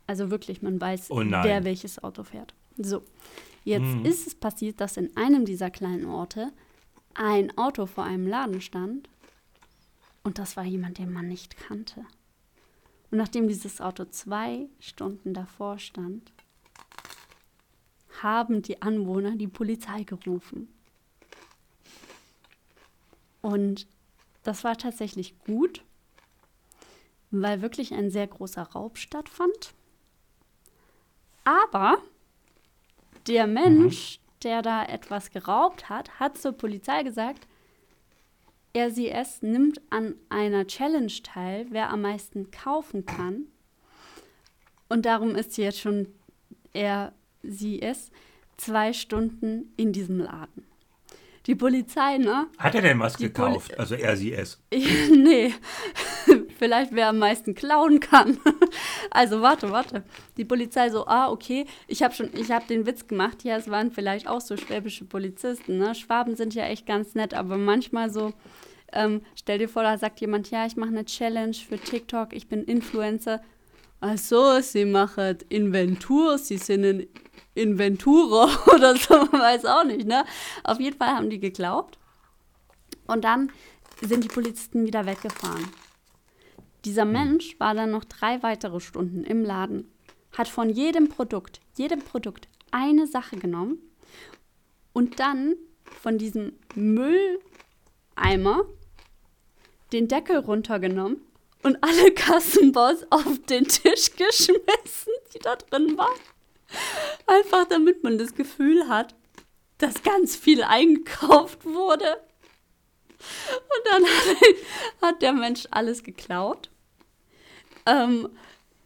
Also 0.07 0.31
wirklich, 0.31 0.63
man 0.63 0.81
weiß, 0.81 1.11
oh 1.11 1.23
wer 1.25 1.65
welches 1.65 2.03
Auto 2.03 2.25
fährt. 2.25 2.55
So, 2.77 3.03
jetzt 3.65 3.83
mhm. 3.83 4.05
ist 4.05 4.27
es 4.27 4.35
passiert, 4.35 4.81
dass 4.81 4.97
in 4.97 5.17
einem 5.17 5.45
dieser 5.45 5.71
kleinen 5.71 6.07
Orte 6.07 6.53
ein 7.15 7.57
Auto 7.57 7.87
vor 7.87 8.05
einem 8.05 8.27
Laden 8.27 8.61
stand 8.61 9.09
und 10.25 10.39
das 10.39 10.57
war 10.57 10.64
jemand, 10.64 10.99
den 10.99 11.12
man 11.12 11.29
nicht 11.29 11.57
kannte. 11.57 12.05
Und 13.11 13.18
nachdem 13.18 13.47
dieses 13.47 13.81
Auto 13.81 14.07
zwei 14.07 14.66
Stunden 14.81 15.35
davor 15.35 15.79
stand, 15.79 16.33
haben 18.22 18.62
die 18.62 18.83
Anwohner 18.83 19.37
die 19.37 19.47
Polizei 19.47 20.03
gerufen. 20.03 20.68
Und 23.43 23.87
das 24.43 24.64
war 24.64 24.77
tatsächlich 24.77 25.39
gut, 25.41 25.85
weil 27.31 27.61
wirklich 27.61 27.93
ein 27.93 28.11
sehr 28.11 28.27
großer 28.27 28.62
Raub 28.62 28.97
stattfand. 28.97 29.75
Aber 31.45 31.99
der 33.27 33.47
Mensch, 33.47 34.18
mhm. 34.18 34.41
der 34.43 34.62
da 34.62 34.85
etwas 34.85 35.31
geraubt 35.31 35.91
hat, 35.91 36.18
hat 36.18 36.39
zur 36.39 36.53
Polizei 36.53 37.03
gesagt, 37.03 37.47
RCS 38.77 39.43
nimmt 39.43 39.81
an 39.91 40.16
einer 40.29 40.66
Challenge 40.66 41.12
teil, 41.22 41.66
wer 41.70 41.91
am 41.91 42.03
meisten 42.03 42.51
kaufen 42.51 43.07
kann. 43.07 43.47
Und 44.89 45.07
darum 45.07 45.37
ist 45.37 45.53
sie 45.53 45.62
jetzt 45.62 45.81
schon 45.81 46.09
RCS 46.77 48.11
zwei 48.57 48.93
Stunden 48.93 49.72
in 49.77 49.93
diesem 49.93 50.18
Laden. 50.18 50.66
Die 51.47 51.55
Polizei, 51.55 52.18
ne? 52.18 52.47
Hat 52.59 52.75
er 52.75 52.83
denn 52.83 52.99
was 52.99 53.16
gekauft? 53.16 53.77
Poli 53.77 53.79
also 53.79 53.95
RCS? 53.95 54.61
nee. 54.72 55.53
Vielleicht 56.65 56.95
wer 56.95 57.09
am 57.09 57.19
meisten 57.19 57.55
klauen 57.55 58.01
kann. 58.01 58.39
also 59.11 59.43
warte, 59.43 59.71
warte. 59.71 60.03
Die 60.39 60.47
Polizei 60.47 60.89
so, 60.89 61.07
ah, 61.07 61.31
okay, 61.31 61.67
ich 61.89 62.03
habe 62.03 62.15
schon, 62.15 62.31
ich 62.33 62.51
habe 62.51 62.67
den 62.67 62.87
Witz 62.87 63.07
gemacht. 63.07 63.45
Ja, 63.45 63.59
es 63.59 63.71
waren 63.71 63.91
vielleicht 63.91 64.27
auch 64.27 64.41
so 64.41 64.57
schwäbische 64.57 65.05
Polizisten. 65.05 65.77
Ne? 65.77 65.95
Schwaben 65.95 66.37
sind 66.37 66.55
ja 66.55 66.65
echt 66.65 66.87
ganz 66.87 67.15
nett, 67.15 67.35
aber 67.35 67.59
manchmal 67.59 68.09
so, 68.09 68.33
ähm, 68.95 69.21
stell 69.35 69.59
dir 69.59 69.69
vor, 69.69 69.83
da 69.83 69.99
sagt 69.99 70.23
jemand, 70.23 70.51
ja, 70.51 70.65
ich 70.65 70.75
mache 70.77 70.89
eine 70.89 71.05
Challenge 71.05 71.53
für 71.53 71.77
TikTok, 71.77 72.33
ich 72.33 72.49
bin 72.49 72.65
Influencer. 72.65 73.43
Ach 74.01 74.17
so, 74.17 74.59
sie 74.61 74.87
machen 74.87 75.37
Inventur, 75.51 76.39
sie 76.39 76.57
sind 76.57 76.87
ein 76.87 77.07
Inventurer 77.55 78.49
oder 78.75 78.97
so, 78.97 79.17
man 79.17 79.43
weiß 79.43 79.67
auch 79.67 79.85
nicht, 79.85 80.07
ne? 80.07 80.25
Auf 80.62 80.81
jeden 80.81 80.97
Fall 80.97 81.09
haben 81.09 81.29
die 81.29 81.41
geglaubt. 81.41 81.99
Und 83.07 83.23
dann 83.23 83.53
sind 84.01 84.25
die 84.25 84.29
Polizisten 84.29 84.87
wieder 84.87 85.05
weggefahren. 85.05 85.69
Dieser 86.85 87.07
Mensch 87.07 87.59
war 87.59 87.74
dann 87.74 87.93
noch 87.93 88.05
drei 88.05 88.43
weitere 88.43 88.78
Stunden 88.80 89.24
im 89.24 89.43
Laden, 89.43 89.91
hat 90.32 90.49
von 90.49 90.68
jedem 90.68 91.09
Produkt, 91.09 91.61
jedem 91.76 92.01
Produkt 92.01 92.49
eine 92.70 93.07
Sache 93.07 93.37
genommen 93.37 93.78
und 94.93 95.18
dann 95.18 95.57
von 96.03 96.18
diesem 96.18 96.53
Mülleimer 96.74 98.64
den 99.93 100.09
Deckel 100.09 100.39
runtergenommen 100.39 101.22
und 101.62 101.82
alle 101.82 102.11
Kassenbons 102.14 103.07
auf 103.11 103.39
den 103.49 103.64
Tisch 103.64 104.11
geschmissen, 104.16 105.12
die 105.32 105.39
da 105.39 105.57
drin 105.57 105.97
waren. 105.97 106.20
Einfach 107.26 107.66
damit 107.66 108.03
man 108.03 108.18
das 108.18 108.35
Gefühl 108.35 108.89
hat, 108.89 109.14
dass 109.78 110.03
ganz 110.03 110.37
viel 110.37 110.62
eingekauft 110.62 111.64
wurde. 111.64 112.20
Und 113.18 113.87
dann 113.91 114.05
hat, 115.03 115.22
der 115.22 115.32
Mensch 115.32 115.66
alles 115.70 116.03
geklaut. 116.03 116.70
Ähm, 117.87 118.28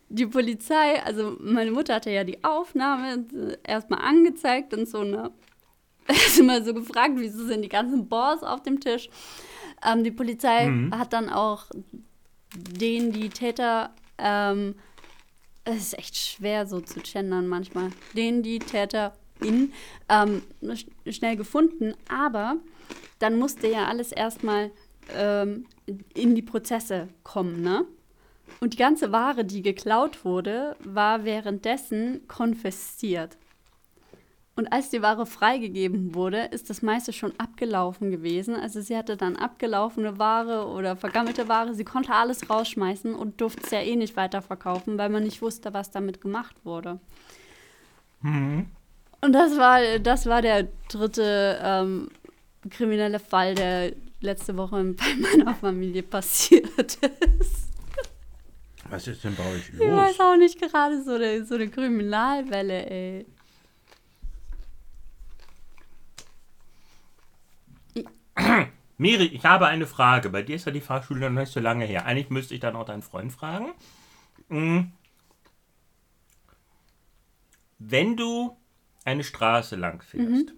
die 0.08 0.26
Polizei, 0.26 1.02
also 1.02 1.36
meine 1.40 1.70
Mutter 1.70 1.94
hatte 1.94 2.10
ja 2.10 2.24
die 2.24 2.42
Aufnahme 2.42 3.26
erstmal 3.62 4.00
angezeigt 4.00 4.72
und 4.74 4.88
so 4.88 5.00
eine, 5.00 5.30
ist 6.08 6.38
immer 6.38 6.64
so 6.64 6.72
gefragt, 6.72 7.14
wieso 7.16 7.44
sind 7.46 7.62
die 7.62 7.68
ganzen 7.68 8.08
Boss 8.08 8.42
auf 8.42 8.62
dem 8.62 8.80
Tisch. 8.80 9.10
Ähm, 9.86 10.04
die 10.04 10.10
Polizei 10.10 10.66
mhm. 10.66 10.98
hat 10.98 11.12
dann 11.12 11.28
auch 11.28 11.66
den, 12.54 13.12
die 13.12 13.28
Täter, 13.28 13.90
ähm, 14.16 14.74
es 15.64 15.76
ist 15.76 15.98
echt 15.98 16.16
schwer 16.16 16.66
so 16.66 16.80
zu 16.80 17.00
gendern 17.00 17.46
manchmal, 17.46 17.90
den, 18.16 18.42
die 18.42 18.58
Täter 18.58 19.12
in, 19.40 19.72
ähm, 20.08 20.42
schnell 21.06 21.36
gefunden, 21.36 21.94
aber 22.08 22.56
dann 23.18 23.38
musste 23.38 23.68
ja 23.68 23.86
alles 23.86 24.10
erstmal 24.10 24.70
ähm, 25.14 25.66
in 26.14 26.34
die 26.34 26.42
Prozesse 26.42 27.08
kommen, 27.22 27.62
ne? 27.62 27.84
Und 28.60 28.74
die 28.74 28.78
ganze 28.78 29.12
Ware, 29.12 29.44
die 29.44 29.62
geklaut 29.62 30.24
wurde, 30.24 30.76
war 30.80 31.24
währenddessen 31.24 32.26
konfisziert. 32.28 33.36
Und 34.58 34.72
als 34.72 34.90
die 34.90 35.02
Ware 35.02 35.24
freigegeben 35.24 36.16
wurde, 36.16 36.46
ist 36.46 36.68
das 36.68 36.82
meiste 36.82 37.12
schon 37.12 37.32
abgelaufen 37.38 38.10
gewesen. 38.10 38.56
Also 38.56 38.80
sie 38.80 38.96
hatte 38.96 39.16
dann 39.16 39.36
abgelaufene 39.36 40.18
Ware 40.18 40.66
oder 40.66 40.96
vergammelte 40.96 41.46
Ware. 41.46 41.74
Sie 41.74 41.84
konnte 41.84 42.12
alles 42.12 42.50
rausschmeißen 42.50 43.14
und 43.14 43.40
durfte 43.40 43.62
es 43.62 43.70
ja 43.70 43.80
eh 43.80 43.94
nicht 43.94 44.16
weiterverkaufen, 44.16 44.98
weil 44.98 45.10
man 45.10 45.22
nicht 45.22 45.42
wusste, 45.42 45.72
was 45.74 45.92
damit 45.92 46.20
gemacht 46.20 46.56
wurde. 46.64 46.98
Mhm. 48.22 48.66
Und 49.20 49.32
das 49.32 49.56
war, 49.56 50.00
das 50.00 50.26
war 50.26 50.42
der 50.42 50.66
dritte 50.88 51.60
ähm, 51.62 52.08
kriminelle 52.68 53.20
Fall, 53.20 53.54
der 53.54 53.92
letzte 54.20 54.56
Woche 54.56 54.82
bei 54.82 55.14
meiner 55.20 55.54
Familie 55.54 56.02
passiert 56.04 56.98
ist. 57.38 57.68
Was 58.90 59.06
ist 59.06 59.22
denn 59.22 59.34
bei 59.34 59.44
euch 59.44 59.72
los? 59.72 59.80
Ich 59.80 59.90
weiß 59.90 60.20
auch 60.20 60.36
nicht, 60.36 60.60
gerade 60.60 61.02
so 61.02 61.14
eine, 61.14 61.44
so 61.44 61.56
eine 61.56 61.68
Kriminalwelle, 61.68 62.90
ey. 62.90 63.26
Miri, 68.98 69.26
ich 69.26 69.44
habe 69.44 69.66
eine 69.66 69.86
Frage. 69.86 70.30
Bei 70.30 70.42
dir 70.42 70.56
ist 70.56 70.64
ja 70.64 70.72
die 70.72 70.80
Fahrschule 70.80 71.30
noch 71.30 71.40
nicht 71.40 71.52
so 71.52 71.60
lange 71.60 71.84
her. 71.84 72.06
Eigentlich 72.06 72.30
müsste 72.30 72.54
ich 72.54 72.60
dann 72.60 72.76
auch 72.76 72.86
deinen 72.86 73.02
Freund 73.02 73.32
fragen. 73.32 73.72
Hm. 74.48 74.92
Wenn 77.78 78.16
du 78.16 78.56
eine 79.04 79.22
Straße 79.22 79.76
lang 79.76 80.02
fährst, 80.02 80.28
mhm. 80.28 80.50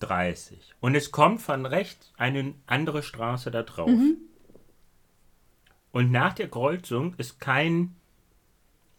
30, 0.00 0.74
und 0.80 0.94
es 0.94 1.12
kommt 1.12 1.42
von 1.42 1.66
rechts 1.66 2.12
eine 2.16 2.54
andere 2.66 3.02
Straße 3.02 3.50
da 3.50 3.62
drauf, 3.62 3.88
mhm. 3.88 4.16
Und 5.94 6.10
nach 6.10 6.32
der 6.32 6.50
Kreuzung 6.50 7.14
ist 7.18 7.38
kein, 7.38 7.94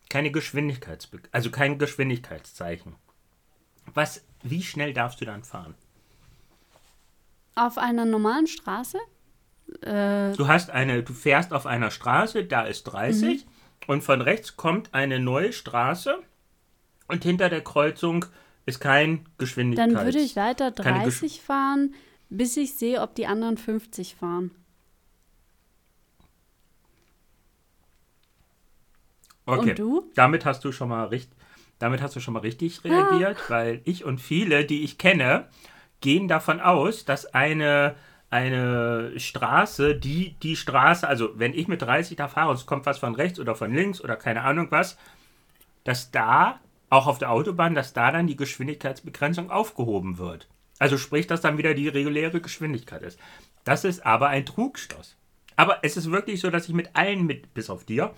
keine 0.09 0.31
Geschwindigkeits 0.31 1.09
also 1.33 1.51
kein 1.51 1.77
Geschwindigkeitszeichen. 1.77 2.95
Was, 3.93 4.23
wie 4.43 4.63
schnell 4.63 4.93
darfst 4.93 5.19
du 5.19 5.25
dann 5.25 5.43
fahren? 5.43 5.75
Auf 7.53 7.77
einer 7.77 8.05
normalen 8.05 8.47
Straße? 8.47 8.97
Äh, 9.81 10.31
du 10.37 10.47
hast 10.47 10.69
eine, 10.69 11.03
du 11.03 11.11
fährst 11.11 11.51
auf 11.51 11.65
einer 11.65 11.91
Straße, 11.91 12.45
da 12.45 12.63
ist 12.63 12.83
30 12.83 13.45
mhm. 13.45 13.49
und 13.87 14.01
von 14.01 14.21
rechts 14.21 14.55
kommt 14.55 14.93
eine 14.93 15.19
neue 15.19 15.51
Straße 15.51 16.17
und 17.09 17.23
hinter 17.25 17.49
der 17.49 17.61
Kreuzung 17.61 18.25
ist 18.65 18.79
kein 18.79 19.27
Geschwindigkeit. 19.37 19.93
Dann 19.93 20.05
würde 20.05 20.19
ich 20.19 20.37
weiter 20.37 20.71
30 20.71 21.41
fahren, 21.41 21.93
bis 22.29 22.55
ich 22.55 22.75
sehe, 22.75 23.01
ob 23.01 23.15
die 23.15 23.27
anderen 23.27 23.57
50 23.57 24.15
fahren. 24.15 24.51
Okay. 29.45 29.69
Und 29.69 29.79
du? 29.79 30.11
Damit 30.15 30.45
hast 30.45 30.63
du 30.65 30.71
schon 30.71 30.89
mal 30.89 31.05
richtig, 31.05 31.37
damit 31.79 32.01
hast 32.01 32.15
du 32.15 32.19
schon 32.19 32.33
mal 32.33 32.41
richtig 32.41 32.81
ah. 32.83 32.87
reagiert, 32.87 33.37
ah. 33.45 33.49
weil 33.49 33.81
ich 33.85 34.05
und 34.05 34.19
viele, 34.19 34.65
die 34.65 34.83
ich 34.83 34.97
kenne, 34.97 35.47
gehen 36.01 36.27
davon 36.27 36.59
aus, 36.59 37.05
dass 37.05 37.33
eine 37.33 37.95
eine 38.31 39.17
Straße, 39.17 39.95
die 39.95 40.35
die 40.41 40.55
Straße, 40.55 41.07
also 41.07 41.39
wenn 41.39 41.53
ich 41.53 41.67
mit 41.67 41.81
30 41.81 42.17
da 42.17 42.27
fahre 42.27 42.49
und 42.49 42.55
es 42.55 42.65
kommt 42.65 42.85
was 42.85 42.97
von 42.97 43.15
rechts 43.15 43.39
oder 43.39 43.55
von 43.55 43.73
links 43.73 44.01
oder 44.01 44.15
keine 44.17 44.41
Ahnung 44.41 44.67
was, 44.71 44.97
dass 45.85 46.11
da, 46.11 46.59
auch 46.89 47.07
auf 47.07 47.17
der 47.17 47.31
Autobahn, 47.31 47.75
dass 47.75 47.93
da 47.93 48.11
dann 48.11 48.27
die 48.27 48.35
Geschwindigkeitsbegrenzung 48.35 49.51
aufgehoben 49.51 50.17
wird. 50.17 50.47
Also 50.79 50.97
sprich, 50.97 51.27
dass 51.27 51.41
dann 51.41 51.57
wieder 51.57 51.73
die 51.73 51.87
reguläre 51.87 52.41
Geschwindigkeit 52.41 53.01
ist. 53.01 53.19
Das 53.63 53.85
ist 53.85 54.05
aber 54.05 54.27
ein 54.27 54.45
Trugschluss. 54.45 55.15
Aber 55.55 55.79
es 55.83 55.95
ist 55.95 56.11
wirklich 56.11 56.41
so, 56.41 56.49
dass 56.49 56.67
ich 56.67 56.75
mit 56.75 56.95
allen, 56.95 57.25
mit, 57.25 57.53
bis 57.53 57.69
auf 57.69 57.85
dir 57.85 58.13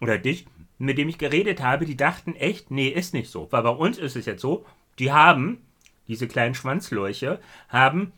oder 0.00 0.18
dich, 0.18 0.46
mit 0.78 0.98
dem 0.98 1.08
ich 1.08 1.18
geredet 1.18 1.62
habe, 1.62 1.86
die 1.86 1.96
dachten 1.96 2.34
echt, 2.34 2.70
nee, 2.70 2.88
ist 2.88 3.14
nicht 3.14 3.30
so. 3.30 3.48
Weil 3.50 3.62
bei 3.62 3.70
uns 3.70 3.98
ist 3.98 4.16
es 4.16 4.26
jetzt 4.26 4.42
so, 4.42 4.66
die 4.98 5.12
haben, 5.12 5.62
diese 6.08 6.28
kleinen 6.28 6.54
Schwanzlurche, 6.54 7.40
haben 7.68 8.12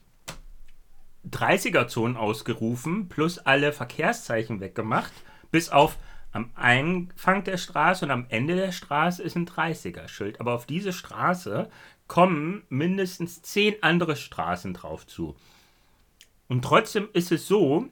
30er-Zonen 1.31 2.17
ausgerufen, 2.17 3.09
plus 3.09 3.39
alle 3.39 3.73
Verkehrszeichen 3.73 4.61
weggemacht, 4.61 5.13
bis 5.51 5.69
auf 5.69 5.97
am 6.33 6.51
Einfang 6.55 7.45
der 7.45 7.57
Straße 7.57 8.05
und 8.05 8.11
am 8.11 8.27
Ende 8.29 8.55
der 8.55 8.73
Straße 8.73 9.23
ist 9.23 9.37
ein 9.37 9.47
30er-Schild. 9.47 10.41
Aber 10.41 10.55
auf 10.55 10.67
diese 10.67 10.93
Straße 10.93 11.71
kommen 12.07 12.63
mindestens 12.69 13.43
10 13.43 13.83
andere 13.83 14.17
Straßen 14.17 14.75
drauf 14.75 15.07
zu. 15.07 15.37
Und 16.49 16.63
trotzdem 16.63 17.09
ist 17.13 17.33
es 17.33 17.47
so, 17.47 17.89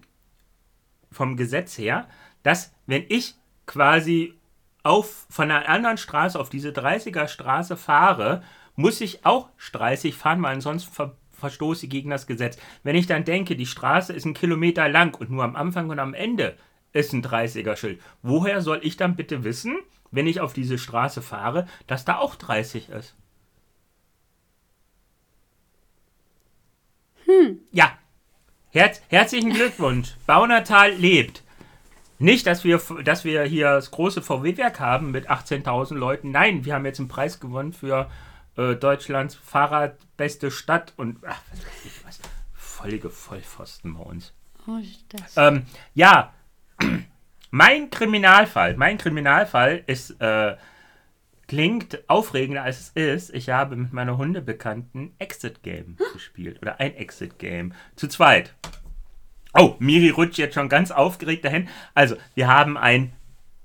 vom 1.11 1.37
Gesetz 1.37 1.79
her, 1.79 2.09
dass 2.43 2.73
wenn 2.87 3.05
ich 3.09 3.35
quasi 3.67 4.35
auf, 4.87 5.27
von 5.29 5.51
einer 5.51 5.69
anderen 5.69 5.99
Straße 5.99 6.39
auf 6.39 6.49
diese 6.49 6.71
30er 6.71 7.29
Straße 7.29 7.77
fahre, 7.77 8.43
muss 8.77 9.01
ich 9.01 9.27
auch 9.27 9.49
30 9.73 10.15
fahren, 10.15 10.43
weil 10.43 10.55
ansonsten 10.55 10.93
ver 10.93 11.17
verstoße 11.33 11.87
gegen 11.89 12.09
das 12.09 12.27
Gesetz. 12.27 12.57
Wenn 12.83 12.97
ich 12.97 13.07
dann 13.07 13.27
denke, 13.27 13.57
die 13.57 13.67
Straße 13.67 14.11
ist 14.11 14.25
ein 14.25 14.33
Kilometer 14.33 14.89
lang 14.89 15.15
und 15.21 15.31
nur 15.31 15.45
am 15.45 15.55
Anfang 15.55 15.91
und 15.91 15.99
am 15.99 16.15
Ende 16.15 16.57
ist 16.95 17.13
ein 17.13 17.23
30er 17.23 17.77
Schild, 17.77 18.01
woher 18.23 18.63
soll 18.63 18.81
ich 18.83 18.97
dann 18.97 19.17
bitte 19.17 19.45
wissen, 19.45 19.77
wenn 20.11 20.27
ich 20.27 20.41
auf 20.41 20.55
diese 20.55 20.79
Straße 20.79 21.21
fahre, 21.21 21.67
dass 21.87 22.07
da 22.07 22.17
auch 22.17 22.37
30 22.37 22.89
ist? 22.89 23.17
Hm. 27.27 27.59
Ja. 27.71 27.99
Herz, 28.71 29.03
herzlichen 29.09 29.53
Glückwunsch. 29.53 30.15
Baunatal 30.27 30.93
lebt. 30.93 31.43
Nicht, 32.19 32.47
dass 32.47 32.65
wir, 32.65 32.81
dass 33.05 33.25
wir 33.25 33.43
hier 33.45 33.73
das 33.73 33.91
große 33.91 34.23
VW-Werk 34.23 34.81
haben 34.81 35.11
mit 35.11 35.31
18.000 35.31 35.95
Leuten. 35.95 36.31
Nein, 36.31 36.65
wir 36.65 36.75
haben 36.75 36.87
jetzt 36.87 36.99
einen 36.99 37.09
Preis 37.09 37.41
gewonnen 37.41 37.73
für 37.73 38.11
äh, 38.57 38.75
Deutschlands 38.75 39.35
Fahrradbeste 39.35 40.51
Stadt 40.51 40.95
und 40.97 41.19
ach, 41.27 41.41
was 41.51 41.61
weiß 41.61 41.85
ich 41.85 42.07
was. 42.07 42.21
Völlige 42.55 43.11
Vollpfosten 43.11 43.95
bei 43.95 44.03
uns. 44.03 44.33
Oh, 44.67 44.79
ähm, 45.37 45.67
ja, 45.95 46.33
mein 47.51 47.91
Kriminalfall, 47.91 48.77
mein 48.77 48.99
Kriminalfall 48.99 49.83
ist, 49.87 50.21
äh, 50.21 50.57
klingt 51.47 52.09
aufregender 52.09 52.63
als 52.63 52.81
es 52.81 52.89
ist. 53.29 53.35
Ich 53.35 53.51
habe 53.51 53.77
mit 53.77 53.93
meiner 53.93 54.17
Hundebekannten 54.17 55.15
Exit 55.19 55.63
Game 55.63 55.97
gespielt 56.13 56.61
oder 56.63 56.81
ein 56.81 56.95
Exit 56.95 57.39
Game 57.39 57.73
zu 57.95 58.09
zweit. 58.09 58.55
Oh, 59.59 59.75
Miri 59.79 60.11
rutscht 60.11 60.39
jetzt 60.39 60.55
schon 60.55 60.69
ganz 60.69 60.91
aufgeregt 60.91 61.45
dahin. 61.45 61.69
Also, 61.95 62.17
wir 62.35 62.49
haben 62.49 62.77
einen 62.77 63.13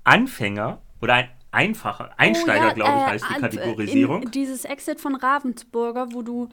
Anfänger 0.04 0.80
oder 1.00 1.14
ein 1.14 1.28
einfacher 1.50 2.10
Einsteiger, 2.16 2.64
oh, 2.64 2.68
ja, 2.68 2.72
glaube 2.72 2.98
ich, 2.98 3.06
heißt 3.06 3.24
die 3.28 3.34
äh, 3.34 3.40
Kategorisierung. 3.40 4.30
dieses 4.30 4.64
Exit 4.64 5.00
von 5.00 5.14
Ravensburger, 5.14 6.08
wo 6.12 6.22
du 6.22 6.48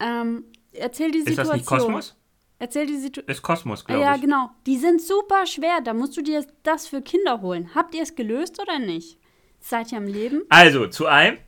ähm, 0.00 0.44
erzähl 0.72 1.10
die 1.10 1.20
Situation. 1.20 1.44
Ist 1.44 1.48
das 1.48 1.56
nicht 1.56 1.66
Kosmos? 1.66 2.16
Erzähl 2.58 2.86
die 2.86 2.96
Situation. 2.96 3.30
Ist 3.30 3.42
Kosmos, 3.42 3.84
glaube 3.84 4.00
ich. 4.00 4.06
Ja, 4.06 4.16
genau. 4.16 4.50
Die 4.66 4.76
sind 4.76 5.00
super 5.00 5.46
schwer. 5.46 5.80
Da 5.84 5.94
musst 5.94 6.16
du 6.16 6.22
dir 6.22 6.44
das 6.64 6.88
für 6.88 7.02
Kinder 7.02 7.40
holen. 7.40 7.70
Habt 7.74 7.94
ihr 7.94 8.02
es 8.02 8.16
gelöst 8.16 8.60
oder 8.60 8.78
nicht? 8.80 9.18
Seid 9.60 9.92
ihr 9.92 9.98
am 9.98 10.06
Leben? 10.06 10.42
Also, 10.48 10.88
zu 10.88 11.06
einem. 11.06 11.38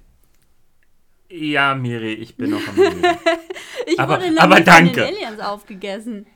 Ja, 1.28 1.74
Miri, 1.74 2.14
ich 2.14 2.36
bin 2.36 2.50
noch 2.50 2.66
am 2.66 2.76
Leben. 2.76 3.02
ich 3.86 3.98
aber, 3.98 4.20
wurde 4.20 4.40
aber 4.40 4.60
danke. 4.60 5.00
von 5.00 5.14
den 5.14 5.24
Aliens 5.24 5.40
aufgegessen. 5.40 6.26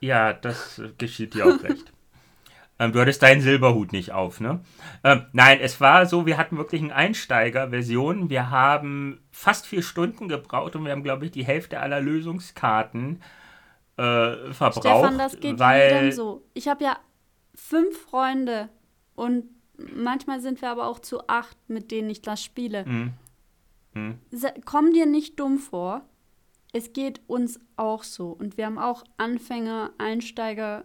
Ja, 0.00 0.32
das 0.32 0.80
geschieht 0.98 1.34
dir 1.34 1.46
auch 1.46 1.62
recht. 1.62 1.92
Ähm, 2.80 2.92
du 2.92 3.00
hattest 3.00 3.22
deinen 3.22 3.40
Silberhut 3.40 3.92
nicht 3.92 4.12
auf, 4.12 4.40
ne? 4.40 4.60
Ähm, 5.02 5.26
nein, 5.32 5.58
es 5.60 5.80
war 5.80 6.06
so, 6.06 6.26
wir 6.26 6.38
hatten 6.38 6.58
wirklich 6.58 6.80
eine 6.80 6.94
Einsteiger-Version. 6.94 8.30
Wir 8.30 8.50
haben 8.50 9.20
fast 9.32 9.66
vier 9.66 9.82
Stunden 9.82 10.28
gebraucht 10.28 10.76
und 10.76 10.84
wir 10.84 10.92
haben, 10.92 11.02
glaube 11.02 11.24
ich, 11.24 11.32
die 11.32 11.44
Hälfte 11.44 11.80
aller 11.80 12.00
Lösungskarten 12.00 13.20
äh, 13.96 14.52
verbraucht. 14.52 14.78
Stefan, 14.78 15.18
das 15.18 15.40
geht 15.40 15.58
weil 15.58 16.12
so. 16.12 16.44
Ich 16.54 16.68
habe 16.68 16.84
ja 16.84 16.98
fünf 17.52 18.00
Freunde 18.00 18.68
und 19.16 19.46
manchmal 19.76 20.40
sind 20.40 20.62
wir 20.62 20.70
aber 20.70 20.86
auch 20.86 21.00
zu 21.00 21.26
acht, 21.26 21.56
mit 21.66 21.90
denen 21.90 22.08
ich 22.10 22.22
das 22.22 22.42
spiele. 22.42 22.84
Mhm. 22.84 23.12
Mhm. 23.94 24.18
Komm 24.64 24.92
dir 24.92 25.06
nicht 25.06 25.40
dumm 25.40 25.58
vor. 25.58 26.02
Es 26.72 26.92
geht 26.92 27.20
uns 27.26 27.60
auch 27.76 28.04
so. 28.04 28.30
Und 28.30 28.56
wir 28.56 28.66
haben 28.66 28.78
auch 28.78 29.04
Anfänger, 29.16 29.92
Einsteiger, 29.98 30.84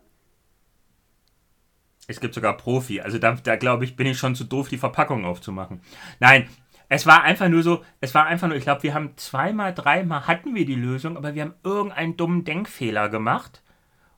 es 2.08 2.20
gibt 2.20 2.34
sogar 2.34 2.58
Profi. 2.58 3.02
Also 3.02 3.18
da, 3.18 3.34
da 3.34 3.56
glaube 3.56 3.86
ich, 3.86 3.96
bin 3.96 4.08
ich 4.08 4.18
schon 4.18 4.36
zu 4.36 4.44
doof, 4.44 4.70
die 4.70 4.78
Verpackung 4.78 5.26
aufzumachen. 5.26 5.82
Nein, 6.20 6.50
es 6.90 7.06
war 7.06 7.24
einfach 7.24 7.48
nur 7.48 7.64
so, 7.64 7.84
es 8.02 8.14
war 8.14 8.26
einfach 8.26 8.48
nur, 8.48 8.58
ich 8.58 8.64
glaube, 8.64 8.84
wir 8.84 8.94
haben 8.94 9.14
zweimal, 9.16 9.74
dreimal 9.74 10.28
hatten 10.28 10.54
wir 10.54 10.66
die 10.66 10.76
Lösung, 10.76 11.18
aber 11.18 11.34
wir 11.34 11.44
haben 11.44 11.56
irgendeinen 11.64 12.18
dummen 12.18 12.44
Denkfehler 12.44 13.10
gemacht. 13.10 13.64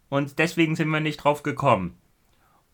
Und 0.10 0.40
deswegen 0.40 0.76
sind 0.76 0.90
wir 0.90 1.00
nicht 1.00 1.18
drauf 1.18 1.44
gekommen. 1.44 1.98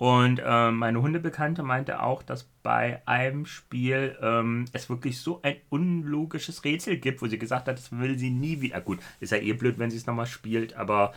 Und 0.01 0.41
äh, 0.43 0.71
meine 0.71 0.99
Hundebekannte 0.99 1.61
meinte 1.61 2.01
auch, 2.01 2.23
dass 2.23 2.45
bei 2.63 3.03
einem 3.05 3.45
Spiel 3.45 4.17
ähm, 4.19 4.65
es 4.73 4.89
wirklich 4.89 5.21
so 5.21 5.41
ein 5.43 5.57
unlogisches 5.69 6.63
Rätsel 6.63 6.97
gibt, 6.97 7.21
wo 7.21 7.27
sie 7.27 7.37
gesagt 7.37 7.67
hat, 7.67 7.77
das 7.77 7.91
will 7.91 8.17
sie 8.17 8.31
nie 8.31 8.61
wieder. 8.61 8.81
Gut, 8.81 8.97
ist 9.19 9.31
ja 9.31 9.37
eh 9.37 9.53
blöd, 9.53 9.77
wenn 9.77 9.91
sie 9.91 9.97
es 9.97 10.07
nochmal 10.07 10.25
spielt, 10.25 10.75
aber 10.75 11.13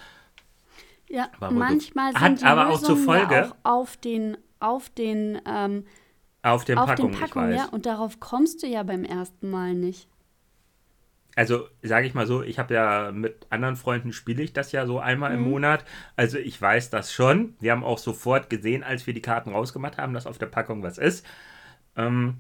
ja, 1.09 1.31
manchmal 1.41 2.13
sind 2.13 2.21
hat 2.21 2.41
die 2.43 2.45
aber 2.45 2.69
auch 2.69 2.79
zur 2.79 2.99
Folge 2.99 3.35
ja 3.35 3.57
auch 3.63 3.79
auf 3.81 3.97
den 3.97 4.37
auf 4.61 4.91
den 4.91 5.41
ähm, 5.47 5.87
auf 6.43 6.67
den 6.67 6.77
auf 6.77 6.85
Packungen, 6.85 7.13
den 7.13 7.21
Packungen 7.21 7.55
ja, 7.55 7.65
und 7.71 7.87
darauf 7.87 8.21
kommst 8.21 8.63
du 8.63 8.67
ja 8.67 8.83
beim 8.83 9.05
ersten 9.05 9.51
Mal 9.51 9.73
nicht. 9.73 10.11
Also 11.37 11.69
sage 11.83 12.07
ich 12.07 12.15
mal 12.15 12.27
so, 12.27 12.43
ich 12.43 12.59
habe 12.59 12.75
ja 12.75 13.11
mit 13.13 13.47
anderen 13.51 13.77
Freunden 13.77 14.13
spiele 14.13 14.43
ich 14.43 14.53
das 14.53 14.73
ja 14.73 14.87
so 14.87 15.01
einmal 15.01 15.31
mhm. 15.31 15.37
im 15.37 15.51
Monat. 15.51 15.85
Also 16.17 16.39
ich 16.39 16.61
weiß 16.61 16.91
das 16.91 17.13
schon. 17.13 17.57
Wir 17.61 17.73
haben 17.73 17.85
auch 17.85 17.99
sofort 17.99 18.51
gesehen, 18.51 18.83
als 18.83 19.07
wir 19.07 19.15
die 19.15 19.23
Karten 19.23 19.51
rausgemacht 19.51 19.99
haben, 19.99 20.15
dass 20.15 20.27
auf 20.27 20.39
der 20.39 20.47
Packung 20.47 20.83
was 20.83 20.99
ist. 20.99 21.27
Ähm, 21.97 22.39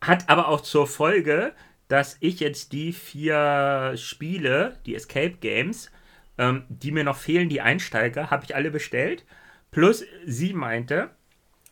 hat 0.00 0.28
aber 0.28 0.48
auch 0.48 0.60
zur 0.60 0.86
Folge, 0.86 1.52
dass 1.88 2.16
ich 2.20 2.40
jetzt 2.40 2.72
die 2.72 2.92
vier 2.92 3.94
Spiele, 3.96 4.78
die 4.86 4.94
Escape 4.94 5.36
Games, 5.40 5.90
ähm, 6.38 6.64
die 6.68 6.92
mir 6.92 7.04
noch 7.04 7.16
fehlen, 7.16 7.48
die 7.48 7.60
Einsteiger, 7.60 8.30
habe 8.30 8.44
ich 8.44 8.54
alle 8.54 8.70
bestellt. 8.70 9.24
Plus 9.70 10.04
sie 10.24 10.52
meinte, 10.52 11.10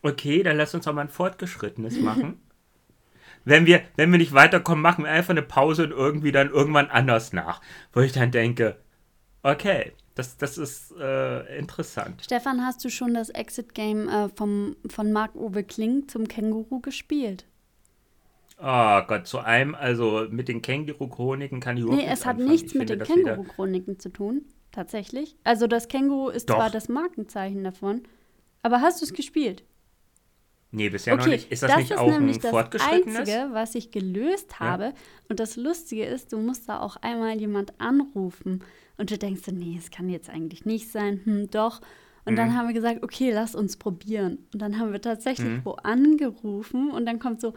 okay, 0.03 0.43
dann 0.43 0.57
lass 0.57 0.75
uns 0.75 0.87
auch 0.87 0.93
mal 0.93 1.03
ein 1.03 1.09
fortgeschrittenes 1.09 1.99
machen. 2.01 2.41
Wenn, 3.49 3.67
wir, 3.67 3.83
wenn 3.97 4.11
wir 4.11 4.19
nicht 4.19 4.35
weiterkommen, 4.35 4.83
machen 4.83 5.05
wir 5.05 5.11
einfach 5.11 5.31
eine 5.31 5.43
Pause 5.43 5.85
und 5.85 5.91
irgendwie 5.91 6.33
dann 6.33 6.51
irgendwann 6.51 6.89
anders 6.89 7.33
nach. 7.33 7.61
Wo 7.93 8.01
ich 8.01 8.13
dann 8.13 8.31
denke, 8.31 8.77
okay, 9.43 9.93
das, 10.15 10.37
das 10.37 10.59
ist 10.59 10.93
äh, 10.99 11.59
interessant. 11.59 12.23
Stefan, 12.25 12.65
hast 12.65 12.85
du 12.85 12.91
schon 12.91 13.15
das 13.15 13.31
Exit-Game 13.31 14.09
äh, 14.09 14.29
von 14.29 15.13
Marc-Uwe 15.13 15.63
Kling 15.65 16.09
zum 16.09 16.27
Känguru 16.27 16.81
gespielt? 16.81 17.47
Oh 18.61 19.01
Gott, 19.07 19.29
zu 19.29 19.39
einem, 19.39 19.77
also 19.77 20.27
mit 20.31 20.49
den 20.49 20.63
Känguru-Chroniken 20.63 21.61
kann 21.61 21.77
ich 21.77 21.85
überhaupt 21.85 22.03
Nee, 22.03 22.09
es 22.11 22.27
hat 22.27 22.35
anfangen. 22.35 22.51
nichts 22.51 22.73
ich 22.73 22.79
mit 22.79 22.91
den 22.91 23.01
Känguru-Chroniken 23.01 24.01
zu 24.01 24.09
tun 24.09 24.45
tatsächlich. 24.73 25.37
Also 25.45 25.67
das 25.67 25.89
Känguru 25.89 26.29
ist 26.31 26.51
Doch. 26.51 26.57
zwar 26.57 26.71
das 26.71 26.89
Markenzeichen 26.89 27.63
davon, 27.65 28.03
aber 28.63 28.81
hast 28.81 29.01
du 29.01 29.05
es 29.05 29.13
gespielt? 29.13 29.63
Nee, 30.71 30.91
bisher 30.91 31.15
okay, 31.15 31.23
noch 31.23 31.29
nicht. 31.29 31.51
Ist 31.51 31.63
das, 31.63 31.71
das 31.71 31.79
nicht 31.79 31.91
ist 31.93 31.99
auch 31.99 32.11
nämlich 32.11 32.45
ein 32.45 32.71
das 32.71 32.83
Einzige, 32.83 33.49
was 33.53 33.75
ich 33.75 33.91
gelöst 33.91 34.61
habe. 34.61 34.85
Ja. 34.85 34.93
Und 35.29 35.41
das 35.41 35.57
Lustige 35.57 36.05
ist, 36.05 36.33
du 36.33 36.39
musst 36.39 36.69
da 36.69 36.81
auch 36.81 36.97
einmal 36.97 37.39
jemand 37.39 37.81
anrufen. 37.81 38.63
Und 38.99 39.11
du 39.11 39.17
denkst 39.17 39.43
so, 39.47 39.53
nee, 39.53 39.77
es 39.79 39.91
kann 39.91 40.09
jetzt 40.09 40.29
eigentlich 40.29 40.67
nicht 40.67 40.91
sein. 40.91 41.21
Hm, 41.25 41.51
doch. 41.51 41.81
Und 42.25 42.35
mhm. 42.35 42.37
dann 42.37 42.57
haben 42.57 42.67
wir 42.67 42.75
gesagt, 42.75 43.03
okay, 43.03 43.31
lass 43.31 43.55
uns 43.55 43.77
probieren. 43.79 44.47
Und 44.53 44.61
dann 44.61 44.79
haben 44.79 44.93
wir 44.93 45.01
tatsächlich 45.01 45.49
mhm. 45.49 45.65
wo 45.65 45.73
angerufen 45.73 46.91
und 46.91 47.07
dann 47.07 47.19
kommt 47.19 47.41
so, 47.41 47.55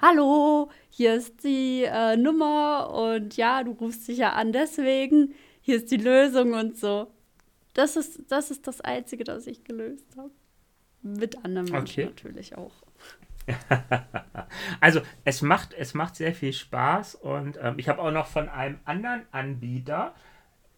hallo, 0.00 0.70
hier 0.88 1.14
ist 1.14 1.44
die 1.44 1.84
äh, 1.84 2.16
Nummer 2.16 2.90
und 2.94 3.36
ja, 3.36 3.62
du 3.62 3.72
rufst 3.72 4.08
dich 4.08 4.18
ja 4.18 4.32
an 4.32 4.52
deswegen, 4.52 5.34
hier 5.60 5.76
ist 5.76 5.90
die 5.90 5.96
Lösung 5.96 6.54
und 6.54 6.78
so. 6.78 7.08
Das 7.74 7.96
ist 7.96 8.22
das, 8.28 8.50
ist 8.50 8.66
das 8.66 8.80
Einzige, 8.80 9.24
das 9.24 9.46
ich 9.46 9.64
gelöst 9.64 10.06
habe. 10.16 10.30
Mit 11.04 11.44
anderen 11.44 11.70
Menschen 11.70 12.04
okay. 12.04 12.06
natürlich 12.06 12.56
auch. 12.56 12.72
also 14.80 15.02
es 15.24 15.42
macht, 15.42 15.74
es 15.74 15.92
macht 15.92 16.16
sehr 16.16 16.34
viel 16.34 16.54
Spaß 16.54 17.14
und 17.16 17.58
ähm, 17.60 17.74
ich 17.76 17.90
habe 17.90 18.00
auch 18.00 18.10
noch 18.10 18.26
von 18.26 18.48
einem 18.48 18.78
anderen 18.86 19.22
Anbieter, 19.32 20.14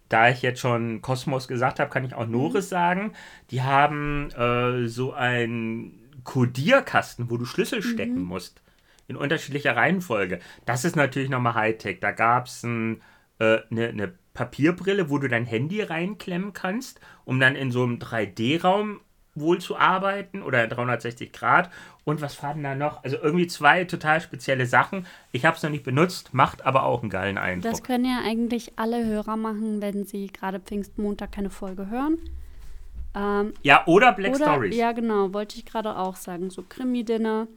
da 0.08 0.28
ich 0.28 0.42
jetzt 0.42 0.60
schon 0.60 1.00
Kosmos 1.00 1.46
gesagt 1.46 1.78
habe, 1.78 1.90
kann 1.90 2.04
ich 2.04 2.14
auch 2.14 2.26
Noris 2.26 2.66
mhm. 2.66 2.70
sagen, 2.70 3.12
die 3.52 3.62
haben 3.62 4.30
äh, 4.32 4.88
so 4.88 5.12
einen 5.12 6.20
Codierkasten, 6.24 7.30
wo 7.30 7.36
du 7.36 7.44
Schlüssel 7.44 7.82
stecken 7.82 8.22
mhm. 8.22 8.26
musst. 8.26 8.62
In 9.06 9.16
unterschiedlicher 9.16 9.76
Reihenfolge. 9.76 10.40
Das 10.64 10.84
ist 10.84 10.96
natürlich 10.96 11.30
nochmal 11.30 11.54
Hightech. 11.54 12.00
Da 12.00 12.10
gab 12.10 12.46
es 12.46 12.64
ein, 12.64 13.00
äh, 13.38 13.58
eine, 13.70 13.88
eine 13.88 14.12
Papierbrille, 14.34 15.08
wo 15.08 15.18
du 15.18 15.28
dein 15.28 15.44
Handy 15.46 15.82
reinklemmen 15.82 16.52
kannst, 16.52 16.98
um 17.24 17.38
dann 17.38 17.54
in 17.54 17.70
so 17.70 17.84
einem 17.84 17.98
3D-Raum 17.98 19.00
wohl 19.36 19.60
zu 19.60 19.76
arbeiten 19.76 20.42
oder 20.42 20.66
360 20.66 21.32
Grad. 21.32 21.70
Und 22.04 22.20
was 22.20 22.34
fahren 22.34 22.62
da 22.62 22.74
noch? 22.74 23.04
Also 23.04 23.16
irgendwie 23.16 23.46
zwei 23.46 23.84
total 23.84 24.20
spezielle 24.20 24.66
Sachen. 24.66 25.06
Ich 25.32 25.44
habe 25.44 25.56
es 25.56 25.62
noch 25.62 25.70
nicht 25.70 25.84
benutzt, 25.84 26.34
macht 26.34 26.64
aber 26.64 26.84
auch 26.84 27.02
einen 27.02 27.10
geilen 27.10 27.38
Eindruck. 27.38 27.70
Das 27.70 27.82
können 27.82 28.04
ja 28.04 28.20
eigentlich 28.24 28.72
alle 28.76 29.04
Hörer 29.04 29.36
machen, 29.36 29.82
wenn 29.82 30.04
sie 30.04 30.28
gerade 30.28 30.60
Pfingstmontag 30.60 31.32
keine 31.32 31.50
Folge 31.50 31.88
hören. 31.88 32.18
Ähm, 33.14 33.54
ja, 33.62 33.86
oder 33.86 34.12
Black 34.12 34.34
oder, 34.34 34.52
Stories. 34.52 34.76
Ja, 34.76 34.92
genau, 34.92 35.32
wollte 35.32 35.56
ich 35.56 35.64
gerade 35.64 35.96
auch 35.96 36.16
sagen. 36.16 36.50
So 36.50 36.62
Krimi-Dinner. 36.62 37.48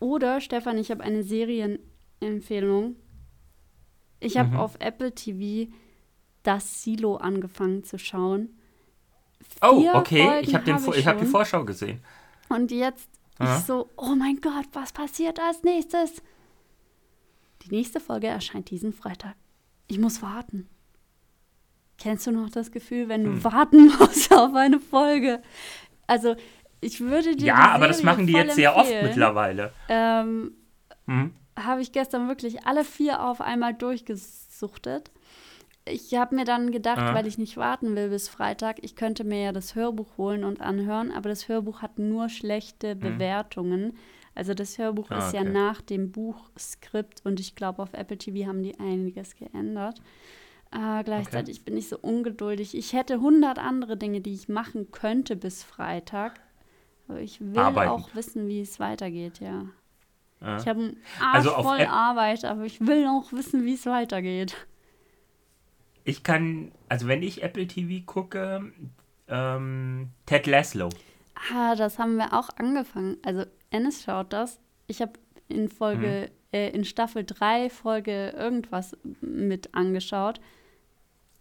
Oder, 0.00 0.40
Stefan, 0.40 0.78
ich 0.78 0.90
habe 0.90 1.02
eine 1.02 1.22
Serienempfehlung. 1.22 2.96
Ich 4.20 4.36
habe 4.36 4.50
mhm. 4.50 4.56
auf 4.56 4.76
Apple 4.80 5.12
TV 5.14 5.72
das 6.42 6.82
Silo 6.82 7.16
angefangen 7.16 7.84
zu 7.84 7.98
schauen. 7.98 8.50
Oh, 9.60 9.84
okay. 9.94 10.24
Folgen 10.24 10.48
ich 10.48 10.54
habe 10.54 10.72
hab, 10.72 11.06
hab 11.06 11.18
die 11.18 11.26
Vorschau 11.26 11.64
gesehen. 11.64 12.00
Und 12.48 12.70
jetzt 12.70 13.08
Aha. 13.38 13.56
ich 13.56 13.64
so, 13.64 13.88
oh 13.96 14.14
mein 14.14 14.40
Gott, 14.40 14.66
was 14.72 14.92
passiert 14.92 15.40
als 15.40 15.62
nächstes? 15.62 16.22
Die 17.62 17.70
nächste 17.70 18.00
Folge 18.00 18.26
erscheint 18.26 18.70
diesen 18.70 18.92
Freitag. 18.92 19.34
Ich 19.86 19.98
muss 19.98 20.22
warten. 20.22 20.68
Kennst 21.98 22.26
du 22.26 22.32
noch 22.32 22.50
das 22.50 22.72
Gefühl, 22.72 23.08
wenn 23.08 23.24
du 23.24 23.30
hm. 23.30 23.44
warten 23.44 23.86
musst 23.98 24.32
auf 24.32 24.54
eine 24.54 24.80
Folge? 24.80 25.42
Also, 26.06 26.34
ich 26.80 27.00
würde 27.00 27.36
dir. 27.36 27.46
Ja, 27.46 27.70
aber 27.72 27.86
das 27.86 28.02
machen 28.02 28.26
die 28.26 28.32
jetzt 28.32 28.56
sehr 28.56 28.74
oft 28.76 28.90
mittlerweile. 29.02 29.72
Ähm, 29.88 30.52
hm. 31.06 31.32
Habe 31.56 31.80
ich 31.80 31.92
gestern 31.92 32.26
wirklich 32.28 32.66
alle 32.66 32.84
vier 32.84 33.22
auf 33.22 33.40
einmal 33.40 33.74
durchgesuchtet 33.74 35.12
ich 35.84 36.14
habe 36.14 36.36
mir 36.36 36.44
dann 36.44 36.70
gedacht, 36.70 36.98
ah. 36.98 37.14
weil 37.14 37.26
ich 37.26 37.38
nicht 37.38 37.56
warten 37.56 37.96
will 37.96 38.10
bis 38.10 38.28
Freitag, 38.28 38.78
ich 38.82 38.94
könnte 38.94 39.24
mir 39.24 39.42
ja 39.42 39.52
das 39.52 39.74
Hörbuch 39.74 40.16
holen 40.16 40.44
und 40.44 40.60
anhören, 40.60 41.10
aber 41.10 41.28
das 41.28 41.48
Hörbuch 41.48 41.82
hat 41.82 41.98
nur 41.98 42.28
schlechte 42.28 42.92
hm. 42.92 43.00
Bewertungen. 43.00 43.96
Also 44.34 44.54
das 44.54 44.78
Hörbuch 44.78 45.10
ah, 45.10 45.18
ist 45.18 45.34
okay. 45.34 45.44
ja 45.44 45.44
nach 45.44 45.80
dem 45.82 46.10
Buchskript 46.10 47.24
und 47.24 47.40
ich 47.40 47.54
glaube, 47.54 47.82
auf 47.82 47.92
Apple 47.92 48.16
TV 48.16 48.48
haben 48.48 48.62
die 48.62 48.78
einiges 48.78 49.36
geändert. 49.36 50.00
Äh, 50.70 51.04
gleichzeitig 51.04 51.56
okay. 51.56 51.64
bin 51.66 51.76
ich 51.76 51.88
so 51.88 51.98
ungeduldig. 51.98 52.74
Ich 52.74 52.94
hätte 52.94 53.14
100 53.14 53.58
andere 53.58 53.98
Dinge, 53.98 54.22
die 54.22 54.32
ich 54.32 54.48
machen 54.48 54.90
könnte 54.90 55.36
bis 55.36 55.62
Freitag. 55.62 56.40
Aber 57.08 57.20
ich 57.20 57.40
will 57.40 57.58
Arbeiten. 57.58 57.90
auch 57.90 58.14
wissen, 58.14 58.48
wie 58.48 58.62
es 58.62 58.80
weitergeht, 58.80 59.40
ja. 59.40 59.66
Ah. 60.40 60.56
Ich 60.56 60.66
habe 60.66 60.80
einen 60.80 60.96
Arsch 61.20 61.46
also 61.48 61.62
voll 61.62 61.84
Arbeit, 61.84 62.46
aber 62.46 62.64
ich 62.64 62.80
will 62.80 63.06
auch 63.06 63.32
wissen, 63.32 63.66
wie 63.66 63.74
es 63.74 63.84
weitergeht 63.84 64.56
ich 66.04 66.22
kann, 66.22 66.72
also 66.88 67.08
wenn 67.08 67.22
ich 67.22 67.42
Apple 67.42 67.66
TV 67.66 68.04
gucke, 68.04 68.72
ähm, 69.28 70.10
Ted 70.26 70.46
Laszlo. 70.46 70.88
Ah, 71.52 71.74
das 71.74 71.98
haben 71.98 72.16
wir 72.16 72.32
auch 72.32 72.50
angefangen. 72.56 73.16
Also 73.24 73.44
Ennis 73.70 74.02
schaut 74.02 74.32
das. 74.32 74.60
Ich 74.86 75.00
habe 75.00 75.12
in 75.48 75.68
Folge, 75.68 76.22
hm. 76.22 76.30
äh, 76.52 76.70
in 76.70 76.84
Staffel 76.84 77.24
3 77.24 77.70
Folge 77.70 78.30
irgendwas 78.30 78.96
mit 79.20 79.74
angeschaut. 79.74 80.40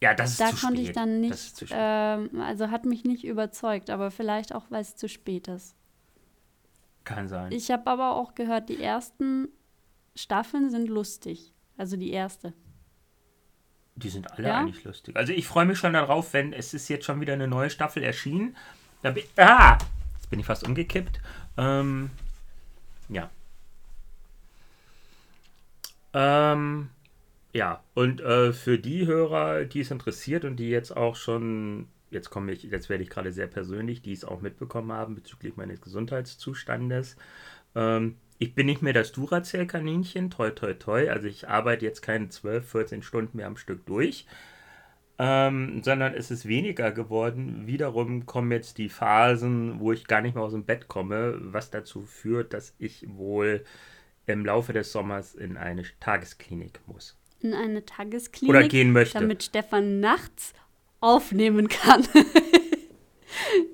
Ja, 0.01 0.15
das 0.15 0.31
ist 0.31 0.41
da 0.41 0.49
zu 0.49 0.65
konnte 0.65 0.77
spät. 0.77 0.89
ich 0.89 0.95
dann 0.95 1.21
nicht, 1.21 1.65
ähm, 1.69 2.41
also 2.41 2.71
hat 2.71 2.85
mich 2.85 3.03
nicht 3.03 3.23
überzeugt, 3.23 3.91
aber 3.91 4.09
vielleicht 4.09 4.53
auch, 4.55 4.65
weil 4.69 4.81
es 4.81 4.95
zu 4.95 5.07
spät 5.07 5.47
ist. 5.47 5.75
Kann 7.03 7.27
sein. 7.27 7.51
Ich 7.51 7.69
habe 7.69 7.87
aber 7.87 8.15
auch 8.15 8.33
gehört, 8.33 8.69
die 8.69 8.81
ersten 8.81 9.49
Staffeln 10.15 10.69
sind 10.69 10.87
lustig. 10.87 11.53
Also 11.77 11.97
die 11.97 12.11
erste. 12.11 12.53
Die 13.95 14.09
sind 14.09 14.31
alle 14.31 14.47
ja? 14.47 14.59
eigentlich 14.59 14.83
lustig. 14.83 15.15
Also 15.15 15.33
ich 15.33 15.47
freue 15.47 15.65
mich 15.65 15.77
schon 15.77 15.93
darauf, 15.93 16.33
wenn 16.33 16.53
es 16.53 16.73
ist 16.73 16.87
jetzt 16.87 17.05
schon 17.05 17.21
wieder 17.21 17.33
eine 17.33 17.47
neue 17.47 17.69
Staffel 17.69 18.03
erschienen. 18.03 18.55
Da 19.01 19.11
bin, 19.11 19.23
ah, 19.37 19.77
jetzt 20.13 20.29
bin 20.29 20.39
ich 20.39 20.45
fast 20.45 20.65
umgekippt. 20.65 21.19
Ähm, 21.57 22.09
ja. 23.09 23.29
Ähm, 26.13 26.89
ja, 27.53 27.83
und 27.93 28.21
äh, 28.21 28.53
für 28.53 28.77
die 28.77 29.05
Hörer, 29.05 29.65
die 29.65 29.81
es 29.81 29.91
interessiert 29.91 30.45
und 30.45 30.57
die 30.57 30.69
jetzt 30.69 30.95
auch 30.95 31.15
schon, 31.15 31.87
jetzt 32.09 32.29
komme 32.29 32.51
ich, 32.53 32.63
jetzt 32.63 32.89
werde 32.89 33.03
ich 33.03 33.09
gerade 33.09 33.31
sehr 33.33 33.47
persönlich, 33.47 34.01
die 34.01 34.13
es 34.13 34.23
auch 34.23 34.41
mitbekommen 34.41 34.91
haben 34.91 35.15
bezüglich 35.15 35.57
meines 35.57 35.81
Gesundheitszustandes. 35.81 37.17
Ähm, 37.75 38.15
ich 38.41 38.55
bin 38.55 38.65
nicht 38.65 38.81
mehr 38.81 38.91
das 38.91 39.11
Duracell-Kaninchen, 39.11 40.31
toi 40.31 40.49
toi 40.49 40.73
toi. 40.73 41.11
Also 41.11 41.27
ich 41.27 41.47
arbeite 41.47 41.85
jetzt 41.85 42.01
keine 42.01 42.29
12, 42.29 42.67
14 42.71 43.03
Stunden 43.03 43.37
mehr 43.37 43.45
am 43.45 43.55
Stück 43.55 43.85
durch. 43.85 44.25
Ähm, 45.19 45.83
sondern 45.83 46.15
es 46.15 46.31
ist 46.31 46.47
weniger 46.47 46.91
geworden. 46.91 47.67
Wiederum 47.67 48.25
kommen 48.25 48.51
jetzt 48.51 48.79
die 48.79 48.89
Phasen, 48.89 49.79
wo 49.79 49.91
ich 49.91 50.07
gar 50.07 50.21
nicht 50.21 50.33
mehr 50.33 50.43
aus 50.43 50.53
dem 50.53 50.65
Bett 50.65 50.87
komme, 50.87 51.37
was 51.39 51.69
dazu 51.69 52.01
führt, 52.01 52.53
dass 52.53 52.73
ich 52.79 53.05
wohl 53.09 53.63
im 54.25 54.43
Laufe 54.43 54.73
des 54.73 54.91
Sommers 54.91 55.35
in 55.35 55.55
eine 55.55 55.83
Tagesklinik 55.99 56.79
muss. 56.87 57.15
In 57.41 57.53
eine 57.53 57.85
Tagesklinik? 57.85 58.49
Oder 58.49 58.67
gehen 58.67 58.91
möchte. 58.91 59.19
Damit 59.19 59.43
Stefan 59.43 59.99
nachts 59.99 60.55
aufnehmen 60.99 61.67
kann. 61.67 62.07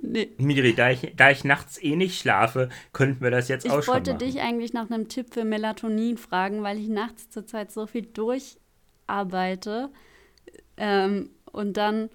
nee. 0.02 0.32
Miri, 0.38 0.74
da 0.74 0.92
ich, 0.92 1.14
da 1.16 1.32
ich 1.32 1.44
nachts 1.44 1.82
eh 1.82 1.96
nicht 1.96 2.20
schlafe, 2.20 2.70
könnten 2.94 3.22
wir 3.22 3.32
das 3.32 3.48
jetzt 3.48 3.66
ich 3.66 3.72
auch 3.72 3.84
schon. 3.84 3.98
Ich 3.98 4.08
wollte 4.08 4.16
dich 4.16 4.42
eigentlich 4.42 4.74
nach 4.74 4.90
einem 4.90 5.08
Tipp 5.08 5.34
für 5.34 5.44
Melatonin 5.44 6.18
fragen, 6.18 6.64
weil 6.64 6.78
ich 6.78 6.88
nachts 6.88 7.30
zurzeit 7.30 7.72
so 7.72 7.88
viel 7.88 8.04
durcharbeite. 8.04 9.90
Ähm, 10.78 11.30
und 11.52 11.78
dann, 11.78 12.10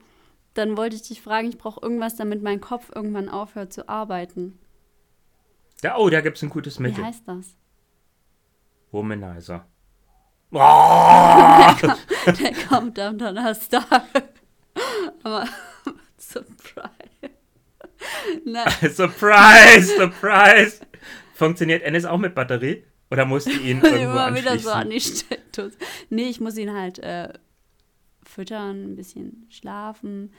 dann 0.55 0.77
wollte 0.77 0.97
ich 0.97 1.03
dich 1.03 1.21
fragen, 1.21 1.49
ich 1.49 1.59
brauche 1.59 1.81
irgendwas, 1.83 2.17
damit 2.17 2.43
mein 2.43 2.61
Kopf 2.61 2.91
irgendwann 2.95 3.29
aufhört 3.29 3.73
zu 3.73 3.89
arbeiten. 3.89 4.59
Ja, 5.83 5.97
oh, 5.97 6.09
da 6.11 6.21
gibt 6.21 6.37
es 6.37 6.43
ein 6.43 6.51
gutes 6.51 6.79
Mittel. 6.79 6.99
Wie 6.99 7.07
heißt 7.07 7.27
das? 7.27 7.57
Womanizer. 8.93 9.67
Oh! 10.53 10.59
der, 10.59 11.77
kommt, 11.81 12.41
der 12.41 12.55
kommt 12.69 12.99
am 12.99 13.19
Donnerstag. 13.19 14.05
Aber 15.23 15.47
Surprise. 16.19 17.02
surprise, 18.95 19.97
surprise. 19.97 20.81
Funktioniert 21.35 21.83
Ennis 21.83 22.05
auch 22.05 22.19
mit 22.19 22.35
Batterie? 22.35 22.85
Oder 23.11 23.27
musst 23.27 23.47
du 23.47 23.51
ihn 23.51 23.81
irgendwo 23.83 23.99
Immer 23.99 24.35
wieder 24.35 24.59
so 24.59 24.71
an 24.71 24.89
die 24.89 25.01
Steckdose. 25.01 25.77
Nee, 26.09 26.31
ich 26.31 26.41
muss 26.41 26.57
ihn 26.57 26.73
halt 26.73 26.99
äh, 27.01 27.29
füttern, 28.25 28.93
ein 28.93 28.97
bisschen 28.97 29.47
schlafen. 29.51 30.33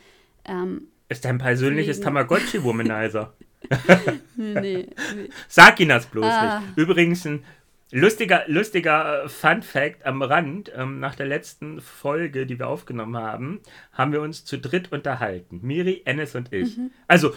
Ähm, 0.46 0.88
ist 1.08 1.24
dein 1.24 1.38
persönliches 1.38 2.02
Tamagotchi-Womanizer? 2.02 3.34
nee, 4.36 4.62
nee. 4.64 4.90
Sag 5.48 5.80
ihn 5.80 5.90
das 5.90 6.08
bloß 6.08 6.26
ah. 6.26 6.60
nicht. 6.60 6.78
Übrigens 6.78 7.26
ein 7.26 7.46
lustiger, 7.92 8.44
lustiger 8.48 9.26
äh, 9.26 9.30
Fun 9.30 9.62
Fact 9.62 10.06
am 10.06 10.24
Rand. 10.24 10.72
Ähm, 10.76 11.00
nach 11.00 11.14
der 11.14 11.28
letzten 11.28 11.80
Folge, 11.80 12.48
die 12.48 12.58
wir 12.58 12.68
aufgenommen 12.68 13.16
haben, 13.16 13.62
haben 13.92 14.12
wir 14.12 14.22
uns 14.22 14.46
zu 14.46 14.58
dritt 14.58 14.92
unterhalten. 14.92 15.60
Miri, 15.62 16.02
Ennis 16.06 16.34
und 16.34 16.52
ich. 16.52 16.78
Mhm. 16.78 16.92
Also 17.08 17.34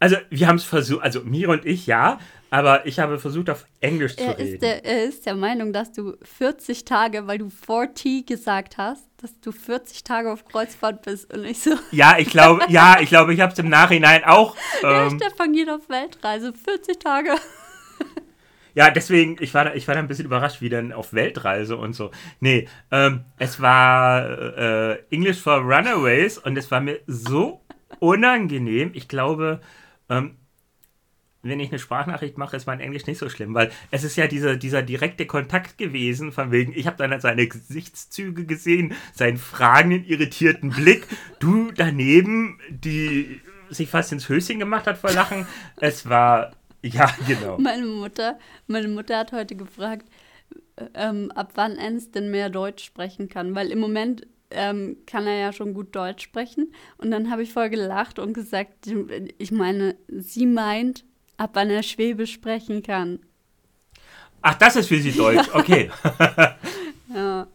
also, 0.00 0.16
wir 0.30 0.48
haben 0.48 0.56
es 0.56 0.64
versucht, 0.64 1.02
also 1.02 1.20
Mira 1.20 1.52
und 1.52 1.66
ich 1.66 1.86
ja, 1.86 2.18
aber 2.48 2.86
ich 2.86 2.98
habe 2.98 3.18
versucht, 3.18 3.50
auf 3.50 3.66
Englisch 3.80 4.14
er 4.16 4.32
zu 4.32 4.38
reden. 4.38 4.60
Der, 4.60 4.84
er 4.84 5.04
ist 5.04 5.26
der 5.26 5.36
Meinung, 5.36 5.72
dass 5.72 5.92
du 5.92 6.16
40 6.22 6.84
Tage, 6.84 7.26
weil 7.26 7.38
du 7.38 7.50
40 7.50 8.26
gesagt 8.26 8.78
hast, 8.78 9.04
dass 9.18 9.38
du 9.40 9.52
40 9.52 10.02
Tage 10.02 10.32
auf 10.32 10.46
Kreuzfahrt 10.46 11.02
bist 11.02 11.32
und 11.32 11.42
nicht 11.42 11.62
so. 11.62 11.72
Ja, 11.92 12.16
ich 12.18 12.30
glaube, 12.30 12.64
ja, 12.68 12.98
ich 13.00 13.10
glaube, 13.10 13.34
ich 13.34 13.40
habe 13.40 13.52
es 13.52 13.58
im 13.58 13.68
Nachhinein 13.68 14.24
auch. 14.24 14.56
Ähm, 14.82 15.18
ja, 15.18 15.28
Stefan 15.28 15.52
geht 15.52 15.68
auf 15.68 15.88
Weltreise, 15.90 16.52
40 16.54 16.98
Tage. 16.98 17.34
Ja, 18.72 18.88
deswegen, 18.90 19.36
ich 19.40 19.52
war, 19.52 19.64
da, 19.64 19.74
ich 19.74 19.88
war 19.88 19.96
da 19.96 20.00
ein 20.00 20.06
bisschen 20.06 20.26
überrascht, 20.26 20.60
wie 20.60 20.68
dann 20.68 20.92
auf 20.92 21.12
Weltreise 21.12 21.76
und 21.76 21.92
so. 21.92 22.12
Nee, 22.38 22.68
ähm, 22.92 23.24
es 23.36 23.60
war 23.60 24.56
äh, 24.56 25.02
English 25.10 25.40
for 25.40 25.56
Runaways 25.56 26.38
und 26.38 26.56
es 26.56 26.70
war 26.70 26.80
mir 26.80 27.00
so 27.08 27.60
unangenehm. 27.98 28.92
Ich 28.94 29.08
glaube, 29.08 29.60
ähm, 30.10 30.36
wenn 31.42 31.60
ich 31.60 31.70
eine 31.70 31.78
Sprachnachricht 31.78 32.36
mache, 32.36 32.56
ist 32.56 32.66
mein 32.66 32.80
Englisch 32.80 33.06
nicht 33.06 33.18
so 33.18 33.30
schlimm, 33.30 33.54
weil 33.54 33.70
es 33.90 34.04
ist 34.04 34.16
ja 34.16 34.26
dieser, 34.26 34.56
dieser 34.56 34.82
direkte 34.82 35.26
Kontakt 35.26 35.78
gewesen, 35.78 36.32
von 36.32 36.50
wegen, 36.50 36.72
ich 36.74 36.86
habe 36.86 36.96
dann 36.98 37.18
seine 37.20 37.46
Gesichtszüge 37.46 38.44
gesehen, 38.44 38.94
seinen 39.14 39.38
fragenden, 39.38 40.04
irritierten 40.04 40.70
Blick, 40.70 41.06
du 41.38 41.70
daneben, 41.72 42.58
die 42.68 43.40
sich 43.70 43.88
fast 43.88 44.12
ins 44.12 44.28
Höschen 44.28 44.58
gemacht 44.58 44.86
hat 44.86 44.98
vor 44.98 45.12
Lachen. 45.12 45.46
Es 45.80 46.08
war, 46.08 46.52
ja, 46.82 47.08
genau. 47.26 47.56
Meine 47.58 47.86
Mutter, 47.86 48.38
meine 48.66 48.88
Mutter 48.88 49.18
hat 49.18 49.32
heute 49.32 49.54
gefragt, 49.54 50.06
ähm, 50.94 51.30
ab 51.30 51.52
wann 51.54 51.76
Ernst 51.76 52.14
denn 52.14 52.30
mehr 52.30 52.50
Deutsch 52.50 52.84
sprechen 52.84 53.28
kann, 53.28 53.54
weil 53.54 53.70
im 53.70 53.78
Moment 53.78 54.26
ähm, 54.50 54.96
kann 55.06 55.26
er 55.26 55.38
ja 55.38 55.52
schon 55.52 55.74
gut 55.74 55.94
Deutsch 55.94 56.24
sprechen. 56.24 56.72
Und 56.98 57.10
dann 57.10 57.30
habe 57.30 57.42
ich 57.42 57.52
voll 57.52 57.70
gelacht 57.70 58.18
und 58.18 58.32
gesagt, 58.32 58.90
ich 59.38 59.52
meine, 59.52 59.96
sie 60.08 60.46
meint, 60.46 61.04
ab 61.36 61.50
wann 61.54 61.70
er 61.70 61.82
Schwäbisch 61.82 62.32
sprechen 62.32 62.82
kann. 62.82 63.20
Ach, 64.42 64.54
das 64.54 64.76
ist 64.76 64.88
für 64.88 64.98
Sie 64.98 65.12
Deutsch, 65.12 65.48
okay. 65.54 65.90
ja. 67.14 67.46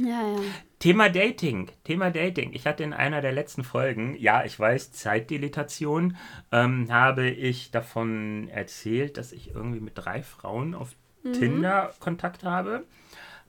Ja, 0.00 0.36
ja. 0.36 0.40
Thema 0.78 1.10
Dating, 1.10 1.70
Thema 1.84 2.10
Dating. 2.10 2.52
Ich 2.54 2.66
hatte 2.66 2.82
in 2.82 2.92
einer 2.92 3.20
der 3.20 3.30
letzten 3.32 3.62
Folgen, 3.62 4.16
ja, 4.18 4.44
ich 4.44 4.58
weiß, 4.58 4.92
Zeitdeletation, 4.92 6.16
ähm, 6.50 6.90
habe 6.90 7.28
ich 7.28 7.70
davon 7.70 8.48
erzählt, 8.48 9.16
dass 9.16 9.32
ich 9.32 9.54
irgendwie 9.54 9.80
mit 9.80 9.92
drei 9.94 10.22
Frauen 10.22 10.74
auf 10.74 10.96
mhm. 11.22 11.34
Tinder 11.34 11.92
Kontakt 12.00 12.42
habe. 12.42 12.84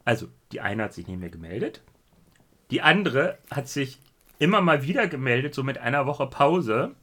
Also, 0.05 0.27
die 0.51 0.61
eine 0.61 0.83
hat 0.83 0.93
sich 0.93 1.07
nicht 1.07 1.19
mehr 1.19 1.29
gemeldet. 1.29 1.81
Die 2.71 2.81
andere 2.81 3.37
hat 3.51 3.67
sich 3.67 3.99
immer 4.39 4.61
mal 4.61 4.83
wieder 4.83 5.07
gemeldet, 5.07 5.53
so 5.53 5.63
mit 5.63 5.77
einer 5.77 6.05
Woche 6.05 6.27
Pause. 6.27 6.95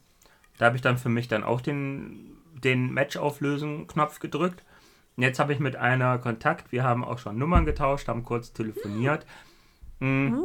Da 0.57 0.65
habe 0.67 0.75
ich 0.75 0.81
dann 0.81 0.97
für 0.97 1.09
mich 1.09 1.27
dann 1.27 1.43
auch 1.43 1.61
den, 1.61 2.37
den 2.63 2.93
Match-Auflösen-Knopf 2.93 4.19
gedrückt. 4.19 4.63
Und 5.17 5.23
jetzt 5.23 5.39
habe 5.39 5.53
ich 5.53 5.59
mit 5.59 5.75
einer 5.75 6.17
Kontakt. 6.19 6.71
Wir 6.71 6.83
haben 6.83 7.03
auch 7.03 7.17
schon 7.17 7.37
Nummern 7.37 7.65
getauscht, 7.65 8.07
haben 8.07 8.23
kurz 8.23 8.53
telefoniert. 8.53 9.25
Mhm. 9.99 10.41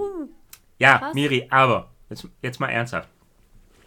Ja, 0.79 0.99
krass. 0.99 1.15
Miri, 1.15 1.47
aber 1.51 1.91
jetzt, 2.11 2.29
jetzt 2.43 2.61
mal 2.61 2.69
ernsthaft. 2.69 3.09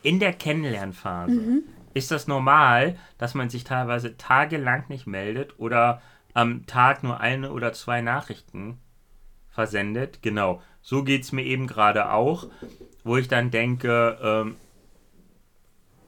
In 0.02 0.20
der 0.20 0.34
Kennenlernphase 0.34 1.34
mhm. 1.34 1.64
ist 1.94 2.12
das 2.12 2.28
normal, 2.28 2.98
dass 3.18 3.34
man 3.34 3.50
sich 3.50 3.64
teilweise 3.64 4.18
tagelang 4.18 4.86
nicht 4.88 5.08
meldet 5.08 5.60
oder 5.60 6.02
am 6.34 6.66
Tag 6.66 7.04
nur 7.04 7.20
eine 7.20 7.52
oder 7.52 7.74
zwei 7.74 8.02
Nachrichten 8.02 8.80
versendet. 9.50 10.22
Genau, 10.22 10.62
so 10.82 11.04
geht 11.04 11.24
es 11.24 11.32
mir 11.32 11.44
eben 11.44 11.68
gerade 11.68 12.12
auch, 12.12 12.48
wo 13.04 13.18
ich 13.18 13.28
dann 13.28 13.52
denke, 13.52 14.18
ähm, 14.22 14.56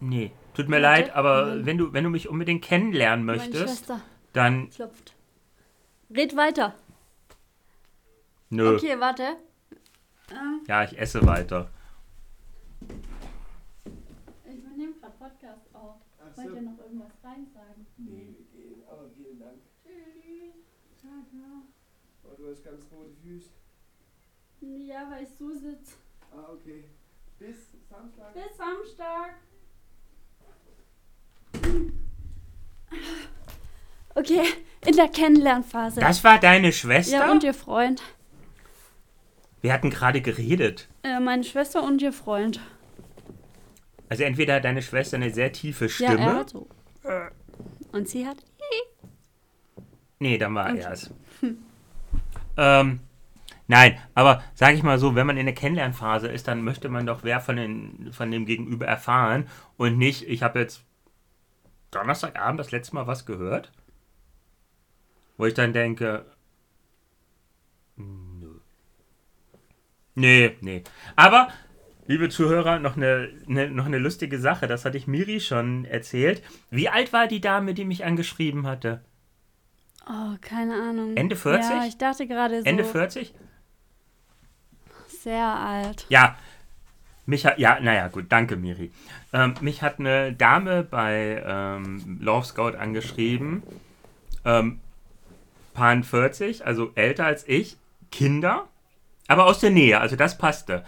Nee, 0.02 0.32
tut 0.56 0.68
mir 0.68 0.82
Warte. 0.82 1.02
leid, 1.04 1.16
aber 1.16 1.64
wenn 1.64 1.78
du, 1.78 1.94
wenn 1.94 2.04
du 2.04 2.10
mich 2.10 2.28
unbedingt 2.28 2.64
kennenlernen 2.64 3.24
möchtest, 3.24 3.94
dann. 4.34 4.72
Klopft. 4.72 5.16
Red 6.10 6.36
weiter. 6.36 6.74
Nö. 8.50 8.76
Okay, 8.76 9.00
warte. 9.00 9.38
Ähm. 10.32 10.62
Ja, 10.68 10.84
ich 10.84 10.98
esse 10.98 11.24
weiter. 11.26 11.70
Ich 14.44 14.58
übernehme 14.58 14.94
gerade 15.00 15.14
Podcast 15.20 15.70
auf. 15.74 15.98
Wollt 16.36 16.56
ihr 16.56 16.62
noch 16.64 16.80
irgendwas 16.80 17.12
rein 17.24 17.46
sagen? 17.54 17.86
Nee, 17.98 18.28
wir 18.36 18.60
gehen, 18.60 18.82
aber 18.90 19.08
vielen 19.16 19.40
Dank. 19.40 19.60
Tschüss. 19.84 21.04
Ja, 21.04 21.10
klar. 21.30 21.62
Oh, 22.24 22.31
du 22.42 22.52
hast 22.52 22.64
ganz 22.64 22.84
rote 22.92 23.12
Füße. 23.24 23.50
Ja, 24.62 25.10
weil 25.10 25.24
ich 25.24 25.30
so 25.38 25.52
sitze. 25.54 25.96
Ah, 26.32 26.52
okay. 26.52 26.84
Bis 27.40 27.56
Samstag. 27.90 28.34
Bis 28.34 28.58
Samstag. 28.58 29.36
Okay, 34.14 34.42
in 34.86 34.96
der 34.96 35.08
Kennenlernphase. 35.08 36.00
Das 36.00 36.24
war 36.24 36.40
deine 36.40 36.72
Schwester? 36.74 37.18
Ja, 37.18 37.32
und 37.32 37.44
ihr 37.44 37.54
Freund. 37.54 38.02
Wir 39.62 39.74
hatten 39.74 39.90
gerade 39.90 40.22
geredet. 40.22 40.90
Äh, 41.04 41.20
meine 41.20 41.44
Schwester 41.44 41.84
und 41.84 42.02
ihr 42.02 42.12
Freund. 42.12 42.60
Also 44.10 44.24
entweder 44.24 44.56
hat 44.56 44.66
deine 44.66 44.82
Schwester 44.82 45.18
eine 45.18 45.34
sehr 45.34 45.52
tiefe 45.54 45.88
Stimme. 45.88 46.16
Ja, 46.16 46.32
er 46.32 46.36
hat 46.36 46.50
so. 46.50 46.68
Und 47.92 48.10
sie 48.10 48.28
hat. 48.28 48.38
Nee, 50.20 50.38
dann 50.38 50.54
war 50.54 50.70
okay. 50.70 50.80
er 50.80 50.92
es. 50.92 51.10
ähm, 52.58 53.00
nein, 53.68 53.98
aber 54.14 54.44
sage 54.54 54.76
ich 54.76 54.84
mal 54.84 55.00
so, 55.00 55.16
wenn 55.16 55.28
man 55.28 55.38
in 55.38 55.46
der 55.46 55.56
Kennenlernphase 55.56 56.28
ist, 56.28 56.48
dann 56.48 56.64
möchte 56.64 56.90
man 56.90 57.06
doch 57.06 57.24
wer 57.24 57.40
von, 57.40 57.56
den, 57.56 58.12
von 58.12 58.32
dem 58.32 58.46
Gegenüber 58.46 58.86
erfahren 58.86 59.48
und 59.78 59.98
nicht, 59.98 60.28
ich 60.28 60.44
habe 60.44 60.60
jetzt 60.60 60.84
Donnerstagabend 61.92 62.60
das 62.60 62.72
letzte 62.72 62.96
Mal 62.96 63.08
was 63.08 63.26
gehört? 63.26 63.72
Wo 65.38 65.46
ich 65.46 65.54
dann 65.54 65.74
denke, 65.74 66.26
nö. 67.98 68.60
Nee, 70.16 70.56
nee. 70.62 70.84
Aber, 71.16 71.50
liebe 72.08 72.30
Zuhörer, 72.30 72.80
noch 72.80 72.96
eine, 72.96 73.30
eine, 73.48 73.70
noch 73.70 73.86
eine 73.86 73.98
lustige 73.98 74.40
Sache. 74.40 74.68
Das 74.68 74.86
hatte 74.86 74.98
ich 74.98 75.08
Miri 75.08 75.40
schon 75.40 75.86
erzählt. 75.86 76.44
Wie 76.70 76.90
alt 76.90 77.12
war 77.12 77.28
die 77.28 77.42
Dame, 77.42 77.74
die 77.74 77.86
mich 77.86 78.06
angeschrieben 78.06 78.68
hatte? 78.68 79.04
Oh, 80.12 80.36
keine 80.42 80.74
Ahnung. 80.74 81.16
Ende 81.16 81.38
40? 81.38 81.70
Ja, 81.70 81.86
ich 81.86 81.98
dachte 81.98 82.28
gerade 82.28 82.62
so. 82.62 82.68
Ende 82.68 82.84
40? 82.84 83.34
Sehr 85.08 85.46
alt. 85.46 86.06
Ja, 86.10 86.36
mich 87.26 87.46
hat, 87.46 87.60
ja, 87.60 87.80
naja, 87.80 88.10
gut, 88.10 88.26
danke, 88.30 88.58
Miri. 88.58 88.92
Ähm, 89.32 89.54
mich 89.62 89.82
hat 89.82 90.00
eine 90.00 90.34
Dame 90.34 90.84
bei 90.84 91.42
ähm, 91.46 92.18
Love 92.20 92.46
Scout 92.46 92.76
angeschrieben. 92.78 93.64
Ähm, 94.44 94.82
Pan 95.74 96.04
40, 96.04 96.66
also 96.66 96.92
älter 96.96 97.26
als 97.26 97.48
ich, 97.48 97.78
Kinder, 98.12 98.68
aber 99.28 99.46
aus 99.46 99.60
der 99.60 99.70
Nähe, 99.70 100.02
also 100.02 100.18
das 100.18 100.38
passte. 100.38 100.84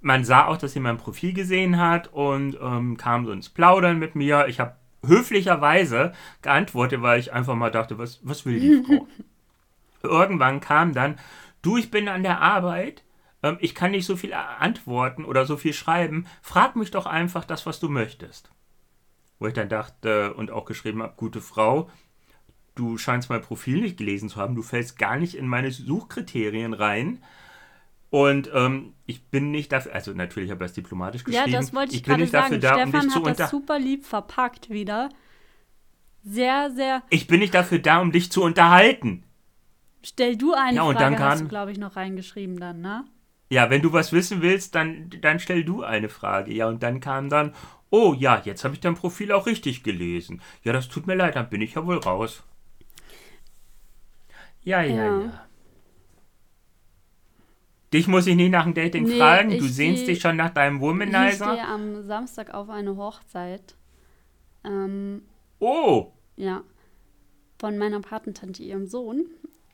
Man 0.00 0.24
sah 0.24 0.46
auch, 0.46 0.56
dass 0.56 0.72
sie 0.72 0.80
mein 0.80 0.96
Profil 0.96 1.34
gesehen 1.34 1.78
hat 1.78 2.08
und 2.12 2.56
ähm, 2.62 2.96
kam 2.96 3.26
so 3.26 3.32
ins 3.32 3.50
Plaudern 3.50 3.98
mit 3.98 4.14
mir. 4.14 4.46
Ich 4.48 4.60
habe 4.60 4.74
höflicherweise 5.04 6.12
geantwortet, 6.42 7.02
weil 7.02 7.20
ich 7.20 7.32
einfach 7.32 7.54
mal 7.54 7.70
dachte, 7.70 7.98
was, 7.98 8.20
was 8.22 8.46
will 8.46 8.60
die 8.60 8.82
Frau? 8.82 9.06
Irgendwann 10.02 10.60
kam 10.60 10.94
dann, 10.94 11.18
du, 11.62 11.76
ich 11.76 11.90
bin 11.90 12.08
an 12.08 12.22
der 12.22 12.40
Arbeit, 12.40 13.04
ähm, 13.42 13.56
ich 13.60 13.74
kann 13.74 13.92
nicht 13.92 14.06
so 14.06 14.16
viel 14.16 14.32
antworten 14.34 15.24
oder 15.24 15.46
so 15.46 15.56
viel 15.56 15.72
schreiben, 15.72 16.26
frag 16.40 16.76
mich 16.76 16.90
doch 16.90 17.06
einfach 17.06 17.44
das, 17.44 17.66
was 17.66 17.80
du 17.80 17.88
möchtest. 17.88 18.50
Wo 19.38 19.46
ich 19.46 19.54
dann 19.54 19.68
dachte 19.68 20.34
und 20.34 20.50
auch 20.50 20.64
geschrieben 20.64 21.02
habe, 21.02 21.14
gute 21.16 21.40
Frau, 21.40 21.90
du 22.74 22.96
scheinst 22.98 23.28
mein 23.28 23.42
Profil 23.42 23.80
nicht 23.80 23.96
gelesen 23.96 24.28
zu 24.28 24.36
haben, 24.36 24.54
du 24.54 24.62
fällst 24.62 24.98
gar 24.98 25.16
nicht 25.16 25.34
in 25.34 25.46
meine 25.46 25.70
Suchkriterien 25.70 26.74
rein. 26.74 27.22
Und 28.12 28.50
ähm, 28.52 28.92
ich 29.06 29.24
bin 29.24 29.50
nicht 29.52 29.72
dafür, 29.72 29.94
also 29.94 30.12
natürlich 30.12 30.50
habe 30.50 30.62
ich 30.62 30.68
das 30.68 30.74
diplomatisch 30.74 31.24
geschrieben. 31.24 31.50
Ja, 31.50 31.58
das 31.58 31.72
wollte 31.72 31.92
ich, 31.92 32.00
ich 32.00 32.06
bin 32.06 32.20
nicht 32.20 32.30
sagen. 32.30 32.44
dafür 32.44 32.58
da, 32.58 32.74
Stefan 32.74 32.86
um 32.88 32.92
dich 32.92 33.10
zu 33.10 33.24
hat 33.24 33.40
das 33.40 33.50
super 33.50 33.78
lieb 33.78 34.04
verpackt 34.04 34.68
wieder. 34.68 35.08
Sehr, 36.22 36.70
sehr. 36.72 37.02
Ich 37.08 37.26
bin 37.26 37.40
nicht 37.40 37.54
dafür 37.54 37.78
da, 37.78 38.02
um 38.02 38.12
dich 38.12 38.30
zu 38.30 38.42
unterhalten. 38.42 39.24
Stell 40.02 40.36
du 40.36 40.52
eine 40.52 40.76
ja, 40.76 40.82
und 40.82 40.96
Frage, 40.96 41.06
dann 41.06 41.16
kann, 41.16 41.30
hast 41.30 41.40
du, 41.40 41.48
glaube 41.48 41.72
ich, 41.72 41.78
noch 41.78 41.96
reingeschrieben 41.96 42.60
dann, 42.60 42.82
ne? 42.82 43.06
Ja, 43.48 43.70
wenn 43.70 43.80
du 43.80 43.94
was 43.94 44.12
wissen 44.12 44.42
willst, 44.42 44.74
dann, 44.74 45.08
dann 45.22 45.40
stell 45.40 45.64
du 45.64 45.82
eine 45.82 46.10
Frage. 46.10 46.52
Ja, 46.52 46.68
und 46.68 46.82
dann 46.82 47.00
kam 47.00 47.30
dann, 47.30 47.54
oh 47.88 48.12
ja, 48.12 48.42
jetzt 48.44 48.62
habe 48.62 48.74
ich 48.74 48.80
dein 48.80 48.94
Profil 48.94 49.32
auch 49.32 49.46
richtig 49.46 49.84
gelesen. 49.84 50.42
Ja, 50.64 50.74
das 50.74 50.90
tut 50.90 51.06
mir 51.06 51.14
leid, 51.14 51.36
dann 51.36 51.48
bin 51.48 51.62
ich 51.62 51.76
ja 51.76 51.86
wohl 51.86 51.96
raus. 51.96 52.42
Ja, 54.64 54.82
ja, 54.82 54.94
ja. 54.94 55.20
ja. 55.22 55.46
Dich 57.92 58.08
muss 58.08 58.26
ich 58.26 58.36
nicht 58.36 58.50
nach 58.50 58.64
dem 58.64 58.74
Dating 58.74 59.04
nee, 59.04 59.18
fragen. 59.18 59.50
Du 59.58 59.66
sehnst 59.66 60.06
dich 60.06 60.20
schon 60.20 60.36
nach 60.36 60.50
deinem 60.50 60.80
Womanizer. 60.80 61.28
Ich 61.54 61.60
stehe 61.60 61.68
am 61.68 62.02
Samstag 62.02 62.54
auf 62.54 62.70
eine 62.70 62.96
Hochzeit. 62.96 63.76
Ähm, 64.64 65.22
oh! 65.58 66.12
Ja. 66.36 66.62
Von 67.58 67.76
meiner 67.78 68.00
Patentante, 68.00 68.62
ihrem 68.62 68.86
Sohn. 68.86 69.26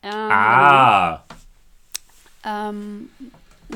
Ähm, 0.03 0.12
ah! 0.12 1.25
Ähm, 2.45 3.11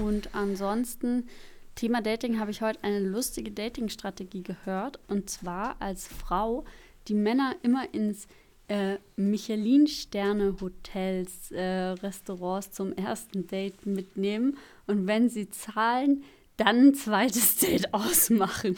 und 0.01 0.35
ansonsten, 0.35 1.29
Thema 1.75 2.03
Dating, 2.03 2.41
habe 2.41 2.51
ich 2.51 2.63
heute 2.63 2.83
eine 2.83 2.99
lustige 2.99 3.53
Dating-Strategie 3.53 4.43
gehört. 4.43 4.99
Und 5.09 5.31
zwar 5.31 5.77
als 5.79 6.09
Frau, 6.09 6.65
die 7.09 7.15
Männer 7.15 7.55
immer 7.63 7.93
ins 7.95 8.27
äh, 8.69 8.99
Michelin-Sterne-Hotels, 9.17 11.51
äh, 11.51 11.89
Restaurants 12.03 12.73
zum 12.73 12.93
ersten 12.93 13.47
Date 13.47 13.87
mitnehmen. 13.87 14.57
Und 14.87 15.07
wenn 15.07 15.29
sie 15.29 15.51
zahlen, 15.51 16.25
dann 16.57 16.89
ein 16.89 16.95
zweites 16.95 17.57
Date 17.59 17.93
ausmachen. 17.93 18.77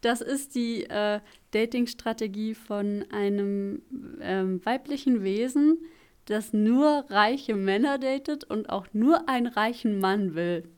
Das 0.00 0.20
ist 0.20 0.54
die 0.54 0.84
äh, 0.84 1.20
Dating-Strategie 1.50 2.54
von 2.54 3.04
einem 3.10 3.82
ähm, 4.20 4.64
weiblichen 4.64 5.22
Wesen, 5.22 5.78
das 6.26 6.52
nur 6.52 7.04
reiche 7.08 7.54
Männer 7.54 7.98
datet 7.98 8.44
und 8.44 8.68
auch 8.68 8.86
nur 8.92 9.28
einen 9.28 9.46
reichen 9.46 9.98
Mann 9.98 10.34
will. 10.34 10.68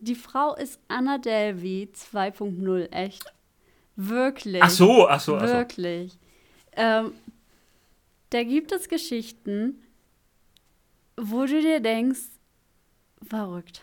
Die 0.00 0.14
Frau 0.14 0.54
ist 0.54 0.80
Anna 0.88 1.18
Delvey 1.18 1.90
2.0, 1.94 2.90
echt. 2.90 3.24
Wirklich. 4.02 4.62
Ach 4.62 4.70
so, 4.70 5.06
ach 5.08 5.20
so, 5.20 5.36
ach 5.36 5.46
so. 5.46 5.52
Wirklich. 5.52 6.18
Ähm, 6.72 7.12
da 8.30 8.42
gibt 8.44 8.72
es 8.72 8.88
Geschichten, 8.88 9.82
wo 11.18 11.44
du 11.44 11.60
dir 11.60 11.80
denkst, 11.80 12.20
verrückt. 13.28 13.82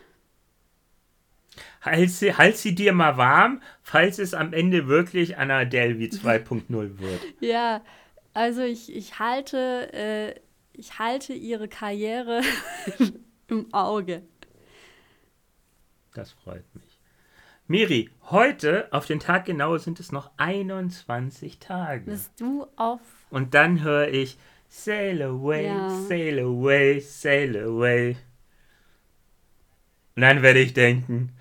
Halt 1.82 2.10
sie, 2.10 2.34
halt 2.34 2.56
sie 2.56 2.74
dir 2.74 2.92
mal 2.92 3.16
warm, 3.16 3.62
falls 3.82 4.18
es 4.18 4.34
am 4.34 4.52
Ende 4.52 4.88
wirklich 4.88 5.38
Anna 5.38 5.64
Delvey 5.64 6.08
2.0 6.08 6.98
wird. 6.98 7.20
ja, 7.40 7.80
also 8.34 8.62
ich, 8.62 8.94
ich 8.94 9.20
halte, 9.20 9.92
äh, 9.92 10.34
ich 10.72 10.98
halte 10.98 11.32
ihre 11.32 11.68
Karriere 11.68 12.42
im 13.48 13.72
Auge. 13.72 14.22
Das 16.14 16.32
freut 16.32 16.64
mich. 16.74 16.87
Miri, 17.70 18.08
heute 18.30 18.88
auf 18.92 19.04
den 19.04 19.20
Tag 19.20 19.44
genau 19.44 19.76
sind 19.76 20.00
es 20.00 20.10
noch 20.10 20.30
21 20.38 21.58
Tage. 21.58 22.10
Bist 22.10 22.32
du 22.40 22.66
auf. 22.76 23.00
Und 23.28 23.52
dann 23.52 23.82
höre 23.82 24.08
ich 24.08 24.38
Sail 24.70 25.20
away, 25.20 25.66
ja. 25.66 25.90
sail 25.90 26.38
away, 26.38 26.98
sail 27.00 27.58
away. 27.58 28.16
Und 30.16 30.22
dann 30.22 30.40
werde 30.40 30.60
ich 30.60 30.72
denken, 30.72 31.36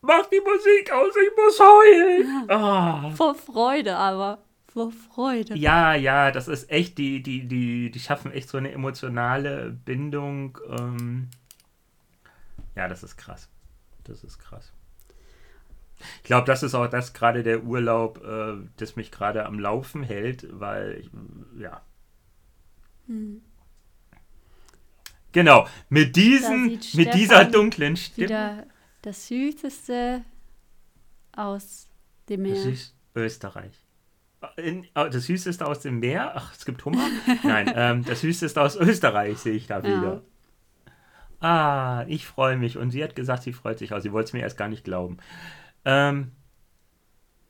mach 0.00 0.26
die 0.26 0.40
Musik 0.40 0.92
aus, 0.92 1.12
ich 1.16 1.36
muss 1.36 1.58
heulen. 1.58 2.44
Oh. 2.48 3.10
Vor 3.16 3.34
Freude 3.34 3.96
aber. 3.96 4.38
Vor 4.68 4.92
Freude. 4.92 5.56
Ja, 5.56 5.94
ja, 5.94 6.30
das 6.30 6.46
ist 6.46 6.70
echt, 6.70 6.98
die, 6.98 7.20
die, 7.20 7.48
die, 7.48 7.90
die 7.90 8.00
schaffen 8.00 8.30
echt 8.30 8.48
so 8.48 8.58
eine 8.58 8.70
emotionale 8.70 9.70
Bindung. 9.70 10.56
Ähm 10.68 11.30
ja, 12.76 12.86
das 12.86 13.02
ist 13.02 13.16
krass. 13.16 13.48
Das 14.04 14.22
ist 14.22 14.38
krass. 14.38 14.72
Ich 16.18 16.24
glaube, 16.24 16.46
das 16.46 16.62
ist 16.62 16.74
auch 16.74 16.86
das 16.86 17.12
gerade 17.12 17.42
der 17.42 17.64
Urlaub, 17.64 18.24
äh, 18.24 18.54
das 18.76 18.96
mich 18.96 19.10
gerade 19.10 19.46
am 19.46 19.58
Laufen 19.58 20.02
hält, 20.02 20.46
weil 20.50 20.98
ich, 21.00 21.10
ja. 21.58 21.82
Hm. 23.06 23.42
Genau, 25.32 25.66
mit 25.88 26.16
diesen, 26.16 26.80
mit 26.94 27.14
dieser 27.14 27.44
dunklen 27.44 27.96
Stimme. 27.96 28.66
Das 29.02 29.28
Süßeste 29.28 30.24
aus 31.32 31.88
dem 32.28 32.42
Meer. 32.42 32.54
Das 32.54 32.64
ist 32.64 32.94
Österreich. 33.14 33.72
In, 34.56 34.86
oh, 34.94 35.06
das 35.10 35.26
Süßeste 35.26 35.66
aus 35.66 35.80
dem 35.80 36.00
Meer? 36.00 36.32
Ach, 36.34 36.54
es 36.56 36.64
gibt 36.64 36.84
Hummer? 36.84 37.06
Nein, 37.42 37.72
ähm, 37.74 38.04
das 38.04 38.22
Süßeste 38.22 38.60
aus 38.60 38.76
Österreich 38.76 39.38
sehe 39.38 39.54
ich 39.54 39.66
da 39.66 39.82
wieder. 39.82 40.22
Ah, 41.40 42.04
ich 42.08 42.26
freue 42.26 42.56
mich. 42.56 42.76
Und 42.76 42.90
sie 42.90 43.02
hat 43.02 43.16
gesagt, 43.16 43.42
sie 43.42 43.52
freut 43.52 43.78
sich 43.78 43.92
auch. 43.92 44.00
Sie 44.00 44.12
wollte 44.12 44.28
es 44.28 44.32
mir 44.32 44.40
erst 44.40 44.58
gar 44.58 44.68
nicht 44.68 44.84
glauben. 44.84 45.18
Ähm, 45.84 46.32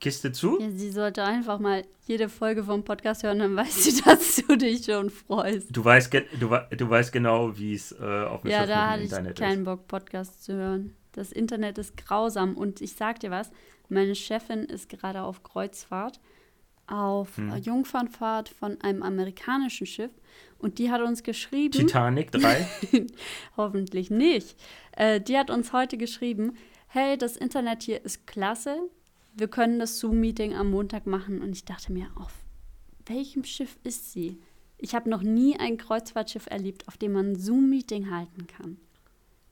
Kiste 0.01 0.33
zu? 0.33 0.59
Ja, 0.59 0.71
sie 0.71 0.91
sollte 0.91 1.23
einfach 1.23 1.59
mal 1.59 1.85
jede 2.07 2.29
Folge 2.29 2.65
vom 2.65 2.83
Podcast 2.85 3.23
hören, 3.23 3.39
dann 3.39 3.55
weiß 3.55 3.85
sie, 3.85 4.03
dass 4.05 4.37
du 4.37 4.57
dich 4.57 4.85
schon 4.85 5.11
freust. 5.11 5.69
Du 5.71 5.85
weißt, 5.85 6.13
du, 6.13 6.61
du 6.77 6.91
weißt 6.91 7.13
genau, 7.13 7.57
wie 7.57 7.75
es 7.75 7.93
äh, 7.93 8.25
auf 8.25 8.43
dem 8.43 8.51
Ja, 8.51 8.67
da 8.67 8.91
hatte 8.91 9.03
ich 9.03 9.35
keinen 9.35 9.65
Bock, 9.65 9.87
Podcast 9.87 10.43
zu 10.43 10.55
hören. 10.55 10.97
Das 11.13 11.33
Internet 11.33 11.79
ist 11.79 11.97
grausam 11.97 12.57
und 12.57 12.81
ich 12.81 12.95
sag 12.95 13.21
dir 13.21 13.31
was, 13.31 13.51
meine 13.89 14.15
Chefin 14.15 14.65
ist 14.65 14.89
gerade 14.89 15.23
auf 15.23 15.43
Kreuzfahrt, 15.43 16.21
auf 16.87 17.37
hm. 17.37 17.57
Jungfernfahrt 17.57 18.49
von 18.49 18.81
einem 18.81 19.03
amerikanischen 19.03 19.87
Schiff 19.87 20.13
und 20.59 20.79
die 20.79 20.91
hat 20.91 21.03
uns 21.03 21.23
geschrieben. 21.23 21.73
Titanic 21.73 22.33
3? 22.33 22.67
hoffentlich 23.57 24.11
nicht. 24.11 24.57
Äh, 24.93 25.21
die 25.21 25.37
hat 25.37 25.51
uns 25.51 25.73
heute 25.73 25.99
geschrieben, 25.99 26.57
hey, 26.93 27.17
das 27.17 27.37
Internet 27.37 27.83
hier 27.85 28.05
ist 28.05 28.27
klasse, 28.27 28.79
wir 29.35 29.49
können 29.49 29.79
das 29.79 29.99
Zoom-Meeting 30.01 30.55
am 30.55 30.71
Montag 30.71 31.07
machen. 31.07 31.41
Und 31.41 31.53
ich 31.53 31.65
dachte 31.65 31.93
mir, 31.93 32.09
auf 32.17 32.33
welchem 33.07 33.45
Schiff 33.45 33.79
ist 33.85 34.13
sie? 34.13 34.41
Ich 34.77 34.95
habe 34.95 35.09
noch 35.09 35.23
nie 35.23 35.59
ein 35.59 35.77
Kreuzfahrtschiff 35.77 36.47
erlebt, 36.47 36.89
auf 36.89 36.97
dem 36.97 37.13
man 37.13 37.33
ein 37.33 37.37
Zoom-Meeting 37.37 38.11
halten 38.11 38.47
kann. 38.47 38.79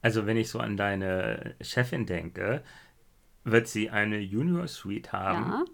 Also 0.03 0.27
wenn 0.27 0.37
ich 0.37 0.49
so 0.49 0.59
an 0.59 0.77
deine 0.77 1.55
Chefin 1.61 2.07
denke, 2.07 2.63
wird 3.45 3.69
sie 3.69 3.91
eine 3.91 4.19
Junior 4.19 4.67
Suite 4.67 5.13
haben. 5.13 5.51
Ja. 5.51 5.65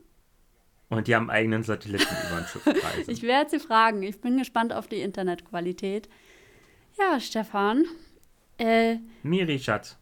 Und 0.90 1.08
die 1.08 1.14
haben 1.14 1.30
eigenen 1.30 1.62
Satelliten 1.62 2.14
über 2.28 2.38
ein 2.38 2.46
Schiff. 2.46 2.66
Ich 3.08 3.22
werde 3.22 3.50
sie 3.50 3.58
fragen. 3.58 4.02
Ich 4.02 4.20
bin 4.20 4.36
gespannt 4.36 4.72
auf 4.72 4.86
die 4.86 5.00
Internetqualität. 5.00 6.08
Ja, 6.98 7.18
Stefan. 7.20 7.84
Äh, 8.58 8.98
Miri, 9.22 9.58
Schatz. 9.58 9.96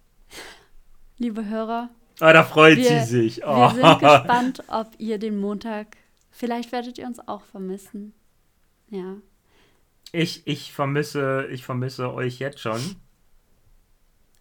Liebe 1.23 1.49
Hörer, 1.49 1.89
Ah, 2.19 2.33
da 2.33 2.43
freut 2.43 2.79
wir, 2.79 2.85
sie 2.85 3.05
sich. 3.05 3.47
Oh. 3.47 3.47
Wir 3.47 3.71
sind 3.71 4.01
gespannt, 4.01 4.65
ob 4.67 4.89
ihr 4.99 5.19
den 5.19 5.39
Montag. 5.39 5.97
Vielleicht 6.33 6.73
werdet 6.73 6.99
ihr 6.99 7.07
uns 7.07 7.21
auch 7.29 7.45
vermissen. 7.45 8.13
Ja. 8.91 9.19
Ich, 10.11 10.45
ich 10.49 10.73
vermisse, 10.73 11.47
ich 11.53 11.65
vermisse 11.65 12.13
euch 12.13 12.41
jetzt 12.41 12.59
schon. 12.59 12.81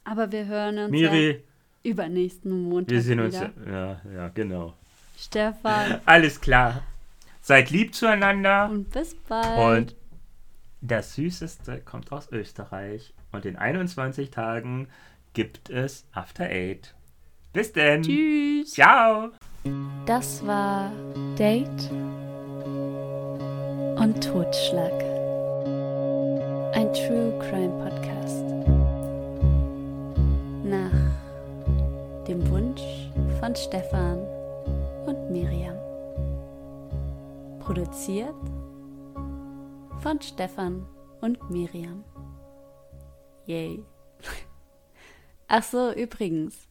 Aber 0.05 0.32
wir 0.32 0.47
hören 0.47 0.79
uns 0.79 0.89
Miri, 0.89 1.32
ja 1.32 1.38
übernächsten 1.84 2.63
Montag. 2.63 2.89
Wir 2.89 3.01
sehen 3.03 3.23
wieder. 3.23 3.51
uns. 3.55 3.67
Ja, 3.67 4.01
ja, 4.11 4.29
genau. 4.29 4.73
Stefan. 5.19 6.01
Alles 6.05 6.41
klar. 6.41 6.82
Seid 7.41 7.69
lieb 7.69 7.93
zueinander. 7.93 8.69
Und 8.71 8.89
bis 8.89 9.13
bald. 9.27 9.91
Und 9.91 9.95
das 10.82 11.13
Süßeste 11.13 11.79
kommt 11.82 12.11
aus 12.11 12.32
Österreich. 12.32 13.13
Und 13.32 13.45
in 13.45 13.55
21 13.55 14.32
Tagen 14.32 14.88
gibt 15.34 15.69
es 15.69 16.05
After 16.13 16.45
Eight. 16.45 16.93
Bis 17.53 17.73
denn. 17.73 18.03
Tschüss. 18.03 18.71
Ciao. 18.71 19.29
Das 20.05 20.45
war 20.45 20.91
Date 21.38 21.91
und 23.99 24.21
Totschlag. 24.23 24.93
Ein 26.73 26.91
True 26.93 27.38
Crime 27.39 27.77
Podcast. 27.84 28.45
Nach 30.63 32.25
dem 32.27 32.49
Wunsch 32.49 32.82
von 33.39 33.55
Stefan 33.55 34.19
und 35.05 35.32
Miriam. 35.32 35.75
Produziert 37.59 38.34
von 39.99 40.19
Stefan 40.21 40.86
und 41.21 41.49
Miriam. 41.51 42.03
Yay. 43.45 43.84
Ach 45.54 45.64
so, 45.64 45.91
übrigens. 45.91 46.70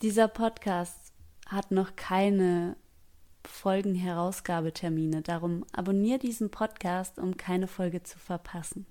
Dieser 0.00 0.28
Podcast 0.28 1.12
hat 1.46 1.70
noch 1.70 1.94
keine 1.94 2.78
Folgenherausgabetermine. 3.46 5.20
Darum 5.20 5.66
abonniere 5.72 6.18
diesen 6.18 6.50
Podcast, 6.50 7.18
um 7.18 7.36
keine 7.36 7.66
Folge 7.66 8.02
zu 8.02 8.18
verpassen. 8.18 8.86